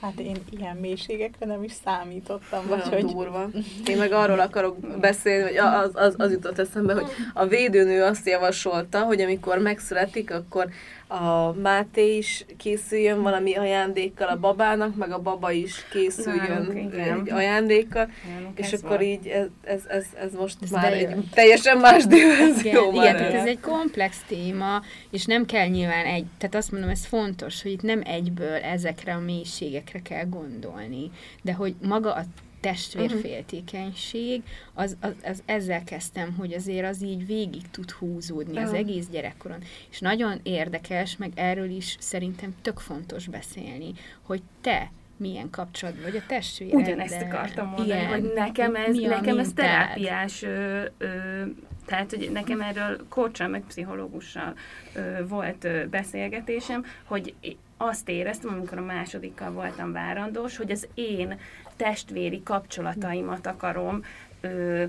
Hát 0.00 0.20
én 0.20 0.36
ilyen 0.50 0.76
mélységekre 0.76 1.46
nem 1.46 1.62
is 1.62 1.72
számítottam. 1.84 2.66
Vagy 2.66 2.82
hogy... 2.82 3.04
durva. 3.04 3.48
Én 3.86 3.96
meg 3.98 4.12
arról 4.12 4.40
akarok 4.40 4.98
beszélni, 5.00 5.42
hogy 5.42 5.56
az, 5.56 5.90
az, 5.94 6.14
az 6.18 6.30
jutott 6.30 6.58
eszembe, 6.58 6.94
hogy 6.94 7.06
a 7.34 7.46
védőnő 7.46 8.02
azt 8.02 8.26
javasolta, 8.26 9.02
hogy 9.02 9.20
amikor 9.20 9.58
megszületik, 9.58 10.32
akkor 10.32 10.68
a 11.08 11.52
Máté 11.52 12.16
is 12.16 12.44
készüljön 12.56 13.22
valami 13.22 13.54
ajándékkal 13.54 14.28
a 14.28 14.38
babának, 14.38 14.96
meg 14.96 15.12
a 15.12 15.18
baba 15.18 15.50
is 15.50 15.84
készüljön 15.90 16.46
Nálunk, 16.46 16.94
egy 16.94 17.30
ajándékkal, 17.30 18.10
Nálunk 18.34 18.58
és 18.58 18.72
akkor 18.72 18.96
van. 18.96 19.02
így 19.02 19.26
ez, 19.26 19.46
ez, 19.64 19.82
ez, 19.88 20.06
ez 20.20 20.32
most 20.32 20.56
ez 20.62 20.70
már 20.70 20.92
egy 20.92 21.14
teljesen 21.34 21.78
más 21.78 22.06
dimenzió. 22.06 22.90
Igen, 22.90 22.94
igen 22.94 23.16
tehát 23.16 23.32
ez 23.32 23.46
egy 23.46 23.60
komplex 23.60 24.22
téma, 24.26 24.82
és 25.10 25.24
nem 25.24 25.46
kell 25.46 25.66
nyilván 25.66 26.04
egy, 26.04 26.26
tehát 26.38 26.54
azt 26.54 26.72
mondom, 26.72 26.90
ez 26.90 27.06
fontos, 27.06 27.62
hogy 27.62 27.72
itt 27.72 27.82
nem 27.82 28.02
egyből 28.04 28.54
ezekre 28.54 29.14
a 29.14 29.20
mélységekre 29.20 30.00
kell 30.02 30.24
gondolni, 30.24 31.10
de 31.42 31.52
hogy 31.52 31.74
maga 31.82 32.14
a 32.14 32.22
testvérféltékenység, 32.66 34.42
az, 34.74 34.96
az, 35.00 35.12
az 35.24 35.42
ezzel 35.44 35.84
kezdtem, 35.84 36.34
hogy 36.38 36.52
azért 36.52 36.86
az 36.86 37.02
így 37.02 37.26
végig 37.26 37.70
tud 37.70 37.90
húzódni 37.90 38.58
az 38.58 38.72
egész 38.72 39.06
gyerekkoron. 39.06 39.58
És 39.90 40.00
nagyon 40.00 40.40
érdekes, 40.42 41.16
meg 41.16 41.32
erről 41.34 41.70
is 41.70 41.96
szerintem 42.00 42.54
tök 42.62 42.78
fontos 42.78 43.26
beszélni, 43.26 43.92
hogy 44.22 44.42
te 44.60 44.90
milyen 45.16 45.50
kapcsolat 45.50 46.02
vagy 46.02 46.16
a 46.16 46.22
testvéreddel. 46.26 46.80
Ugyanezt 46.80 47.22
akartam 47.22 47.66
mondani, 47.66 47.88
Igen. 47.88 48.08
hogy 48.08 48.32
nekem 48.34 48.74
ez, 48.74 48.96
nekem 48.96 49.38
ez 49.38 49.52
terápiás, 49.52 50.42
ö, 50.42 50.84
ö, 50.98 51.06
tehát 51.84 52.10
hogy 52.10 52.30
nekem 52.32 52.60
erről 52.60 53.06
kócsal 53.08 53.48
meg 53.48 53.62
pszichológussal 53.66 54.54
ö, 54.94 55.26
volt 55.28 55.64
ö, 55.64 55.86
beszélgetésem, 55.86 56.84
hogy 57.04 57.34
azt 57.76 58.08
éreztem, 58.08 58.54
amikor 58.54 58.78
a 58.78 58.82
másodikkal 58.82 59.50
voltam 59.50 59.92
várandós, 59.92 60.56
hogy 60.56 60.70
az 60.70 60.88
én 60.94 61.38
testvéri 61.76 62.42
kapcsolataimat 62.42 63.46
akarom 63.46 64.02
ö, 64.40 64.84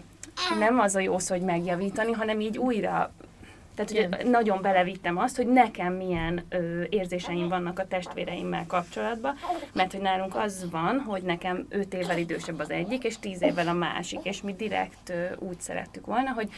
nem 0.60 0.80
az 0.80 0.96
a 0.96 1.00
jó 1.00 1.20
szó, 1.20 1.36
hogy 1.36 1.44
megjavítani, 1.44 2.12
hanem 2.12 2.40
így 2.40 2.58
újra 2.58 3.12
tehát, 3.78 3.92
hogy 3.92 4.20
Igen. 4.20 4.30
nagyon 4.30 4.62
belevittem 4.62 5.18
azt, 5.18 5.36
hogy 5.36 5.48
nekem 5.48 5.94
milyen 5.94 6.46
ö, 6.50 6.84
érzéseim 6.90 7.48
vannak 7.48 7.80
a 7.80 7.88
testvéreimmel 7.88 8.66
kapcsolatban, 8.68 9.36
mert 9.74 9.92
hogy 9.92 10.02
nálunk 10.02 10.36
az 10.36 10.68
van, 10.72 11.00
hogy 11.00 11.22
nekem 11.22 11.66
5 11.70 11.94
évvel 11.94 12.18
idősebb 12.18 12.60
az 12.60 12.70
egyik, 12.70 13.04
és 13.04 13.20
10 13.20 13.42
évvel 13.42 13.68
a 13.68 13.74
másik, 13.74 14.20
és 14.24 14.42
mi 14.42 14.54
direkt 14.54 15.10
ö, 15.10 15.26
úgy 15.40 15.60
szerettük 15.60 16.06
volna, 16.06 16.32
hogy 16.32 16.50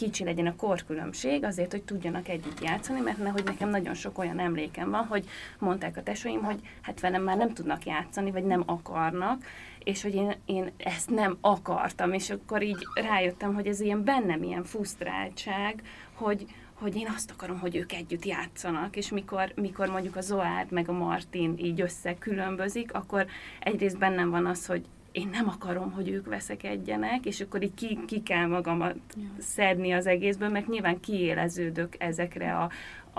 kicsi 0.00 0.24
legyen 0.24 0.46
a 0.46 0.56
korkülönbség, 0.56 1.44
azért, 1.44 1.70
hogy 1.70 1.82
tudjanak 1.82 2.28
együtt 2.28 2.62
játszani, 2.62 3.00
mert 3.00 3.18
nehogy 3.18 3.44
nekem 3.44 3.68
nagyon 3.68 3.94
sok 3.94 4.18
olyan 4.18 4.38
emlékem 4.38 4.90
van, 4.90 5.06
hogy 5.06 5.28
mondták 5.58 5.96
a 5.96 6.02
tesóim, 6.02 6.42
hogy 6.42 6.60
hát 6.80 7.00
velem 7.00 7.22
már 7.22 7.36
nem 7.36 7.54
tudnak 7.54 7.84
játszani, 7.84 8.30
vagy 8.30 8.44
nem 8.44 8.62
akarnak, 8.66 9.44
és 9.84 10.02
hogy 10.02 10.14
én, 10.14 10.34
én 10.44 10.70
ezt 10.76 11.10
nem 11.10 11.38
akartam, 11.40 12.12
és 12.12 12.30
akkor 12.30 12.62
így 12.62 12.86
rájöttem, 12.94 13.54
hogy 13.54 13.66
ez 13.66 13.80
ilyen 13.80 14.04
bennem 14.04 14.42
ilyen 14.42 14.64
fusztráltság, 14.64 15.82
hogy, 16.14 16.46
hogy 16.74 16.96
én 16.96 17.08
azt 17.16 17.30
akarom, 17.30 17.58
hogy 17.58 17.76
ők 17.76 17.92
együtt 17.92 18.24
játszanak, 18.24 18.96
és 18.96 19.10
mikor, 19.10 19.52
mikor 19.54 19.88
mondjuk 19.88 20.16
a 20.16 20.20
Zoárd 20.20 20.72
meg 20.72 20.88
a 20.88 20.92
Martin 20.92 21.54
így 21.58 21.80
összekülönbözik, 21.80 22.94
akkor 22.94 23.26
egyrészt 23.60 23.98
bennem 23.98 24.30
van 24.30 24.46
az, 24.46 24.66
hogy 24.66 24.84
én 25.12 25.28
nem 25.32 25.48
akarom, 25.48 25.92
hogy 25.92 26.08
ők 26.08 26.26
veszekedjenek, 26.26 27.26
és 27.26 27.40
akkor 27.40 27.62
így 27.62 27.74
ki, 27.74 27.98
ki 28.06 28.22
kell 28.22 28.46
magamat 28.46 28.96
ja. 29.16 29.28
szedni 29.38 29.92
az 29.92 30.06
egészből, 30.06 30.48
mert 30.48 30.68
nyilván 30.68 31.00
kiéleződök 31.00 31.94
ezekre 31.98 32.56
a, 32.56 32.70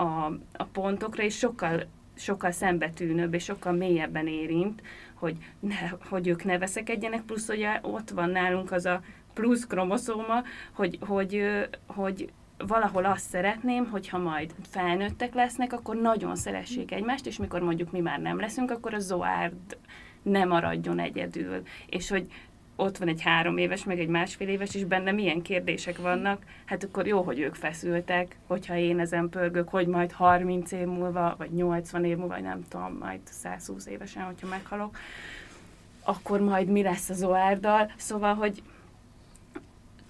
a, 0.02 0.32
a 0.52 0.64
pontokra, 0.72 1.22
és 1.22 1.36
sokkal, 1.36 1.86
sokkal 2.14 2.50
szembetűnőbb, 2.50 3.34
és 3.34 3.44
sokkal 3.44 3.72
mélyebben 3.72 4.26
érint, 4.26 4.82
hogy, 5.14 5.36
ne, 5.60 5.88
hogy 6.08 6.28
ők 6.28 6.44
ne 6.44 6.58
veszekedjenek, 6.58 7.22
plusz 7.22 7.48
ugye 7.48 7.78
ott 7.82 8.10
van 8.10 8.30
nálunk 8.30 8.72
az 8.72 8.86
a 8.86 9.02
plusz 9.34 9.66
kromoszóma, 9.66 10.42
hogy, 10.72 10.98
hogy, 11.00 11.44
hogy 11.86 12.32
valahol 12.66 13.04
azt 13.04 13.28
szeretném, 13.28 13.90
hogyha 13.90 14.18
majd 14.18 14.54
felnőttek 14.70 15.34
lesznek, 15.34 15.72
akkor 15.72 15.96
nagyon 15.96 16.36
szeressék 16.36 16.92
egymást, 16.92 17.26
és 17.26 17.36
mikor 17.36 17.60
mondjuk 17.60 17.92
mi 17.92 18.00
már 18.00 18.20
nem 18.20 18.40
leszünk, 18.40 18.70
akkor 18.70 18.94
a 18.94 18.98
Zoárd 18.98 19.76
ne 20.22 20.44
maradjon 20.44 20.98
egyedül. 20.98 21.62
És 21.86 22.08
hogy 22.08 22.26
ott 22.76 22.98
van 22.98 23.08
egy 23.08 23.22
három 23.22 23.56
éves, 23.56 23.84
meg 23.84 24.00
egy 24.00 24.08
másfél 24.08 24.48
éves, 24.48 24.74
és 24.74 24.84
benne 24.84 25.12
milyen 25.12 25.42
kérdések 25.42 25.98
vannak, 25.98 26.42
hát 26.64 26.84
akkor 26.84 27.06
jó, 27.06 27.22
hogy 27.22 27.38
ők 27.38 27.54
feszültek, 27.54 28.36
hogyha 28.46 28.76
én 28.76 28.98
ezen 28.98 29.28
pörgök, 29.28 29.68
hogy 29.68 29.86
majd 29.86 30.12
30 30.12 30.72
év 30.72 30.86
múlva, 30.86 31.34
vagy 31.38 31.50
80 31.50 32.04
év 32.04 32.16
múlva, 32.16 32.34
vagy 32.34 32.42
nem 32.42 32.64
tudom, 32.68 32.96
majd 33.00 33.20
120 33.24 33.86
évesen, 33.86 34.22
hogyha 34.22 34.46
meghalok, 34.46 34.98
akkor 36.04 36.40
majd 36.40 36.68
mi 36.68 36.82
lesz 36.82 37.08
az 37.08 37.22
Oárdal. 37.22 37.92
Szóval, 37.96 38.34
hogy 38.34 38.62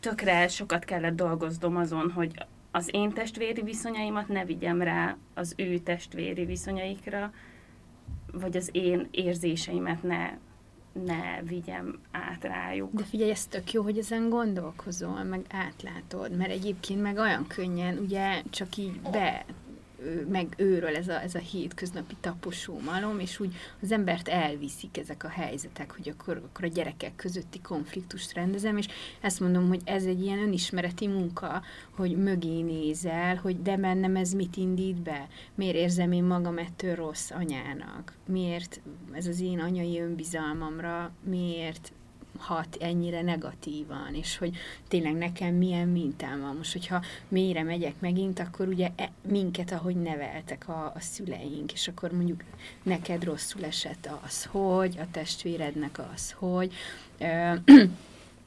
tökre 0.00 0.48
sokat 0.48 0.84
kellett 0.84 1.16
dolgoznom 1.16 1.76
azon, 1.76 2.10
hogy 2.10 2.34
az 2.70 2.88
én 2.92 3.12
testvéri 3.12 3.62
viszonyaimat 3.62 4.28
ne 4.28 4.44
vigyem 4.44 4.82
rá 4.82 5.16
az 5.34 5.54
ő 5.56 5.78
testvéri 5.78 6.44
viszonyaikra, 6.44 7.32
vagy 8.32 8.56
az 8.56 8.68
én 8.72 9.08
érzéseimet 9.10 10.02
ne, 10.02 10.30
ne 11.04 11.42
vigyem 11.42 11.98
át 12.10 12.44
rájuk. 12.44 12.92
De 12.92 13.04
figyelj, 13.04 13.30
ez 13.30 13.46
tök 13.46 13.72
jó, 13.72 13.82
hogy 13.82 13.98
ezen 13.98 14.28
gondolkozol, 14.28 15.22
meg 15.22 15.44
átlátod, 15.50 16.36
mert 16.36 16.50
egyébként 16.50 17.02
meg 17.02 17.18
olyan 17.18 17.46
könnyen, 17.46 17.98
ugye 17.98 18.42
csak 18.50 18.76
így 18.76 19.00
be 19.00 19.44
meg 20.28 20.54
őről 20.56 20.96
ez 20.96 21.08
a, 21.08 21.22
ez 21.22 21.34
a 21.34 21.38
hétköznapi 21.38 22.16
taposó 22.20 22.80
malom, 22.84 23.18
és 23.18 23.40
úgy 23.40 23.54
az 23.82 23.92
embert 23.92 24.28
elviszik 24.28 24.98
ezek 24.98 25.24
a 25.24 25.28
helyzetek, 25.28 25.90
hogy 25.96 26.08
akkor, 26.08 26.36
akkor 26.36 26.64
a 26.64 26.68
gyerekek 26.68 27.16
közötti 27.16 27.60
konfliktust 27.60 28.34
rendezem, 28.34 28.76
és 28.76 28.86
ezt 29.20 29.40
mondom, 29.40 29.68
hogy 29.68 29.80
ez 29.84 30.04
egy 30.04 30.22
ilyen 30.22 30.38
önismereti 30.38 31.06
munka, 31.06 31.62
hogy 31.90 32.16
mögé 32.16 32.60
nézel, 32.60 33.36
hogy 33.36 33.62
de 33.62 33.76
bennem 33.76 34.16
ez 34.16 34.32
mit 34.32 34.56
indít 34.56 35.02
be, 35.02 35.28
miért 35.54 35.76
érzem 35.76 36.12
én 36.12 36.24
magam 36.24 36.58
ettől 36.58 36.94
rossz 36.94 37.30
anyának, 37.30 38.12
miért 38.26 38.80
ez 39.12 39.26
az 39.26 39.40
én 39.40 39.60
anyai 39.60 40.00
önbizalmamra, 40.00 41.12
miért 41.24 41.92
hat 42.38 42.76
ennyire 42.80 43.22
negatívan, 43.22 44.14
és 44.14 44.38
hogy 44.38 44.56
tényleg 44.88 45.14
nekem 45.14 45.54
milyen 45.54 45.88
mintám 45.88 46.40
van. 46.40 46.56
Most, 46.56 46.72
hogyha 46.72 47.02
mélyre 47.28 47.62
megyek 47.62 47.94
megint, 47.98 48.38
akkor 48.38 48.68
ugye 48.68 48.90
e, 48.96 49.10
minket, 49.28 49.72
ahogy 49.72 49.96
neveltek 49.96 50.68
a, 50.68 50.92
a 50.94 51.00
szüleink, 51.00 51.72
és 51.72 51.88
akkor 51.88 52.12
mondjuk 52.12 52.42
neked 52.82 53.24
rosszul 53.24 53.64
esett 53.64 54.08
az, 54.24 54.44
hogy, 54.44 54.98
a 54.98 55.06
testvérednek 55.10 56.00
az, 56.14 56.32
hogy. 56.32 56.72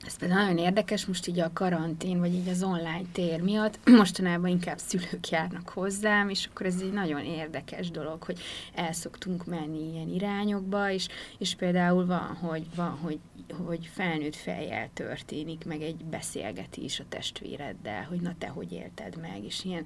Ez 0.06 0.18
például 0.18 0.42
nagyon 0.42 0.58
érdekes, 0.58 1.06
most 1.06 1.28
így 1.28 1.40
a 1.40 1.54
karantén, 1.54 2.20
vagy 2.20 2.34
így 2.34 2.48
az 2.48 2.64
online 2.64 3.02
tér 3.12 3.42
miatt, 3.42 3.80
mostanában 3.98 4.50
inkább 4.50 4.78
szülők 4.78 5.30
járnak 5.30 5.70
hozzám, 5.70 6.30
és 6.30 6.48
akkor 6.52 6.66
ez 6.66 6.82
egy 6.82 6.92
nagyon 6.92 7.22
érdekes 7.22 7.92
dolog, 7.92 8.24
hogy 8.24 8.40
el 8.74 8.94
szoktunk 8.94 9.46
menni 9.46 9.92
ilyen 9.94 10.10
irányokba, 10.10 10.92
és, 10.92 11.08
és 11.38 11.56
például 11.56 12.06
van, 12.06 12.38
hogy, 12.42 12.66
van, 12.76 12.98
hogy, 13.02 13.20
hogy 13.66 13.86
felnőtt 13.86 14.36
fejjel 14.36 14.90
történik, 14.94 15.66
meg 15.66 15.82
egy 15.82 16.06
beszélgetés 16.06 17.00
a 17.00 17.06
testvéreddel, 17.10 18.04
hogy 18.04 18.22
na 18.22 18.36
te 18.38 18.48
hogy 18.48 18.72
élted 18.72 19.18
meg, 19.22 19.44
és 19.44 19.64
ilyen 19.64 19.86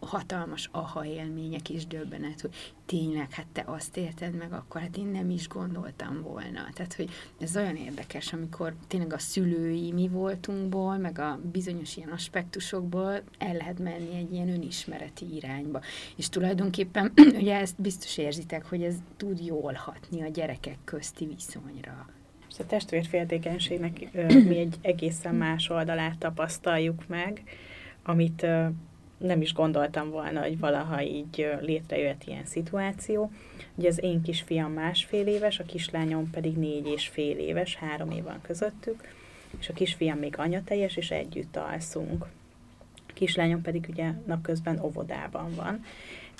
hatalmas 0.00 0.68
aha 0.72 1.04
élmények 1.04 1.70
és 1.70 1.86
döbbenet, 1.86 2.40
hogy 2.40 2.54
tényleg, 2.86 3.32
hát 3.32 3.46
te 3.52 3.64
azt 3.66 3.96
érted 3.96 4.34
meg, 4.34 4.52
akkor 4.52 4.80
hát 4.80 4.96
én 4.96 5.06
nem 5.06 5.30
is 5.30 5.48
gondoltam 5.48 6.22
volna. 6.22 6.68
Tehát, 6.72 6.94
hogy 6.94 7.10
ez 7.40 7.56
olyan 7.56 7.76
érdekes, 7.76 8.32
amikor 8.32 8.74
tényleg 8.86 9.12
a 9.12 9.18
szülői 9.18 9.92
mi 9.92 10.08
voltunkból, 10.08 10.96
meg 10.96 11.18
a 11.18 11.40
bizonyos 11.52 11.96
ilyen 11.96 12.08
aspektusokból 12.08 13.22
el 13.38 13.54
lehet 13.56 13.78
menni 13.78 14.14
egy 14.14 14.32
ilyen 14.32 14.48
önismereti 14.48 15.34
irányba. 15.34 15.80
És 16.16 16.28
tulajdonképpen, 16.28 17.12
ugye 17.40 17.56
ezt 17.56 17.80
biztos 17.80 18.18
érzitek, 18.18 18.66
hogy 18.66 18.82
ez 18.82 18.94
tud 19.16 19.44
jól 19.44 19.72
hatni 19.72 20.22
a 20.22 20.28
gyerekek 20.28 20.78
közti 20.84 21.26
viszonyra. 21.26 22.08
A 22.60 22.66
testvérféltékenységnek 22.66 24.12
mi 24.48 24.58
egy 24.58 24.74
egészen 24.80 25.34
más 25.34 25.68
oldalát 25.68 26.18
tapasztaljuk 26.18 27.06
meg, 27.06 27.42
amit 28.02 28.46
nem 29.18 29.40
is 29.40 29.52
gondoltam 29.52 30.10
volna, 30.10 30.40
hogy 30.40 30.58
valaha 30.58 31.02
így 31.02 31.50
létrejött 31.60 32.24
ilyen 32.24 32.44
szituáció. 32.44 33.30
Ugye 33.74 33.88
az 33.88 34.02
én 34.02 34.22
kisfiam 34.22 34.72
másfél 34.72 35.26
éves, 35.26 35.58
a 35.58 35.64
kislányom 35.64 36.30
pedig 36.30 36.56
négy 36.56 36.86
és 36.86 37.08
fél 37.08 37.38
éves, 37.38 37.76
három 37.76 38.10
év 38.10 38.22
van 38.22 38.40
közöttük, 38.42 39.08
és 39.58 39.68
a 39.68 39.72
kisfiam 39.72 40.18
még 40.18 40.34
anyateljes, 40.38 40.96
és 40.96 41.10
együtt 41.10 41.56
alszunk. 41.56 42.26
A 43.08 43.12
kislányom 43.12 43.62
pedig 43.62 43.86
ugye 43.90 44.10
napközben 44.26 44.80
óvodában 44.80 45.54
van. 45.54 45.84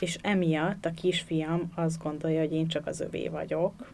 és 0.01 0.19
emiatt 0.23 0.87
a 0.87 0.91
kisfiam 0.91 1.73
azt 1.75 2.03
gondolja, 2.03 2.41
hogy 2.41 2.53
én 2.53 2.69
csak 2.69 2.87
az 2.87 3.01
övé 3.01 3.29
vagyok, 3.29 3.93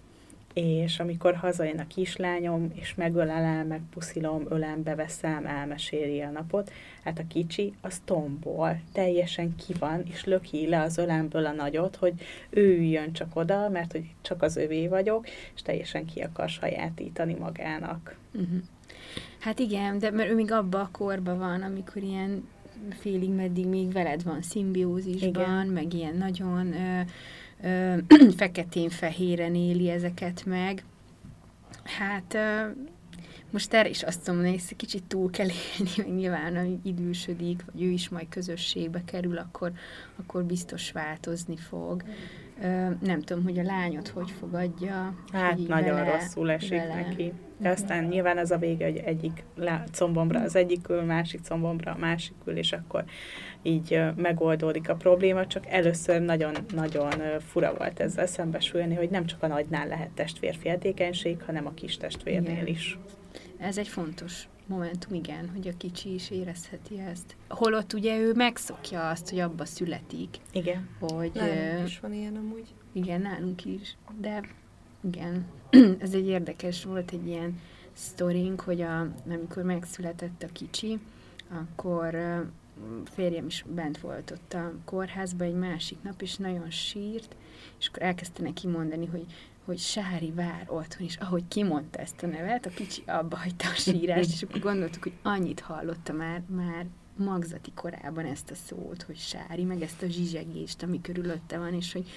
és 0.57 0.99
amikor 0.99 1.35
hazajön 1.35 1.79
a 1.79 1.87
kislányom, 1.87 2.71
és 2.75 2.95
megölelem, 2.95 3.67
megpuszilom, 3.67 4.47
ölembe 4.49 4.95
veszem, 4.95 5.47
elmeséli 5.47 6.21
a 6.21 6.31
napot, 6.31 6.73
hát 7.05 7.19
a 7.19 7.27
kicsi 7.29 7.75
az 7.81 8.01
tombol, 8.05 8.81
teljesen 8.93 9.55
ki 9.57 9.75
van, 9.79 10.03
és 10.11 10.25
löki 10.25 10.69
le 10.69 10.81
az 10.81 10.99
ölemből 10.99 11.47
a 11.47 11.53
nagyot, 11.53 11.97
hogy 11.97 12.13
ő 12.51 12.77
üljön 12.77 13.13
csak 13.13 13.37
oda, 13.37 13.69
mert 13.69 13.93
hogy 13.93 14.05
csak 14.21 14.43
az 14.43 14.57
övé 14.57 14.89
vagyok, 14.89 15.27
és 15.55 15.63
teljesen 15.63 16.05
ki 16.05 16.21
akar 16.21 16.49
sajátítani 16.49 17.35
magának. 17.35 18.17
Uh-huh. 18.35 18.63
Hát 19.39 19.59
igen, 19.59 19.99
de 19.99 20.11
mert 20.11 20.31
ő 20.31 20.35
még 20.35 20.53
abban 20.53 20.81
a 20.81 20.91
korban 20.91 21.39
van, 21.39 21.63
amikor 21.63 22.03
ilyen 22.03 22.49
félig 23.01 23.31
meddig 23.31 23.67
még 23.67 23.93
veled 23.93 24.23
van 24.23 24.43
szimbiózisban, 24.43 25.31
igen. 25.31 25.67
meg 25.67 25.95
ilyen 25.95 26.17
nagyon 26.17 26.73
ö, 26.73 27.01
feketén-fehéren 28.37 29.55
éli 29.55 29.91
ezeket 29.91 30.45
meg. 30.45 30.85
Hát 31.85 32.37
most 33.51 33.75
erre 33.75 33.89
is 33.89 34.03
azt 34.03 34.27
mondom, 34.27 34.51
hogy 34.51 34.77
kicsit 34.77 35.05
túl 35.05 35.31
kell 35.31 35.47
élni, 35.47 35.91
meg 36.03 36.15
nyilván, 36.15 36.57
hogy 36.59 36.79
idősödik, 36.83 37.65
vagy 37.73 37.83
ő 37.83 37.89
is 37.89 38.09
majd 38.09 38.29
közösségbe 38.29 39.03
kerül, 39.05 39.39
akkor, 39.39 39.73
akkor 40.17 40.45
biztos 40.45 40.93
változni 40.93 41.57
fog. 41.57 42.03
Ö, 42.63 42.89
nem 43.01 43.21
tudom, 43.21 43.43
hogy 43.43 43.59
a 43.59 43.63
lányot 43.63 44.09
hogy 44.09 44.31
fogadja. 44.31 45.15
Hát 45.33 45.53
hogy 45.53 45.67
nagyon 45.67 45.95
vele, 45.95 46.13
rosszul 46.13 46.51
esik 46.51 46.71
vele. 46.71 46.95
neki. 46.95 47.33
De 47.59 47.69
aztán 47.69 48.05
nyilván 48.05 48.39
az 48.39 48.51
a 48.51 48.59
vége, 48.59 48.85
hogy 48.85 48.97
egyik 48.97 49.45
combomra 49.93 50.41
az 50.41 50.57
egyik 50.57 50.89
ül, 50.89 51.03
másik 51.03 51.41
combomra 51.41 51.93
a 51.93 51.99
másik 51.99 52.37
ül, 52.45 52.57
és 52.57 52.73
akkor 52.73 53.05
így 53.67 54.01
megoldódik 54.17 54.89
a 54.89 54.95
probléma, 54.95 55.47
csak 55.47 55.67
először 55.67 56.21
nagyon-nagyon 56.21 57.41
fura 57.41 57.75
volt 57.75 58.01
ezzel 58.01 58.27
szembesülni, 58.27 58.95
hogy 58.95 59.11
nem 59.11 59.27
csak 59.27 59.43
a 59.43 59.47
nagynál 59.47 59.87
lehet 59.87 60.11
testvérféltékenység, 60.11 61.43
hanem 61.43 61.67
a 61.67 61.75
kis 61.75 61.97
testvérnél 61.97 62.53
Igen. 62.53 62.67
is. 62.67 62.99
Ez 63.59 63.79
egy 63.79 63.89
fontos 63.89 64.49
momentum, 64.67 65.15
igen, 65.15 65.51
hogy 65.55 65.69
a 65.69 65.77
kicsi 65.77 66.15
is 66.15 66.31
érezheti 66.31 66.99
ezt. 66.99 67.37
Holott 67.49 67.93
ugye 67.93 68.19
ő 68.19 68.33
megszokja 68.35 69.09
azt, 69.09 69.31
hogy 69.31 69.39
abba 69.39 69.65
születik. 69.65 70.37
Igen. 70.53 70.89
Hogy, 71.01 71.31
Nálunk 71.35 71.89
is 71.89 72.01
van 72.01 72.13
ilyen 72.13 72.37
amúgy. 72.37 72.75
Igen, 72.93 73.21
nálunk 73.21 73.65
is. 73.65 73.97
De 74.21 74.41
igen, 75.01 75.47
ez 76.05 76.15
egy 76.15 76.27
érdekes 76.27 76.85
volt 76.85 77.11
egy 77.11 77.27
ilyen 77.27 77.61
sztorink, 77.93 78.61
hogy 78.61 78.81
a, 78.81 79.09
amikor 79.29 79.63
megszületett 79.63 80.43
a 80.43 80.53
kicsi, 80.53 80.99
akkor 81.51 82.15
férjem 83.05 83.47
is 83.47 83.65
bent 83.69 83.99
volt 83.99 84.31
ott 84.31 84.53
a 84.53 84.73
kórházban 84.85 85.47
egy 85.47 85.55
másik 85.55 86.03
nap, 86.03 86.23
és 86.23 86.37
nagyon 86.37 86.71
sírt, 86.71 87.37
és 87.79 87.89
akkor 87.89 88.03
elkezdte 88.03 88.43
neki 88.43 88.67
mondani, 88.67 89.07
hogy 89.07 89.27
hogy 89.67 89.79
Sári 89.79 90.31
vár 90.31 90.65
otthon, 90.67 91.07
és 91.07 91.17
ahogy 91.17 91.49
kimondta 91.49 91.99
ezt 91.99 92.23
a 92.23 92.27
nevet, 92.27 92.67
a 92.67 92.71
kicsi 92.71 93.03
abba 93.07 93.37
hagyta 93.37 93.69
a 93.69 93.75
sírást, 93.75 94.33
és 94.33 94.43
akkor 94.43 94.61
gondoltuk, 94.61 95.03
hogy 95.03 95.13
annyit 95.23 95.61
hallotta 95.61 96.13
már, 96.13 96.43
már 96.47 96.87
magzati 97.17 97.73
korában 97.75 98.25
ezt 98.25 98.51
a 98.51 98.55
szót, 98.55 99.03
hogy 99.03 99.17
Sári, 99.17 99.65
meg 99.65 99.83
ezt 99.83 100.03
a 100.03 100.07
zsizsegést, 100.07 100.83
ami 100.83 101.01
körülötte 101.01 101.59
van, 101.59 101.75
és 101.75 101.93
hogy, 101.93 102.09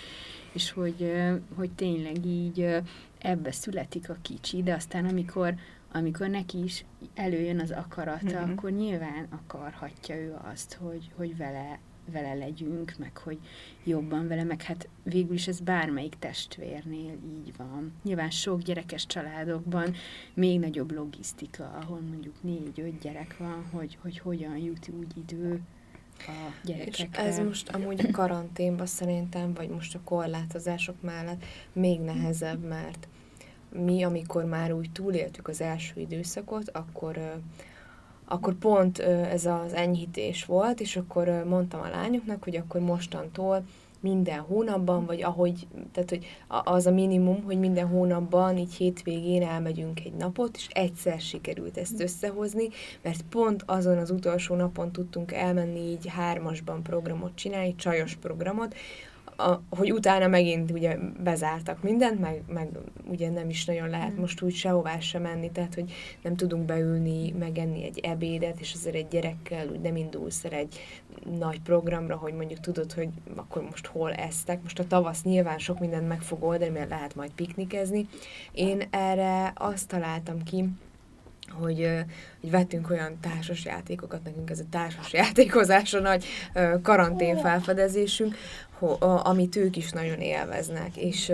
és 0.52 0.72
hogy, 0.72 1.14
hogy 1.56 1.72
tényleg 1.72 2.26
így 2.26 2.82
ebbe 3.18 3.52
születik 3.52 4.10
a 4.10 4.18
kicsi, 4.22 4.64
de 4.64 4.74
aztán 4.74 5.06
amikor, 5.06 5.56
amikor 5.92 6.28
neki 6.28 6.64
is 6.64 6.86
előjön 7.16 7.60
az 7.60 7.72
akarata, 7.72 8.40
Mhm. 8.42 8.52
akkor 8.52 8.72
nyilván 8.72 9.28
akarhatja 9.30 10.16
ő 10.16 10.36
azt, 10.52 10.74
hogy, 10.74 11.10
hogy 11.16 11.38
vele 11.38 11.80
vele 12.12 12.34
legyünk, 12.34 12.96
meg 12.98 13.18
hogy 13.18 13.38
jobban 13.84 14.28
vele, 14.28 14.44
meg 14.44 14.62
hát 14.62 14.90
végül 15.04 15.34
is 15.34 15.48
ez 15.48 15.60
bármelyik 15.60 16.16
testvérnél 16.20 17.18
így 17.36 17.54
van. 17.58 17.94
Nyilván 18.04 18.30
sok 18.30 18.62
gyerekes 18.62 19.06
családokban 19.06 19.94
még 20.34 20.60
nagyobb 20.60 20.92
logisztika, 20.92 21.70
ahol 21.82 22.00
mondjuk 22.00 22.36
négy-öt 22.44 23.00
gyerek 23.00 23.38
van, 23.38 23.66
hogy, 23.72 23.98
hogy 24.02 24.20
hogyan 24.20 24.58
jut 24.58 24.90
úgy 25.00 25.18
idő 25.18 25.62
a 26.18 26.32
És 26.64 26.70
gyerekekre. 26.70 27.22
ez 27.24 27.40
most 27.40 27.70
amúgy 27.70 28.06
a 28.06 28.12
karanténban 28.12 28.86
szerintem, 28.86 29.54
vagy 29.54 29.70
most 29.70 29.96
a 29.96 30.00
korlátozások 30.04 31.02
mellett 31.02 31.44
még 31.74 32.00
nehezebb, 32.00 32.64
mert 32.64 33.08
mi, 33.72 34.04
amikor 34.04 34.46
már 34.46 34.72
úgy 34.74 34.92
túléltük 34.92 35.48
az 35.48 35.62
első 35.62 36.00
időszakot, 36.02 36.70
akkor 36.70 37.40
akkor 38.32 38.54
pont 38.54 39.00
ez 39.00 39.46
az 39.46 39.74
enyhítés 39.74 40.46
volt, 40.46 40.80
és 40.80 40.96
akkor 40.96 41.44
mondtam 41.48 41.82
a 41.82 41.90
lányoknak, 41.90 42.44
hogy 42.44 42.56
akkor 42.56 42.82
mostantól 42.82 43.64
minden 44.00 44.40
hónapban, 44.40 45.06
vagy 45.06 45.24
ahogy, 45.24 45.68
tehát 45.92 46.10
hogy 46.10 46.26
az 46.48 46.86
a 46.86 46.92
minimum, 46.92 47.44
hogy 47.44 47.60
minden 47.60 47.88
hónapban 47.88 48.58
így 48.58 48.74
hétvégén 48.74 49.44
elmegyünk 49.44 50.00
egy 50.06 50.14
napot, 50.14 50.56
és 50.56 50.68
egyszer 50.72 51.20
sikerült 51.20 51.78
ezt 51.78 52.02
összehozni, 52.02 52.68
mert 53.02 53.22
pont 53.30 53.64
azon 53.66 53.98
az 53.98 54.10
utolsó 54.10 54.56
napon 54.56 54.92
tudtunk 54.92 55.32
elmenni 55.32 55.80
így 55.80 56.08
hármasban 56.08 56.84
programot 56.84 57.36
csinálni, 57.36 57.76
csajos 57.76 58.16
programot, 58.16 58.76
a, 59.40 59.62
hogy 59.70 59.92
utána 59.92 60.28
megint 60.28 60.72
ugye 60.72 60.98
bezártak 61.24 61.84
mindent, 61.84 62.20
meg, 62.20 62.44
meg 62.48 62.70
ugye 63.10 63.30
nem 63.30 63.50
is 63.50 63.66
nagyon 63.66 63.90
lehet 63.90 64.18
most 64.18 64.42
úgy 64.42 64.54
sehová 64.54 65.00
sem 65.00 65.22
menni, 65.22 65.52
tehát 65.52 65.74
hogy 65.74 65.92
nem 66.22 66.36
tudunk 66.36 66.66
beülni, 66.66 67.32
megenni 67.32 67.84
egy 67.84 68.00
ebédet, 68.00 68.60
és 68.60 68.74
azért 68.74 68.96
egy 68.96 69.08
gyerekkel 69.08 69.68
úgy 69.68 69.80
nem 69.80 69.96
indulsz 69.96 70.46
el 70.46 70.52
egy 70.52 70.80
nagy 71.40 71.62
programra, 71.62 72.16
hogy 72.16 72.34
mondjuk 72.34 72.60
tudod, 72.60 72.94
hogy 72.94 73.10
akkor 73.36 73.62
most 73.64 73.86
hol 73.86 74.14
esztek. 74.14 74.62
Most 74.62 74.80
a 74.80 74.88
tavasz 74.88 75.24
nyilván 75.24 75.58
sok 75.58 75.80
mindent 75.80 76.08
meg 76.08 76.22
fog 76.22 76.44
oldani, 76.44 76.72
mert 76.72 76.90
lehet 76.90 77.16
majd 77.16 77.32
piknikezni. 77.32 78.08
Én 78.52 78.82
erre 78.90 79.52
azt 79.56 79.88
találtam 79.88 80.44
ki, 80.44 80.70
hogy, 81.52 81.90
hogy 82.42 82.52
vettünk 82.52 82.90
olyan 82.90 83.18
társas 83.22 83.66
játékokat, 83.66 84.24
nekünk 84.24 84.50
ez 84.50 84.60
a 84.60 84.64
társas 84.70 85.14
játékozás 85.14 85.94
a 85.94 86.00
nagy 86.00 86.26
karantén 86.82 87.38
felfedezésünk, 87.38 88.36
amit 89.24 89.56
ők 89.56 89.76
is 89.78 89.92
nagyon 89.92 90.20
élveznek. 90.20 90.98
És 90.98 91.32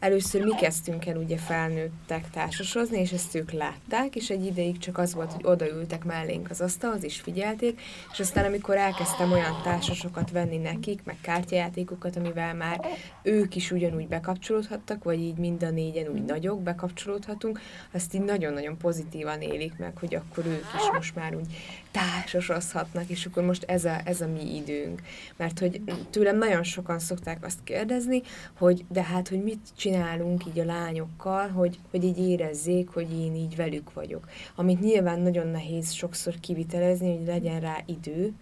először 0.00 0.42
mi 0.44 0.54
kezdtünk 0.54 1.06
el 1.06 1.16
ugye 1.16 1.36
felnőttek 1.36 2.30
társasozni, 2.30 3.00
és 3.00 3.12
ezt 3.12 3.34
ők 3.34 3.52
látták, 3.52 4.16
és 4.16 4.30
egy 4.30 4.44
ideig 4.44 4.78
csak 4.78 4.98
az 4.98 5.14
volt, 5.14 5.32
hogy 5.32 5.44
odaültek 5.44 6.04
mellénk 6.04 6.50
az 6.50 6.60
asztalhoz, 6.60 7.04
és 7.04 7.20
figyelték, 7.20 7.80
és 8.12 8.20
aztán 8.20 8.44
amikor 8.44 8.76
elkezdtem 8.76 9.32
olyan 9.32 9.60
társasokat 9.62 10.30
venni 10.30 10.56
nekik, 10.56 11.00
meg 11.04 11.16
kártyajátékokat, 11.20 12.16
amivel 12.16 12.54
már 12.54 12.80
ők 13.22 13.56
is 13.56 13.70
ugyanúgy 13.70 14.08
bekapcsolódhattak, 14.08 15.04
vagy 15.04 15.20
így 15.20 15.36
mind 15.36 15.62
a 15.62 15.70
négyen 15.70 16.08
úgy 16.08 16.24
nagyok 16.24 16.62
bekapcsolódhatunk, 16.62 17.60
azt 17.92 18.14
így 18.14 18.24
nagyon-nagyon 18.24 18.76
pozitívan 18.76 19.40
élik 19.40 19.76
meg, 19.78 19.96
hogy 19.98 20.14
akkor 20.14 20.46
ők 20.46 20.64
is 20.76 20.90
most 20.92 21.14
már 21.14 21.34
úgy 21.34 21.46
társasozhatnak, 21.90 23.08
és 23.08 23.26
akkor 23.26 23.42
most 23.42 23.64
ez 23.64 23.84
a, 23.84 24.00
ez 24.04 24.20
a 24.20 24.26
mi 24.26 24.56
időnk. 24.56 25.02
Mert 25.36 25.58
hogy 25.58 25.82
tőlem 26.10 26.38
nagyon 26.38 26.62
sokan 26.62 26.98
szokták 26.98 27.44
azt 27.44 27.58
kérdezni, 27.64 28.22
hogy 28.58 28.84
de 28.88 29.02
hát, 29.02 29.28
hogy 29.28 29.42
mit 29.42 29.68
csinálunk 29.90 30.46
így 30.46 30.58
a 30.58 30.64
lányokkal, 30.64 31.48
hogy, 31.48 31.78
hogy 31.90 32.04
így 32.04 32.18
érezzék, 32.18 32.88
hogy 32.88 33.20
én 33.20 33.34
így 33.34 33.56
velük 33.56 33.92
vagyok. 33.92 34.28
Amit 34.54 34.80
nyilván 34.80 35.20
nagyon 35.20 35.46
nehéz 35.46 35.92
sokszor 35.92 36.34
kivitelezni, 36.40 37.16
hogy 37.16 37.26
legyen 37.26 37.60
rá 37.60 37.76
idő, 37.86 38.32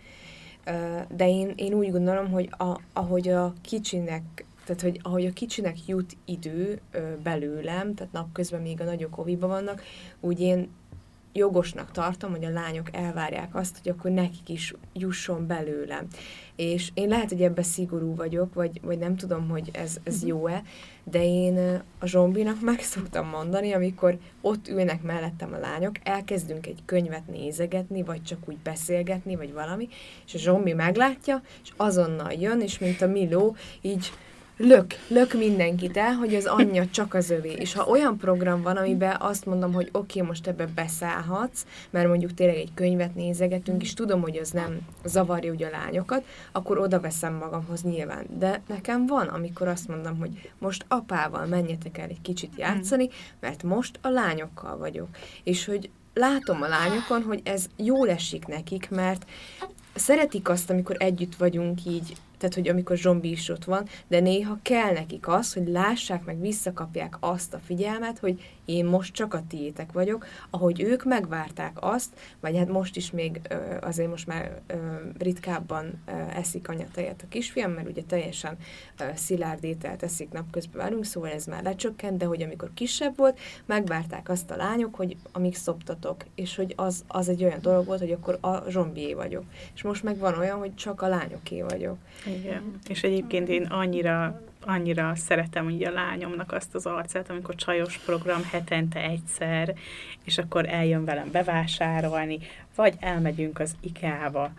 de 1.08 1.28
én, 1.28 1.52
én 1.56 1.74
úgy 1.74 1.90
gondolom, 1.90 2.30
hogy 2.30 2.48
a, 2.58 2.80
ahogy 2.92 3.28
a 3.28 3.52
kicsinek 3.62 4.22
tehát, 4.64 4.82
hogy 4.82 5.00
ahogy 5.02 5.26
a 5.26 5.32
kicsinek 5.32 5.86
jut 5.86 6.16
idő 6.24 6.80
ö, 6.90 6.98
belőlem, 7.22 7.94
tehát 7.94 8.12
napközben 8.12 8.62
még 8.62 8.80
a 8.80 8.84
nagyok 8.84 9.18
oviba 9.18 9.46
vannak, 9.46 9.82
úgy 10.20 10.40
én 10.40 10.68
jogosnak 11.32 11.90
tartom, 11.90 12.30
hogy 12.30 12.44
a 12.44 12.50
lányok 12.50 12.88
elvárják 12.92 13.54
azt, 13.54 13.78
hogy 13.82 13.92
akkor 13.92 14.10
nekik 14.10 14.48
is 14.48 14.74
jusson 14.92 15.46
belőlem. 15.46 16.06
És 16.56 16.90
én 16.94 17.08
lehet, 17.08 17.28
hogy 17.28 17.42
ebbe 17.42 17.62
szigorú 17.62 18.14
vagyok, 18.14 18.54
vagy, 18.54 18.80
vagy 18.82 18.98
nem 18.98 19.16
tudom, 19.16 19.48
hogy 19.48 19.70
ez, 19.72 19.96
ez 20.02 20.24
jó-e, 20.24 20.62
de 21.04 21.24
én 21.24 21.82
a 21.98 22.06
zsombinak 22.06 22.60
meg 22.60 22.80
szoktam 22.80 23.28
mondani, 23.28 23.72
amikor 23.72 24.18
ott 24.40 24.68
ülnek 24.68 25.02
mellettem 25.02 25.52
a 25.52 25.58
lányok, 25.58 25.94
elkezdünk 26.02 26.66
egy 26.66 26.82
könyvet 26.84 27.26
nézegetni, 27.26 28.02
vagy 28.02 28.22
csak 28.22 28.38
úgy 28.48 28.58
beszélgetni, 28.58 29.36
vagy 29.36 29.52
valami, 29.52 29.88
és 30.26 30.34
a 30.34 30.38
zsombi 30.38 30.72
meglátja, 30.72 31.42
és 31.62 31.72
azonnal 31.76 32.32
jön, 32.32 32.60
és 32.60 32.78
mint 32.78 33.02
a 33.02 33.06
Miló, 33.06 33.56
így 33.80 34.10
lök, 34.58 34.94
lök 35.08 35.32
mindenkit 35.32 35.96
el, 35.96 36.12
hogy 36.12 36.34
az 36.34 36.46
anyja 36.46 36.86
csak 36.90 37.14
az 37.14 37.30
övé. 37.30 37.52
És 37.52 37.74
ha 37.74 37.86
olyan 37.86 38.16
program 38.16 38.62
van, 38.62 38.76
amiben 38.76 39.16
azt 39.20 39.46
mondom, 39.46 39.72
hogy 39.72 39.88
oké, 39.92 40.18
okay, 40.18 40.28
most 40.28 40.46
ebbe 40.46 40.66
beszállhatsz, 40.66 41.66
mert 41.90 42.08
mondjuk 42.08 42.34
tényleg 42.34 42.56
egy 42.56 42.74
könyvet 42.74 43.14
nézegetünk, 43.14 43.82
és 43.82 43.94
tudom, 43.94 44.20
hogy 44.20 44.36
az 44.36 44.50
nem 44.50 44.78
zavarja 45.04 45.52
ugye 45.52 45.66
a 45.66 45.70
lányokat, 45.70 46.24
akkor 46.52 46.78
oda 46.78 47.00
veszem 47.00 47.34
magamhoz 47.34 47.82
nyilván. 47.82 48.26
De 48.38 48.62
nekem 48.68 49.06
van, 49.06 49.26
amikor 49.26 49.68
azt 49.68 49.88
mondom, 49.88 50.18
hogy 50.18 50.50
most 50.58 50.84
apával 50.88 51.46
menjetek 51.46 51.98
el 51.98 52.08
egy 52.08 52.20
kicsit 52.22 52.52
játszani, 52.56 53.08
mert 53.40 53.62
most 53.62 53.98
a 54.02 54.08
lányokkal 54.08 54.76
vagyok. 54.76 55.08
És 55.44 55.64
hogy 55.64 55.90
látom 56.14 56.62
a 56.62 56.68
lányokon, 56.68 57.22
hogy 57.22 57.40
ez 57.44 57.66
jól 57.76 58.10
esik 58.10 58.46
nekik, 58.46 58.90
mert 58.90 59.26
szeretik 59.94 60.48
azt, 60.48 60.70
amikor 60.70 60.96
együtt 60.98 61.36
vagyunk 61.36 61.84
így 61.84 62.16
tehát 62.38 62.54
hogy 62.54 62.68
amikor 62.68 62.96
zombi 62.96 63.30
is 63.30 63.48
ott 63.48 63.64
van, 63.64 63.86
de 64.06 64.20
néha 64.20 64.58
kell 64.62 64.92
nekik 64.92 65.28
az, 65.28 65.52
hogy 65.52 65.68
lássák 65.68 66.24
meg, 66.24 66.40
visszakapják 66.40 67.16
azt 67.20 67.54
a 67.54 67.60
figyelmet, 67.64 68.18
hogy 68.18 68.42
én 68.64 68.84
most 68.84 69.14
csak 69.14 69.34
a 69.34 69.42
tiétek 69.48 69.92
vagyok, 69.92 70.26
ahogy 70.50 70.80
ők 70.80 71.04
megvárták 71.04 71.76
azt, 71.80 72.08
vagy 72.40 72.56
hát 72.56 72.68
most 72.68 72.96
is 72.96 73.10
még 73.10 73.40
azért 73.80 74.10
most 74.10 74.26
már 74.26 74.60
ritkábban 75.18 76.02
eszik 76.34 76.68
anyatejet 76.68 77.22
a 77.22 77.28
kisfiam, 77.28 77.70
mert 77.70 77.88
ugye 77.88 78.02
teljesen 78.02 78.56
szilárd 79.14 79.64
ételt 79.64 80.02
eszik 80.02 80.30
napközben 80.30 80.84
velünk, 80.84 81.04
szóval 81.04 81.30
ez 81.30 81.44
már 81.44 81.62
lecsökkent, 81.62 82.16
de 82.16 82.24
hogy 82.24 82.42
amikor 82.42 82.70
kisebb 82.74 83.16
volt, 83.16 83.38
megvárták 83.66 84.28
azt 84.28 84.50
a 84.50 84.56
lányok, 84.56 84.94
hogy 84.94 85.16
amíg 85.32 85.56
szoptatok, 85.56 86.24
és 86.34 86.56
hogy 86.56 86.72
az, 86.76 87.04
az 87.06 87.28
egy 87.28 87.44
olyan 87.44 87.60
dolog 87.60 87.86
volt, 87.86 88.00
hogy 88.00 88.12
akkor 88.12 88.38
a 88.40 88.70
zombié 88.70 89.14
vagyok. 89.14 89.44
És 89.74 89.82
most 89.82 90.02
meg 90.02 90.18
van 90.18 90.38
olyan, 90.38 90.58
hogy 90.58 90.74
csak 90.74 91.02
a 91.02 91.08
lányoké 91.08 91.62
vagyok. 91.62 91.96
Igen, 92.28 92.78
és 92.88 93.02
egyébként 93.02 93.48
én 93.48 93.62
annyira 93.62 94.40
annyira 94.60 95.14
szeretem 95.14 95.66
ugye 95.66 95.88
a 95.88 95.92
lányomnak 95.92 96.52
azt 96.52 96.74
az 96.74 96.86
arcát, 96.86 97.30
amikor 97.30 97.54
csajos 97.54 97.98
program 97.98 98.44
hetente 98.50 99.00
egyszer, 99.00 99.74
és 100.24 100.38
akkor 100.38 100.68
eljön 100.68 101.04
velem 101.04 101.30
bevásárolni, 101.30 102.38
vagy 102.74 102.94
elmegyünk 103.00 103.58
az 103.58 103.76
IKEA-ba, 103.80 104.52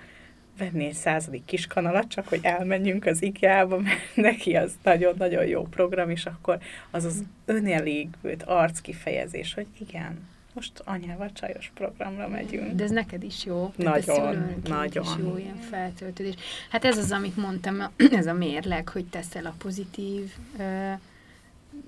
venni 0.57 0.85
egy 0.85 0.93
századik 0.93 1.45
kis 1.45 1.67
kanalat, 1.67 2.07
csak 2.07 2.27
hogy 2.27 2.39
elmenjünk 2.41 3.05
az 3.05 3.21
IKEA-ba, 3.21 3.77
mert 3.77 4.15
neki 4.29 4.55
az 4.55 4.71
nagyon-nagyon 4.83 5.45
jó 5.45 5.63
program, 5.63 6.09
és 6.09 6.25
akkor 6.25 6.57
az 6.91 7.05
az 7.05 7.23
önelégült 7.45 8.43
arckifejezés, 8.43 9.53
hogy 9.53 9.67
igen, 9.79 10.27
most 10.53 10.81
anyával 10.85 11.31
csajos 11.31 11.71
programra 11.73 12.27
megyünk. 12.27 12.71
De 12.71 12.83
ez 12.83 12.91
neked 12.91 13.23
is 13.23 13.45
jó. 13.45 13.73
Nagyon, 13.75 14.55
nagyon. 14.67 15.03
Is 15.03 15.09
jó 15.19 15.37
ilyen 15.37 15.55
feltöltődés. 15.55 16.33
Hát 16.69 16.85
ez 16.85 16.97
az, 16.97 17.11
amit 17.11 17.37
mondtam, 17.37 17.75
ez 18.11 18.27
a 18.27 18.33
mérleg, 18.33 18.89
hogy 18.89 19.05
teszel 19.05 19.45
a 19.45 19.53
pozitív 19.57 20.31
ö, 20.59 20.91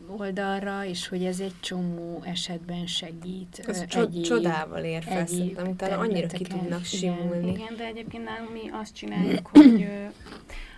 oldalra, 0.08 0.86
és 0.86 1.08
hogy 1.08 1.24
ez 1.24 1.40
egy 1.40 1.54
csomó 1.60 2.22
esetben 2.26 2.88
segít. 2.88 3.64
Ez 3.68 3.84
egyéb, 3.90 4.24
csodával 4.24 4.84
ér 4.84 5.04
fel, 5.04 5.26
szerintem, 5.26 6.00
annyira 6.00 6.28
ki 6.28 6.44
tudnak 6.44 6.84
simulni. 6.84 7.52
Igen, 7.52 7.56
igen, 7.56 7.76
de 7.78 7.86
egyébként 7.86 8.24
nálunk 8.24 8.54
mi 8.54 8.70
azt 8.72 8.96
csináljuk, 8.96 9.48
hogy 9.48 9.88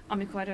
amikor 0.07 0.47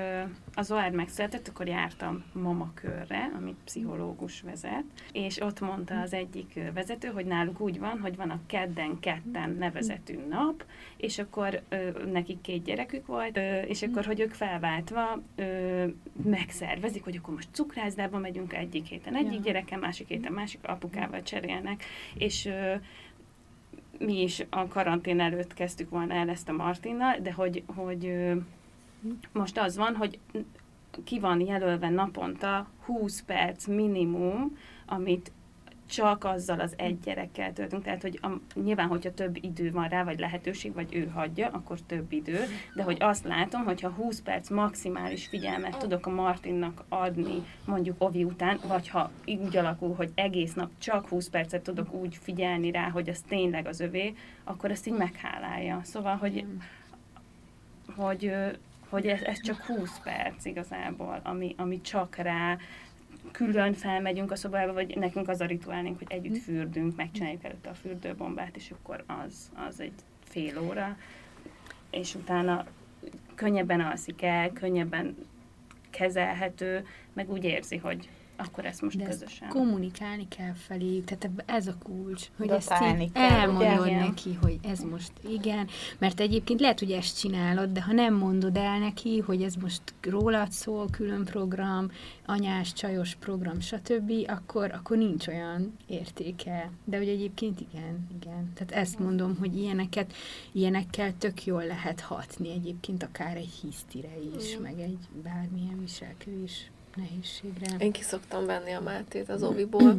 az 0.54 0.70
OR 0.70 0.90
megszületett, 0.90 1.48
akkor 1.48 1.66
jártam 1.66 2.24
mamakörre, 2.32 3.30
amit 3.36 3.56
pszichológus 3.64 4.40
vezet, 4.40 4.84
és 5.12 5.40
ott 5.40 5.60
mondta 5.60 6.00
az 6.00 6.12
egyik 6.12 6.60
vezető, 6.74 7.08
hogy 7.08 7.24
náluk 7.24 7.60
úgy 7.60 7.78
van, 7.78 8.00
hogy 8.00 8.16
van 8.16 8.30
a 8.30 8.40
kedden 8.46 9.00
ketten 9.00 9.56
nevezetű 9.58 10.18
nap, 10.28 10.64
és 10.96 11.18
akkor 11.18 11.62
ö, 11.68 12.04
nekik 12.12 12.40
két 12.40 12.64
gyerekük 12.64 13.06
volt, 13.06 13.36
ö, 13.36 13.60
és 13.60 13.82
akkor, 13.82 14.04
hogy 14.04 14.20
ők 14.20 14.32
felváltva 14.32 15.22
ö, 15.36 15.84
megszervezik, 16.24 17.04
hogy 17.04 17.16
akkor 17.16 17.34
most 17.34 17.48
cukrászdába 17.52 18.18
megyünk 18.18 18.52
egyik 18.52 18.86
héten 18.86 19.16
egyik 19.16 19.34
ja. 19.34 19.40
gyerekem, 19.40 19.80
másik 19.80 20.08
héten 20.08 20.32
másik 20.32 20.60
apukával 20.62 21.22
cserélnek, 21.22 21.84
és 22.14 22.46
ö, 22.46 22.74
mi 23.98 24.22
is 24.22 24.42
a 24.50 24.68
karantén 24.68 25.20
előtt 25.20 25.54
kezdtük 25.54 25.90
volna 25.90 26.14
el 26.14 26.28
ezt 26.28 26.48
a 26.48 26.52
Martinnal, 26.52 27.16
de 27.22 27.32
hogy, 27.32 27.62
hogy 27.66 28.12
most 29.32 29.58
az 29.58 29.76
van, 29.76 29.96
hogy 29.96 30.18
ki 31.04 31.18
van 31.18 31.40
jelölve 31.40 31.88
naponta 31.88 32.66
20 32.84 33.22
perc 33.22 33.66
minimum, 33.66 34.58
amit 34.86 35.32
csak 35.90 36.24
azzal 36.24 36.60
az 36.60 36.74
egy 36.76 37.00
gyerekkel 37.00 37.52
töltünk, 37.52 37.82
tehát 37.82 38.02
hogy 38.02 38.18
a, 38.22 38.58
nyilván, 38.60 38.86
hogyha 38.86 39.14
több 39.14 39.36
idő 39.40 39.70
van 39.70 39.88
rá, 39.88 40.04
vagy 40.04 40.18
lehetőség, 40.18 40.74
vagy 40.74 40.94
ő 40.94 41.06
hagyja, 41.06 41.48
akkor 41.48 41.80
több 41.80 42.12
idő, 42.12 42.38
de 42.74 42.82
hogy 42.82 42.96
azt 43.00 43.24
látom, 43.24 43.64
hogyha 43.64 43.88
20 43.88 44.20
perc 44.20 44.50
maximális 44.50 45.26
figyelmet 45.26 45.78
tudok 45.78 46.06
a 46.06 46.10
Martinnak 46.10 46.84
adni, 46.88 47.42
mondjuk 47.64 47.96
Ovi 47.98 48.24
után, 48.24 48.58
vagy 48.66 48.88
ha 48.88 49.10
úgy 49.26 49.56
alakul, 49.56 49.94
hogy 49.94 50.12
egész 50.14 50.54
nap 50.54 50.70
csak 50.78 51.08
20 51.08 51.28
percet 51.28 51.62
tudok 51.62 51.92
úgy 51.92 52.18
figyelni 52.22 52.70
rá, 52.70 52.88
hogy 52.88 53.08
az 53.08 53.20
tényleg 53.28 53.66
az 53.66 53.80
övé, 53.80 54.14
akkor 54.44 54.70
ezt 54.70 54.86
így 54.86 54.96
meghálálja. 54.96 55.80
Szóval, 55.82 56.16
hogy, 56.16 56.44
hogy 57.96 58.32
hogy 58.90 59.06
ez, 59.06 59.22
ez 59.22 59.40
csak 59.40 59.64
20 59.64 60.00
perc 60.00 60.44
igazából, 60.44 61.20
ami, 61.22 61.54
ami 61.58 61.80
csak 61.80 62.16
rá 62.16 62.56
külön 63.30 63.72
felmegyünk 63.72 64.30
a 64.30 64.36
szobába, 64.36 64.72
vagy 64.72 64.96
nekünk 64.96 65.28
az 65.28 65.40
a 65.40 65.46
rituálnénk, 65.46 65.98
hogy 65.98 66.06
együtt 66.10 66.36
mm. 66.36 66.40
fürdünk, 66.40 66.96
megcsináljuk 66.96 67.44
előtte 67.44 67.70
a 67.70 67.74
fürdőbombát, 67.74 68.56
és 68.56 68.70
akkor 68.70 69.04
az, 69.24 69.50
az 69.68 69.80
egy 69.80 69.92
fél 70.24 70.58
óra, 70.58 70.96
és 71.90 72.14
utána 72.14 72.66
könnyebben 73.34 73.80
alszik 73.80 74.22
el, 74.22 74.52
könnyebben 74.52 75.16
kezelhető, 75.90 76.86
meg 77.12 77.30
úgy 77.30 77.44
érzi, 77.44 77.76
hogy 77.76 78.08
akkor 78.40 78.64
ezt 78.64 78.82
most 78.82 78.98
De 78.98 79.04
közösen. 79.04 79.48
Ezt 79.48 79.56
kommunikálni 79.56 80.28
kell 80.28 80.52
felé, 80.52 80.98
tehát 80.98 81.30
ez 81.46 81.66
a 81.66 81.74
kulcs, 81.82 82.26
hogy 82.36 82.46
Datálni 82.46 83.04
ezt 83.04 83.12
kell, 83.12 83.38
elmondod 83.38 83.80
ugye? 83.80 83.98
neki, 83.98 84.38
hogy 84.42 84.58
ez 84.62 84.80
most 84.80 85.12
igen, 85.28 85.68
mert 85.98 86.20
egyébként 86.20 86.60
lehet, 86.60 86.78
hogy 86.78 86.90
ezt 86.90 87.18
csinálod, 87.18 87.70
de 87.70 87.82
ha 87.82 87.92
nem 87.92 88.14
mondod 88.14 88.56
el 88.56 88.78
neki, 88.78 89.18
hogy 89.18 89.42
ez 89.42 89.54
most 89.54 89.82
rólad 90.00 90.52
szól, 90.52 90.86
külön 90.90 91.24
program, 91.24 91.90
anyás, 92.26 92.72
csajos 92.72 93.14
program, 93.14 93.60
stb., 93.60 94.12
akkor, 94.26 94.72
akkor 94.72 94.96
nincs 94.96 95.26
olyan 95.26 95.76
értéke. 95.86 96.70
De 96.84 96.96
hogy 96.96 97.08
egyébként 97.08 97.60
igen, 97.60 98.08
igen. 98.20 98.52
Tehát 98.54 98.72
ezt 98.72 98.98
mondom, 98.98 99.36
hogy 99.38 99.56
ilyeneket, 99.56 100.12
ilyenekkel 100.52 101.12
tök 101.18 101.44
jól 101.44 101.66
lehet 101.66 102.00
hatni 102.00 102.50
egyébként 102.50 103.02
akár 103.02 103.36
egy 103.36 103.52
hisztire 103.62 104.16
is, 104.36 104.56
mm. 104.56 104.62
meg 104.62 104.78
egy 104.80 104.98
bármilyen 105.22 105.80
viselkedés 105.80 106.70
nehézségre. 106.94 107.76
Én 107.78 107.92
ki 107.92 108.02
szoktam 108.02 108.46
venni 108.46 108.72
a 108.72 108.80
Mátét 108.80 109.28
az 109.28 109.42
oviból, 109.42 109.98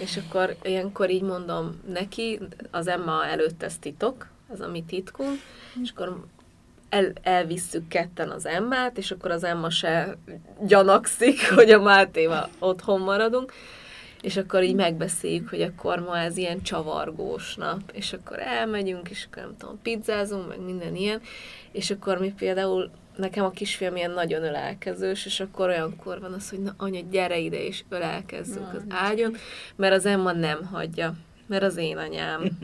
és 0.00 0.16
akkor 0.16 0.56
ilyenkor 0.62 1.10
így 1.10 1.22
mondom 1.22 1.80
neki, 1.88 2.38
az 2.70 2.86
Emma 2.86 3.26
előtt 3.26 3.62
ez 3.62 3.78
titok, 3.78 4.28
ez 4.52 4.60
a 4.60 4.68
mi 4.68 4.82
titkunk, 4.82 5.38
és 5.82 5.90
akkor 5.90 6.24
el, 6.88 7.12
elvisszük 7.22 7.88
ketten 7.88 8.30
az 8.30 8.46
Emmát, 8.46 8.98
és 8.98 9.10
akkor 9.10 9.30
az 9.30 9.44
Emma 9.44 9.70
se 9.70 10.16
gyanakszik, 10.60 11.48
hogy 11.54 11.70
a 11.70 11.82
Mátéval 11.82 12.48
otthon 12.58 13.00
maradunk, 13.00 13.52
és 14.22 14.36
akkor 14.36 14.62
így 14.62 14.74
megbeszéljük, 14.74 15.48
hogy 15.48 15.62
akkor 15.62 15.98
ma 15.98 16.18
ez 16.18 16.36
ilyen 16.36 16.62
csavargós 16.62 17.54
nap, 17.54 17.80
és 17.92 18.12
akkor 18.12 18.38
elmegyünk, 18.38 19.10
és 19.10 19.26
akkor 19.30 19.42
nem 19.42 19.56
tudom, 19.56 19.78
pizzázunk, 19.82 20.48
meg 20.48 20.60
minden 20.60 20.96
ilyen, 20.96 21.20
és 21.72 21.90
akkor 21.90 22.18
mi 22.18 22.32
például 22.36 22.90
nekem 23.16 23.44
a 23.44 23.50
kisfiam 23.50 23.96
ilyen 23.96 24.10
nagyon 24.10 24.42
ölelkezős, 24.42 25.26
és 25.26 25.40
akkor 25.40 25.68
olyankor 25.68 26.20
van 26.20 26.32
az, 26.32 26.50
hogy 26.50 26.58
na 26.58 26.74
anya, 26.76 27.00
gyere 27.10 27.38
ide, 27.38 27.64
és 27.64 27.84
ölelkezzünk 27.88 28.74
az 28.74 28.84
ágyon, 28.88 29.36
mert 29.76 29.94
az 29.94 30.06
Emma 30.06 30.32
nem 30.32 30.64
hagyja 30.64 31.14
mert 31.46 31.62
az 31.62 31.76
én 31.76 31.96
anyám. 31.96 32.58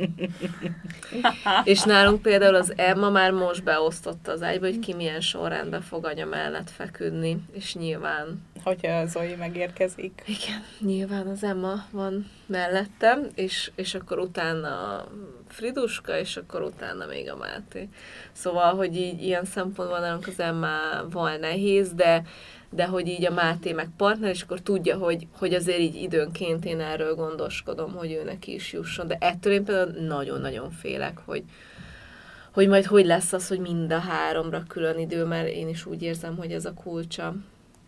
és 1.64 1.82
nálunk 1.82 2.22
például 2.22 2.54
az 2.54 2.72
Emma 2.76 3.10
már 3.10 3.30
most 3.30 3.64
beosztotta 3.64 4.32
az 4.32 4.42
ágyba, 4.42 4.66
hogy 4.66 4.78
ki 4.78 4.94
milyen 4.94 5.20
sorrendben 5.20 5.82
fog 5.82 6.04
anya 6.04 6.26
mellett 6.26 6.70
feküdni, 6.70 7.44
és 7.52 7.74
nyilván... 7.74 8.42
Hogyha 8.64 9.06
Zoe 9.06 9.36
megérkezik. 9.36 10.22
Igen, 10.26 10.64
nyilván 10.80 11.26
az 11.26 11.42
Emma 11.42 11.84
van 11.90 12.30
mellettem, 12.46 13.26
és, 13.34 13.70
és 13.74 13.94
akkor 13.94 14.18
utána 14.18 15.04
Friduska, 15.48 16.18
és 16.18 16.36
akkor 16.36 16.62
utána 16.62 17.06
még 17.06 17.30
a 17.30 17.36
Máté. 17.36 17.88
Szóval, 18.32 18.74
hogy 18.74 18.96
így 18.96 19.22
ilyen 19.22 19.44
szempontból 19.44 19.98
nálunk 19.98 20.26
az 20.26 20.40
Emmával 20.40 21.36
nehéz, 21.36 21.92
de 21.92 22.22
de 22.70 22.86
hogy 22.86 23.08
így 23.08 23.24
a 23.24 23.30
Máté 23.30 23.72
meg 23.72 23.88
partner, 23.96 24.30
és 24.30 24.42
akkor 24.42 24.60
tudja, 24.60 24.96
hogy, 24.96 25.26
hogy 25.38 25.54
azért 25.54 25.78
így 25.78 25.94
időnként 25.94 26.64
én 26.64 26.80
erről 26.80 27.14
gondoskodom, 27.14 27.92
hogy 27.92 28.12
ő 28.12 28.24
neki 28.24 28.54
is 28.54 28.72
jusson. 28.72 29.06
De 29.06 29.16
ettől 29.20 29.52
én 29.52 29.64
például 29.64 30.06
nagyon-nagyon 30.06 30.70
félek, 30.70 31.18
hogy, 31.24 31.42
hogy 32.52 32.68
majd 32.68 32.84
hogy 32.84 33.06
lesz 33.06 33.32
az, 33.32 33.48
hogy 33.48 33.58
mind 33.58 33.92
a 33.92 33.98
háromra 33.98 34.62
külön 34.68 34.98
idő, 34.98 35.24
mert 35.24 35.48
én 35.48 35.68
is 35.68 35.86
úgy 35.86 36.02
érzem, 36.02 36.36
hogy 36.36 36.52
ez 36.52 36.64
a 36.64 36.74
kulcsa. 36.74 37.34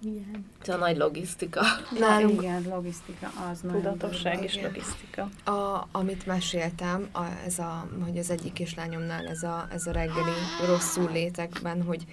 Igen. 0.03 0.47
Ez 0.63 0.69
a 0.69 0.77
nagy 0.77 0.97
logisztika. 0.97 1.61
Nálunk 1.99 2.43
igen, 2.43 2.65
logisztika 2.69 3.31
az 3.51 3.61
Tudatosság 3.73 4.43
és 4.43 4.61
logisztika. 4.63 5.29
A, 5.45 5.89
amit 5.93 6.27
meséltem, 6.27 7.09
a, 7.13 7.23
ez 7.47 7.59
a, 7.59 7.89
hogy 8.05 8.19
az 8.19 8.31
egyik 8.31 8.53
kislányomnál 8.53 9.27
ez 9.27 9.43
a, 9.43 9.67
ez 9.73 9.87
a 9.87 9.91
reggeli 9.91 10.33
rosszul 10.67 11.11
létekben, 11.13 11.83
hogy 11.83 12.05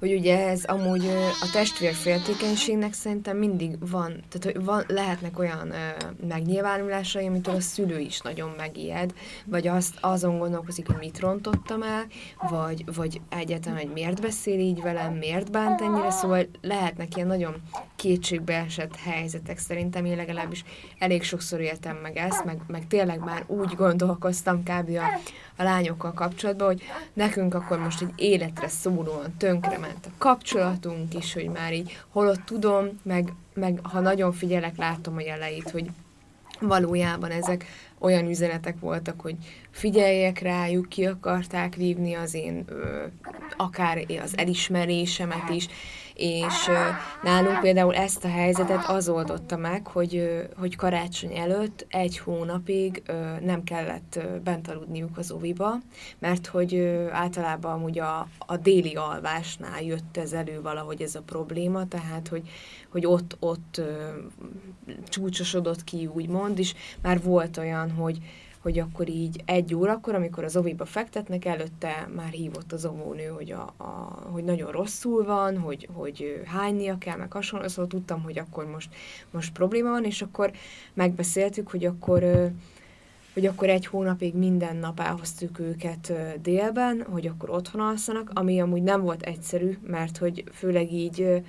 hogy 0.00 0.14
ugye 0.14 0.48
ez 0.48 0.64
amúgy 0.64 1.06
a 1.40 1.50
testvérféltékenységnek 1.52 2.92
szerintem 2.92 3.36
mindig 3.36 3.90
van, 3.90 4.24
tehát 4.28 4.44
hogy 4.44 4.64
van, 4.64 4.84
lehetnek 4.88 5.38
olyan 5.38 5.70
ö, 5.70 6.26
megnyilvánulásai, 6.28 7.26
amitől 7.26 7.54
a 7.54 7.60
szülő 7.60 7.98
is 7.98 8.20
nagyon 8.20 8.52
megijed, 8.56 9.14
vagy 9.44 9.66
azt 9.66 9.94
azon 10.00 10.38
gondolkozik, 10.38 10.86
hogy 10.86 10.96
mit 10.98 11.20
rontottam 11.20 11.82
el, 11.82 12.06
vagy, 12.50 12.84
vagy 12.94 13.20
egyáltalán, 13.28 13.78
hogy 13.78 13.92
miért 13.92 14.20
beszél 14.20 14.58
így 14.58 14.82
velem, 14.82 15.14
miért 15.14 15.50
bánt 15.50 15.80
ennyire, 15.80 16.10
szóval 16.10 16.46
lehetnek 16.60 17.16
ilyen 17.16 17.28
nagyon 17.28 17.54
kétségbeesett 17.96 18.96
helyzetek 18.96 19.58
szerintem, 19.58 20.04
én 20.04 20.16
legalábbis 20.16 20.64
elég 20.98 21.22
sokszor 21.22 21.60
éltem 21.60 21.96
meg 21.96 22.16
ezt, 22.16 22.44
meg, 22.44 22.60
meg 22.66 22.86
tényleg 22.86 23.18
már 23.18 23.44
úgy 23.46 23.74
gondolkoztam 23.74 24.62
kb. 24.62 24.88
a, 24.88 25.20
a 25.56 25.62
lányokkal 25.62 26.12
kapcsolatban, 26.12 26.66
hogy 26.66 26.82
nekünk 27.12 27.54
akkor 27.54 27.78
most 27.78 28.02
egy 28.02 28.12
életre 28.16 28.68
szólóan 28.68 29.34
tönkre 29.38 29.78
lement 29.90 30.06
a 30.06 30.10
kapcsolatunk 30.18 31.14
is, 31.14 31.32
hogy 31.32 31.48
már 31.48 31.72
így 31.72 31.98
holott 32.08 32.44
tudom, 32.44 33.00
meg, 33.02 33.32
meg 33.54 33.78
ha 33.82 34.00
nagyon 34.00 34.32
figyelek, 34.32 34.76
látom 34.76 35.16
a 35.16 35.20
jeleit, 35.20 35.70
hogy 35.70 35.90
valójában 36.60 37.30
ezek 37.30 37.64
olyan 37.98 38.28
üzenetek 38.28 38.80
voltak, 38.80 39.20
hogy 39.20 39.36
figyeljek 39.70 40.38
rájuk, 40.38 40.88
ki 40.88 41.06
akarták 41.06 41.74
vívni 41.74 42.14
az 42.14 42.34
én 42.34 42.64
ö, 42.68 43.04
akár 43.56 44.04
az 44.22 44.38
elismerésemet 44.38 45.48
is, 45.48 45.68
és 46.20 46.68
nálunk 47.22 47.60
például 47.60 47.94
ezt 47.94 48.24
a 48.24 48.28
helyzetet 48.28 48.84
az 48.88 49.08
oldotta 49.08 49.56
meg, 49.56 49.86
hogy, 49.86 50.46
hogy 50.56 50.76
karácsony 50.76 51.36
előtt 51.36 51.86
egy 51.88 52.18
hónapig 52.18 53.02
nem 53.40 53.64
kellett 53.64 54.20
bent 54.44 54.68
aludniuk 54.68 55.18
az 55.18 55.30
oviba, 55.30 55.78
mert 56.18 56.46
hogy 56.46 56.76
általában 57.10 57.72
amúgy 57.72 57.98
a, 57.98 58.28
a 58.38 58.56
déli 58.56 58.94
alvásnál 58.94 59.82
jött 59.82 60.16
ez 60.16 60.32
elő 60.32 60.60
valahogy 60.62 61.02
ez 61.02 61.14
a 61.14 61.22
probléma, 61.22 61.88
tehát 61.88 62.28
hogy, 62.28 62.48
hogy 62.88 63.06
ott, 63.06 63.36
ott 63.38 63.80
csúcsosodott 65.08 65.84
ki 65.84 66.06
úgymond, 66.06 66.58
és 66.58 66.74
már 67.02 67.22
volt 67.22 67.56
olyan, 67.56 67.90
hogy, 67.90 68.18
hogy 68.62 68.78
akkor 68.78 69.08
így 69.08 69.42
egy 69.44 69.74
órakor, 69.74 70.14
amikor 70.14 70.44
az 70.44 70.56
oviba 70.56 70.84
fektetnek, 70.84 71.44
előtte 71.44 72.08
már 72.14 72.30
hívott 72.30 72.72
az 72.72 72.84
óvónő, 72.84 73.26
hogy, 73.26 73.52
a, 73.52 73.74
a, 73.76 73.84
hogy 74.30 74.44
nagyon 74.44 74.70
rosszul 74.70 75.24
van, 75.24 75.58
hogy, 75.58 75.88
hogy 75.92 76.42
hánynia 76.46 76.98
kell, 76.98 77.16
meg 77.16 77.32
hasonló, 77.32 77.68
szóval 77.68 77.86
tudtam, 77.86 78.22
hogy 78.22 78.38
akkor 78.38 78.66
most, 78.66 78.94
most 79.30 79.52
probléma 79.52 79.90
van, 79.90 80.04
és 80.04 80.22
akkor 80.22 80.50
megbeszéltük, 80.94 81.70
hogy 81.70 81.84
akkor 81.84 82.50
hogy 83.34 83.46
akkor 83.46 83.68
egy 83.68 83.86
hónapig 83.86 84.34
minden 84.34 84.76
nap 84.76 85.00
elhoztuk 85.00 85.58
őket 85.58 86.12
délben, 86.42 87.06
hogy 87.10 87.26
akkor 87.26 87.50
otthon 87.50 87.80
alszanak, 87.80 88.30
ami 88.34 88.60
amúgy 88.60 88.82
nem 88.82 89.00
volt 89.00 89.22
egyszerű, 89.22 89.78
mert 89.86 90.16
hogy 90.16 90.44
főleg 90.52 90.92
így 90.92 91.42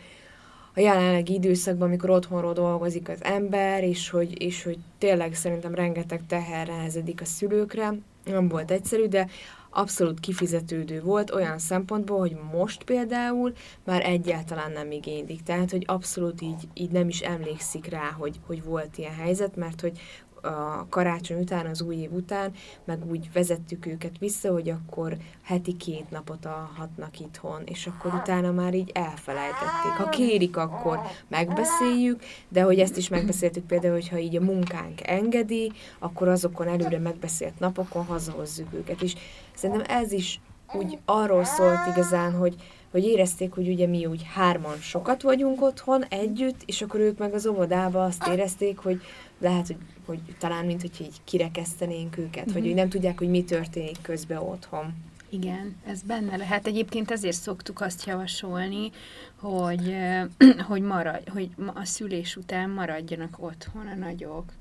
a 0.76 0.80
jelenlegi 0.80 1.34
időszakban, 1.34 1.88
amikor 1.88 2.10
otthonról 2.10 2.54
dolgozik 2.54 3.10
az 3.10 3.24
ember, 3.24 3.84
és 3.84 4.10
hogy, 4.10 4.42
és 4.42 4.64
hogy 4.64 4.78
tényleg 4.98 5.34
szerintem 5.34 5.76
rengeteg 5.76 6.22
teher 6.28 6.68
nehezedik 6.68 7.22
a 7.22 7.26
szülőkre, 7.26 7.94
nem 8.26 8.48
volt 8.48 8.72
egyszerű, 8.72 9.06
de 9.06 9.28
abszolút 9.70 10.20
kifizetődő 10.20 11.02
volt 11.02 11.32
olyan 11.32 11.58
szempontból, 11.58 12.20
hogy 12.20 12.38
most 12.54 12.84
például 12.84 13.54
már 13.84 14.06
egyáltalán 14.06 14.72
nem 14.72 14.92
igénylik. 14.92 15.44
Tehát, 15.44 15.72
hogy 15.72 15.84
abszolút 15.88 16.42
így, 16.42 16.68
így 16.74 16.92
nem 16.92 17.08
is 17.08 17.20
emlékszik 17.20 17.86
rá, 17.86 18.16
hogy, 18.18 18.40
hogy 18.46 18.64
volt 18.64 18.98
ilyen 18.98 19.16
helyzet, 19.16 19.56
mert 19.56 19.82
hogy 19.82 20.00
a 20.42 20.86
karácsony 20.90 21.40
után, 21.40 21.66
az 21.66 21.82
új 21.82 21.96
év 21.96 22.14
után, 22.14 22.52
meg 22.86 23.12
úgy 23.12 23.30
vezettük 23.34 23.86
őket 23.86 24.18
vissza, 24.20 24.52
hogy 24.52 24.70
akkor 24.70 25.18
heti 25.44 25.78
két 25.78 26.10
napot 26.10 26.46
alhatnak 26.46 27.20
itthon, 27.20 27.62
és 27.66 27.88
akkor 27.88 28.14
utána 28.14 28.52
már 28.52 28.74
így 28.74 28.92
elfelejtették. 28.94 29.92
Ha 29.98 30.10
kérik, 30.10 30.58
akkor 30.58 31.00
megbeszéljük, 31.28 32.24
de 32.50 32.62
hogy 32.62 32.80
ezt 32.80 32.98
is 32.98 33.10
megbeszéltük 33.10 33.66
például, 33.66 33.94
hogyha 33.94 34.18
így 34.18 34.36
a 34.36 34.42
munkánk 34.42 35.08
engedi, 35.08 35.72
akkor 36.00 36.28
azokon 36.28 36.68
előre 36.68 37.00
megbeszélt 37.00 37.60
napokon 37.60 38.06
hazahozzuk 38.06 38.74
őket. 38.74 39.02
És 39.02 39.16
szerintem 39.56 39.98
ez 39.98 40.12
is 40.12 40.40
úgy 40.74 40.98
arról 41.06 41.44
szólt 41.44 41.88
igazán, 41.88 42.34
hogy, 42.34 42.56
hogy 42.92 43.04
érezték, 43.04 43.54
hogy 43.54 43.68
ugye 43.68 43.88
mi 43.88 44.06
úgy 44.06 44.26
hárman 44.34 44.78
sokat 44.78 45.22
vagyunk 45.22 45.62
otthon 45.62 46.04
együtt, 46.04 46.62
és 46.66 46.82
akkor 46.82 47.00
ők 47.00 47.18
meg 47.18 47.34
az 47.34 47.46
óvodába 47.46 48.04
azt 48.04 48.28
érezték, 48.28 48.78
hogy 48.78 49.02
lehet, 49.42 49.68
hogy, 49.68 49.78
hogy 50.06 50.20
talán 50.40 50.66
mint 50.66 50.82
hogy 50.82 51.02
így 51.02 51.22
kirekesztenénk 51.24 52.18
őket, 52.18 52.40
uh-huh. 52.40 52.54
vagy 52.54 52.66
hogy 52.66 52.76
nem 52.76 52.90
tudják, 52.90 53.18
hogy 53.18 53.30
mi 53.30 53.44
történik 53.44 54.02
közben 54.02 54.38
otthon. 54.38 54.94
Igen, 55.30 55.76
ez 55.86 56.02
benne 56.02 56.38
lehet. 56.38 56.68
Egyébként 56.68 57.12
ezért 57.12 57.36
szoktuk 57.36 57.82
azt 57.82 58.06
javasolni, 58.06 58.92
hogy, 59.36 59.96
hogy, 60.70 60.82
maradj, 60.82 61.30
hogy 61.30 61.50
a 61.74 61.86
szülés 61.86 62.36
után 62.36 62.70
maradjanak 62.70 63.36
otthon 63.40 63.88
a 63.88 63.96
nagyok. 63.96 64.52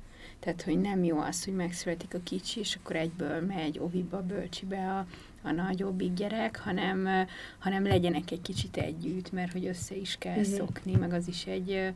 Tehát, 0.40 0.62
hogy 0.62 0.80
nem 0.80 1.04
jó 1.04 1.18
az, 1.18 1.44
hogy 1.44 1.54
megszületik 1.54 2.14
a 2.14 2.20
kicsi, 2.24 2.60
és 2.60 2.78
akkor 2.80 2.96
egyből 2.96 3.40
megy 3.40 3.78
oviba, 3.78 4.22
bölcsibe 4.22 4.90
a, 4.90 5.06
a 5.42 5.50
nagyobbik 5.50 6.14
gyerek, 6.14 6.58
hanem, 6.58 7.26
hanem 7.58 7.84
legyenek 7.84 8.30
egy 8.30 8.42
kicsit 8.42 8.76
együtt, 8.76 9.32
mert 9.32 9.52
hogy 9.52 9.66
össze 9.66 9.94
is 9.94 10.16
kell 10.18 10.38
uh-huh. 10.38 10.54
szokni, 10.54 10.94
meg 10.94 11.12
az 11.12 11.28
is 11.28 11.46
egy, 11.46 11.92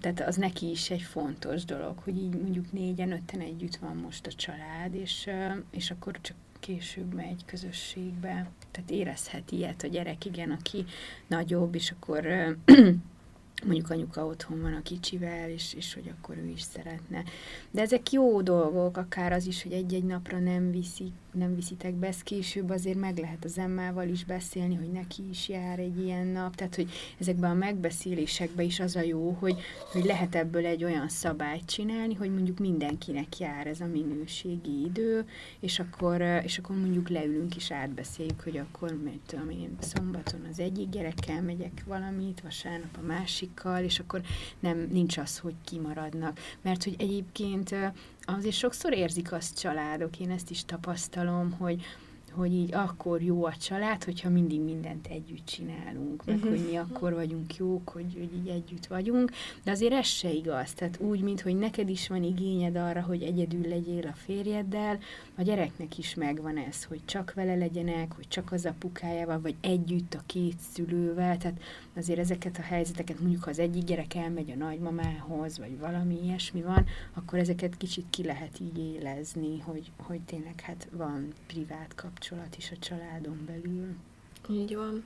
tehát 0.00 0.20
az 0.20 0.36
neki 0.36 0.70
is 0.70 0.90
egy 0.90 1.02
fontos 1.02 1.64
dolog, 1.64 1.98
hogy 1.98 2.16
így 2.16 2.40
mondjuk 2.40 2.72
négyen, 2.72 3.12
öten 3.12 3.40
együtt 3.40 3.76
van 3.76 3.96
most 3.96 4.26
a 4.26 4.32
család, 4.32 4.94
és, 4.94 5.30
és 5.70 5.90
akkor 5.90 6.18
csak 6.20 6.36
később 6.60 7.14
megy 7.14 7.44
közösségbe. 7.44 8.50
Tehát 8.70 8.90
érezhet 8.90 9.50
ilyet 9.50 9.82
a 9.82 9.86
gyerek, 9.86 10.24
igen, 10.24 10.50
aki 10.50 10.84
nagyobb, 11.26 11.74
és 11.74 11.90
akkor 11.90 12.26
mondjuk 13.66 13.90
anyuka 13.90 14.26
otthon 14.26 14.60
van 14.60 14.74
a 14.74 14.82
kicsivel, 14.82 15.50
és, 15.50 15.74
és 15.74 15.94
hogy 15.94 16.12
akkor 16.18 16.36
ő 16.36 16.48
is 16.48 16.62
szeretne. 16.62 17.22
De 17.70 17.80
ezek 17.80 18.10
jó 18.10 18.42
dolgok, 18.42 18.96
akár 18.96 19.32
az 19.32 19.46
is, 19.46 19.62
hogy 19.62 19.72
egy-egy 19.72 20.04
napra 20.04 20.38
nem 20.38 20.70
viszik 20.70 21.12
nem 21.34 21.54
viszitek 21.54 21.94
be, 21.94 22.06
ezt 22.06 22.22
később 22.22 22.70
azért 22.70 22.98
meg 22.98 23.18
lehet 23.18 23.44
az 23.44 23.58
emmával 23.58 24.08
is 24.08 24.24
beszélni, 24.24 24.74
hogy 24.74 24.90
neki 24.90 25.22
is 25.30 25.48
jár 25.48 25.78
egy 25.78 26.02
ilyen 26.04 26.26
nap, 26.26 26.54
tehát 26.54 26.74
hogy 26.74 26.90
ezekben 27.18 27.50
a 27.50 27.54
megbeszélésekben 27.54 28.64
is 28.64 28.80
az 28.80 28.96
a 28.96 29.00
jó, 29.00 29.30
hogy, 29.30 29.60
hogy 29.92 30.04
lehet 30.04 30.34
ebből 30.34 30.66
egy 30.66 30.84
olyan 30.84 31.08
szabályt 31.08 31.64
csinálni, 31.64 32.14
hogy 32.14 32.30
mondjuk 32.30 32.58
mindenkinek 32.58 33.38
jár 33.38 33.66
ez 33.66 33.80
a 33.80 33.86
minőségi 33.86 34.84
idő, 34.84 35.24
és 35.60 35.78
akkor, 35.78 36.20
és 36.20 36.58
akkor 36.58 36.76
mondjuk 36.76 37.08
leülünk 37.08 37.56
és 37.56 37.70
átbeszéljük, 37.70 38.40
hogy 38.40 38.56
akkor, 38.56 38.98
mert 39.04 39.18
tudom 39.26 39.50
én, 39.50 39.76
szombaton 39.80 40.46
az 40.50 40.58
egyik 40.58 40.88
gyerekkel 40.88 41.42
megyek 41.42 41.82
valamit, 41.86 42.40
vasárnap 42.40 42.96
a 43.02 43.06
másikkal, 43.06 43.82
és 43.82 43.98
akkor 43.98 44.20
nem, 44.60 44.88
nincs 44.90 45.18
az, 45.18 45.38
hogy 45.38 45.54
kimaradnak. 45.64 46.38
Mert 46.62 46.84
hogy 46.84 46.94
egyébként 46.98 47.74
azért 48.26 48.54
sokszor 48.54 48.92
érzik 48.92 49.32
azt 49.32 49.58
családok, 49.60 50.20
én 50.20 50.30
ezt 50.30 50.50
is 50.50 50.64
tapasztalom, 50.64 51.52
hogy, 51.52 51.82
hogy 52.32 52.52
így 52.52 52.74
akkor 52.74 53.22
jó 53.22 53.44
a 53.44 53.56
család, 53.56 54.04
hogyha 54.04 54.28
mindig 54.28 54.60
mindent 54.60 55.06
együtt 55.06 55.46
csinálunk, 55.46 56.24
meg 56.24 56.36
uh-huh. 56.36 56.50
hogy 56.50 56.66
mi 56.70 56.76
akkor 56.76 57.14
vagyunk 57.14 57.56
jók, 57.56 57.88
hogy, 57.88 58.14
hogy 58.18 58.30
így 58.34 58.48
együtt 58.48 58.86
vagyunk, 58.86 59.30
de 59.64 59.70
azért 59.70 59.92
ez 59.92 60.06
se 60.06 60.30
igaz. 60.30 60.72
Tehát 60.72 60.98
úgy, 61.00 61.20
mint 61.20 61.40
hogy 61.40 61.56
neked 61.56 61.88
is 61.88 62.08
van 62.08 62.22
igényed 62.22 62.76
arra, 62.76 63.02
hogy 63.02 63.22
egyedül 63.22 63.68
legyél 63.68 64.06
a 64.06 64.16
férjeddel, 64.24 64.98
a 65.36 65.42
gyereknek 65.42 65.98
is 65.98 66.14
megvan 66.14 66.56
ez, 66.56 66.84
hogy 66.84 67.00
csak 67.04 67.32
vele 67.34 67.54
legyenek, 67.54 68.12
hogy 68.12 68.28
csak 68.28 68.52
az 68.52 68.66
apukájával, 68.66 69.40
vagy 69.40 69.54
együtt 69.60 70.14
a 70.14 70.22
két 70.26 70.58
szülővel, 70.72 71.36
tehát 71.36 71.60
azért 71.96 72.18
ezeket 72.18 72.58
a 72.58 72.62
helyzeteket, 72.62 73.20
mondjuk 73.20 73.44
ha 73.44 73.50
az 73.50 73.58
egyik 73.58 73.84
gyerek 73.84 74.14
elmegy 74.14 74.50
a 74.50 74.54
nagymamához, 74.54 75.58
vagy 75.58 75.78
valami 75.78 76.24
ilyesmi 76.24 76.62
van, 76.62 76.86
akkor 77.14 77.38
ezeket 77.38 77.76
kicsit 77.76 78.06
ki 78.10 78.24
lehet 78.24 78.60
így 78.60 78.78
élezni, 78.78 79.60
hogy, 79.60 79.92
hogy 79.96 80.20
tényleg 80.20 80.60
hát 80.60 80.88
van 80.92 81.32
privát 81.46 81.94
kapcsolat 81.94 82.56
is 82.56 82.70
a 82.70 82.78
családon 82.78 83.44
belül. 83.46 83.94
Így 84.50 84.76
van. 84.76 85.04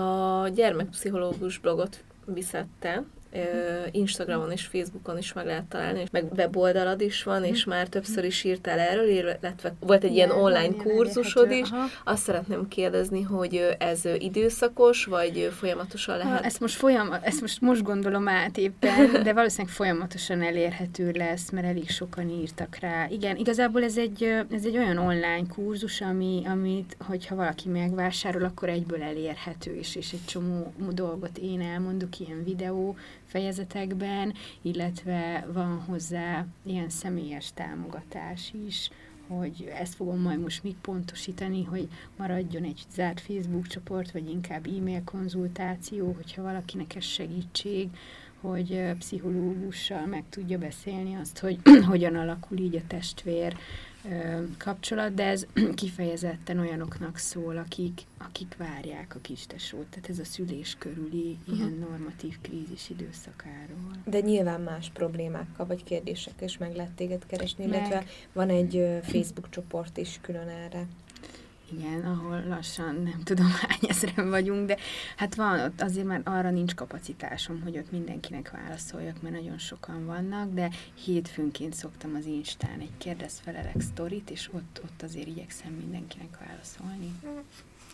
A 0.00 0.48
gyermekpszichológus 0.48 1.58
blogot 1.58 2.04
viszette, 2.26 3.04
Instagramon 3.90 4.50
és 4.50 4.66
Facebookon 4.66 5.18
is 5.18 5.32
meg 5.32 5.46
lehet 5.46 5.64
találni, 5.64 6.00
és 6.00 6.08
meg 6.10 6.32
weboldalad 6.36 7.00
is 7.00 7.22
van, 7.22 7.44
és 7.44 7.64
már 7.64 7.88
többször 7.88 8.24
is 8.24 8.44
írtál 8.44 8.78
erről, 8.78 9.08
illetve 9.08 9.74
volt 9.80 10.04
egy 10.04 10.14
ilyen 10.14 10.30
online 10.30 10.74
kurzusod 10.74 11.50
is. 11.50 11.68
Azt 12.04 12.22
szeretném 12.22 12.68
kérdezni, 12.68 13.22
hogy 13.22 13.76
ez 13.78 14.00
időszakos, 14.18 15.04
vagy 15.04 15.50
folyamatosan 15.58 16.16
lehet? 16.16 16.44
Ezt 16.44 16.60
most, 16.60 16.74
folyam, 16.74 17.12
ezt 17.22 17.40
most 17.40 17.60
most 17.60 17.82
gondolom 17.82 18.28
át 18.28 18.58
éppen, 18.58 19.22
de 19.22 19.32
valószínűleg 19.32 19.74
folyamatosan 19.74 20.42
elérhető 20.42 21.10
lesz, 21.10 21.50
mert 21.50 21.66
elég 21.66 21.90
sokan 21.90 22.28
írtak 22.28 22.76
rá. 22.80 23.06
Igen, 23.08 23.36
igazából 23.36 23.82
ez 23.82 23.96
egy, 23.96 24.22
ez 24.50 24.64
egy 24.64 24.76
olyan 24.76 24.98
online 24.98 25.46
kurzus, 25.54 26.00
ami, 26.00 26.42
amit, 26.46 26.96
hogyha 27.06 27.34
valaki 27.34 27.68
megvásárol, 27.68 28.44
akkor 28.44 28.68
egyből 28.68 29.02
elérhető, 29.02 29.74
és, 29.74 29.96
és 29.96 30.12
egy 30.12 30.24
csomó 30.24 30.72
dolgot 30.90 31.38
én 31.38 31.60
elmondok, 31.60 32.20
ilyen 32.20 32.44
videó, 32.44 32.96
fejezetekben, 33.34 34.34
illetve 34.62 35.46
van 35.52 35.80
hozzá 35.80 36.46
ilyen 36.62 36.88
személyes 36.88 37.52
támogatás 37.54 38.52
is, 38.66 38.90
hogy 39.26 39.72
ezt 39.78 39.94
fogom 39.94 40.20
majd 40.20 40.40
most 40.40 40.62
még 40.62 40.76
pontosítani, 40.76 41.64
hogy 41.64 41.88
maradjon 42.16 42.62
egy 42.62 42.82
zárt 42.92 43.20
Facebook 43.20 43.66
csoport, 43.66 44.10
vagy 44.10 44.30
inkább 44.30 44.66
e-mail 44.66 45.02
konzultáció, 45.04 46.12
hogyha 46.12 46.42
valakinek 46.42 46.94
ez 46.94 47.04
segítség, 47.04 47.88
hogy 48.40 48.82
pszichológussal 48.98 50.06
meg 50.06 50.24
tudja 50.28 50.58
beszélni 50.58 51.14
azt, 51.14 51.38
hogy 51.38 51.58
hogyan 51.90 52.16
alakul 52.16 52.58
így 52.58 52.76
a 52.76 52.86
testvér 52.86 53.56
kapcsolat, 54.58 55.14
de 55.14 55.24
ez 55.24 55.46
kifejezetten 55.74 56.58
olyanoknak 56.58 57.16
szól, 57.16 57.56
akik, 57.56 58.02
akik 58.18 58.56
várják 58.56 59.14
a 59.14 59.18
kistesót, 59.20 59.86
tehát 59.86 60.08
ez 60.08 60.18
a 60.18 60.24
szülés 60.24 60.76
körüli 60.78 61.38
uh-huh. 61.40 61.58
ilyen 61.58 61.86
normatív 61.88 62.38
krízis 62.40 62.90
időszakáról. 62.90 63.90
De 64.04 64.20
nyilván 64.20 64.60
más 64.60 64.90
problémákkal 64.90 65.66
vagy 65.66 65.84
kérdésekkel 65.84 66.48
is 66.48 66.58
meg 66.58 66.74
lehet 66.76 66.92
téged 66.92 67.26
keresni, 67.26 67.66
meg. 67.66 67.74
illetve 67.74 68.04
van 68.32 68.48
egy 68.48 69.00
Facebook 69.02 69.48
csoport 69.48 69.96
is 69.96 70.18
külön 70.22 70.48
erre. 70.48 70.86
Igen, 71.78 72.04
ahol 72.04 72.44
lassan 72.48 72.94
nem 72.94 73.20
tudom 73.24 73.50
hány 73.60 73.88
ezeren 73.88 74.30
vagyunk, 74.30 74.66
de 74.66 74.76
hát 75.16 75.34
van 75.34 75.60
ott, 75.60 75.80
azért 75.80 76.06
már 76.06 76.20
arra 76.24 76.50
nincs 76.50 76.74
kapacitásom, 76.74 77.60
hogy 77.62 77.78
ott 77.78 77.90
mindenkinek 77.90 78.50
válaszoljak, 78.50 79.22
mert 79.22 79.34
nagyon 79.34 79.58
sokan 79.58 80.06
vannak, 80.06 80.52
de 80.52 80.70
hétfőnként 81.04 81.74
szoktam 81.74 82.14
az 82.14 82.24
Instán 82.26 82.80
egy 82.80 82.96
kérdez 82.98 83.40
felelek 83.44 83.80
sztorit, 83.80 84.30
és 84.30 84.48
ott, 84.52 84.80
ott 84.84 85.02
azért 85.02 85.26
igyekszem 85.26 85.72
mindenkinek 85.72 86.38
válaszolni. 86.46 87.12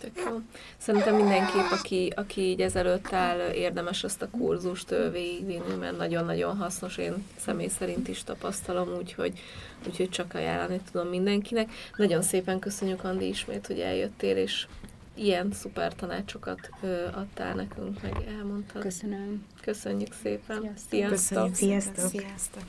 Tök 0.01 0.25
jó. 0.29 0.41
Szerintem 0.79 1.15
mindenképp, 1.15 1.71
aki, 1.71 2.13
aki 2.17 2.41
így 2.41 2.61
ezelőtt 2.61 3.13
áll, 3.13 3.51
érdemes 3.53 4.05
azt 4.05 4.23
a 4.23 4.31
kurzust 4.31 4.91
végigvinni, 5.13 5.75
mert 5.81 5.97
nagyon-nagyon 5.97 6.57
hasznos, 6.57 6.97
én 6.97 7.27
személy 7.37 7.69
szerint 7.69 8.09
is 8.09 8.25
tapasztalom, 8.25 8.89
úgyhogy, 8.99 9.41
úgyhogy 9.87 10.09
csak 10.09 10.35
ajánlani 10.35 10.81
tudom 10.93 11.09
mindenkinek. 11.09 11.71
Nagyon 11.97 12.23
szépen 12.23 12.59
köszönjük, 12.59 13.05
Andi, 13.05 13.29
ismét, 13.29 13.67
hogy 13.67 13.81
eljöttél, 13.81 14.37
és 14.37 14.67
ilyen 15.15 15.53
szuper 15.53 15.95
tanácsokat 15.95 16.71
ö, 16.83 17.05
adtál 17.05 17.55
nekünk, 17.55 18.03
meg 18.03 18.25
elmondtad. 18.39 18.83
Köszönöm. 18.83 19.47
Köszönjük 19.63 20.13
szépen. 20.23 20.73
Sziasztok. 20.91 21.17
Sziasztok. 21.17 21.55
Sziasztok! 21.55 22.11
Sziasztok! 22.11 22.63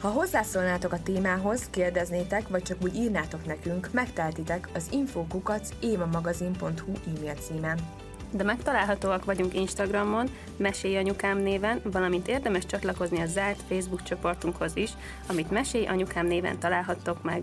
Ha 0.00 0.08
hozzászólnátok 0.08 0.92
a 0.92 1.02
témához, 1.02 1.68
kérdeznétek, 1.70 2.48
vagy 2.48 2.62
csak 2.62 2.76
úgy 2.82 2.94
írnátok 2.94 3.46
nekünk, 3.46 3.88
megteltitek 3.92 4.68
az 4.74 4.88
infokukac 4.90 5.68
évamagazin.hu 5.80 6.92
e-mail 7.06 7.34
címen. 7.34 7.78
De 8.30 8.42
megtalálhatóak 8.42 9.24
vagyunk 9.24 9.54
Instagramon, 9.54 10.28
Mesélj 10.56 10.96
Anyukám 10.96 11.38
néven, 11.38 11.80
valamint 11.84 12.28
érdemes 12.28 12.66
csatlakozni 12.66 13.20
a 13.20 13.26
zárt 13.26 13.62
Facebook 13.68 14.02
csoportunkhoz 14.02 14.76
is, 14.76 14.90
amit 15.28 15.50
Mesélj 15.50 15.86
Anyukám 15.86 16.26
néven 16.26 16.58
találhattok 16.58 17.22
meg. 17.22 17.42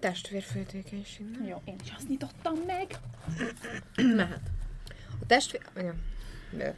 Testvérféltékenység, 0.00 1.26
nem? 1.30 1.46
Jó, 1.46 1.62
én 1.64 1.76
is 1.84 1.92
azt 1.96 2.08
nyitottam 2.08 2.54
meg. 2.66 2.98
Mehet. 4.16 4.50
A 5.20 5.26
testvér... 5.26 5.62
Ja. 5.76 5.94
De. 6.50 6.76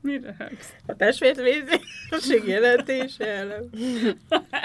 Mire 0.00 0.34
högsz? 0.38 0.72
A 0.86 0.96
testvérvézéség 0.96 2.44
jelentése 2.44 3.26
ellen. 3.26 3.70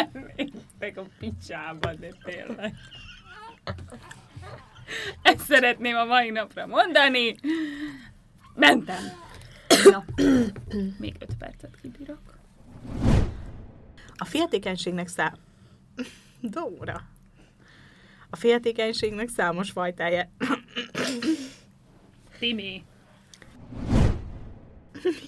Meg 0.79 0.97
a 0.97 1.05
picsába, 1.19 1.93
de 1.93 2.09
tényleg. 2.23 2.73
Ezt 5.21 5.45
szeretném 5.45 5.95
a 5.95 6.05
mai 6.05 6.29
napra 6.29 6.65
mondani. 6.65 7.35
Mentem. 8.55 9.03
Na, 9.83 10.05
még 10.99 11.15
öt 11.19 11.35
percet 11.39 11.77
kibírok. 11.81 12.41
A 14.23 14.25
féltékenységnek 14.25 15.07
szám... 15.07 15.33
Dóra. 16.55 17.01
A 18.29 18.35
féltékenységnek 18.35 19.29
számos 19.29 19.71
fajtája... 19.71 20.29
Timi. 22.39 22.83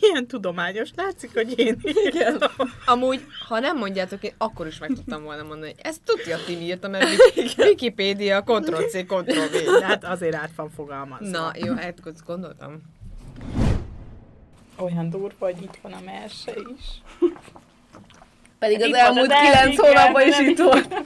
Milyen 0.01 0.27
tudományos, 0.27 0.89
látszik, 0.95 1.33
hogy 1.33 1.59
én 1.59 1.79
Igen. 1.83 2.43
Amúgy, 2.85 3.25
ha 3.47 3.59
nem 3.59 3.77
mondjátok, 3.77 4.23
én 4.23 4.33
akkor 4.37 4.67
is 4.67 4.79
meg 4.79 4.89
tudtam 4.89 5.23
volna 5.23 5.43
mondani, 5.43 5.71
hogy 5.71 5.79
ezt 5.83 6.01
tudja, 6.03 6.37
Timi 6.45 6.63
írta, 6.63 6.87
mert 6.87 7.07
Wikipédia, 7.57 8.41
Ctrl-C, 8.41 9.05
Ctrl-V. 9.05 9.81
Hát 9.81 10.03
azért 10.03 10.35
át 10.35 10.55
van 10.55 10.69
fogalmazva. 10.69 11.29
Na, 11.29 11.51
jó, 11.55 11.73
hát 11.73 12.25
gondoltam. 12.25 12.81
Olyan 14.77 15.09
durva, 15.09 15.45
hogy 15.45 15.61
itt 15.61 15.79
van 15.81 15.93
a 15.93 15.99
merse 16.05 16.53
is. 16.77 17.01
Pedig 18.65 18.93
az 18.93 18.93
elmúlt 18.93 19.31
az 19.31 19.39
kilenc 19.41 19.79
hónapban 19.79 20.27
is 20.27 20.39
itt 20.39 20.57
volt. 20.57 21.03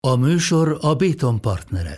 A 0.00 0.16
műsor 0.16 0.78
a 0.80 0.94
Béton 0.94 1.40
partnere. 1.40 1.96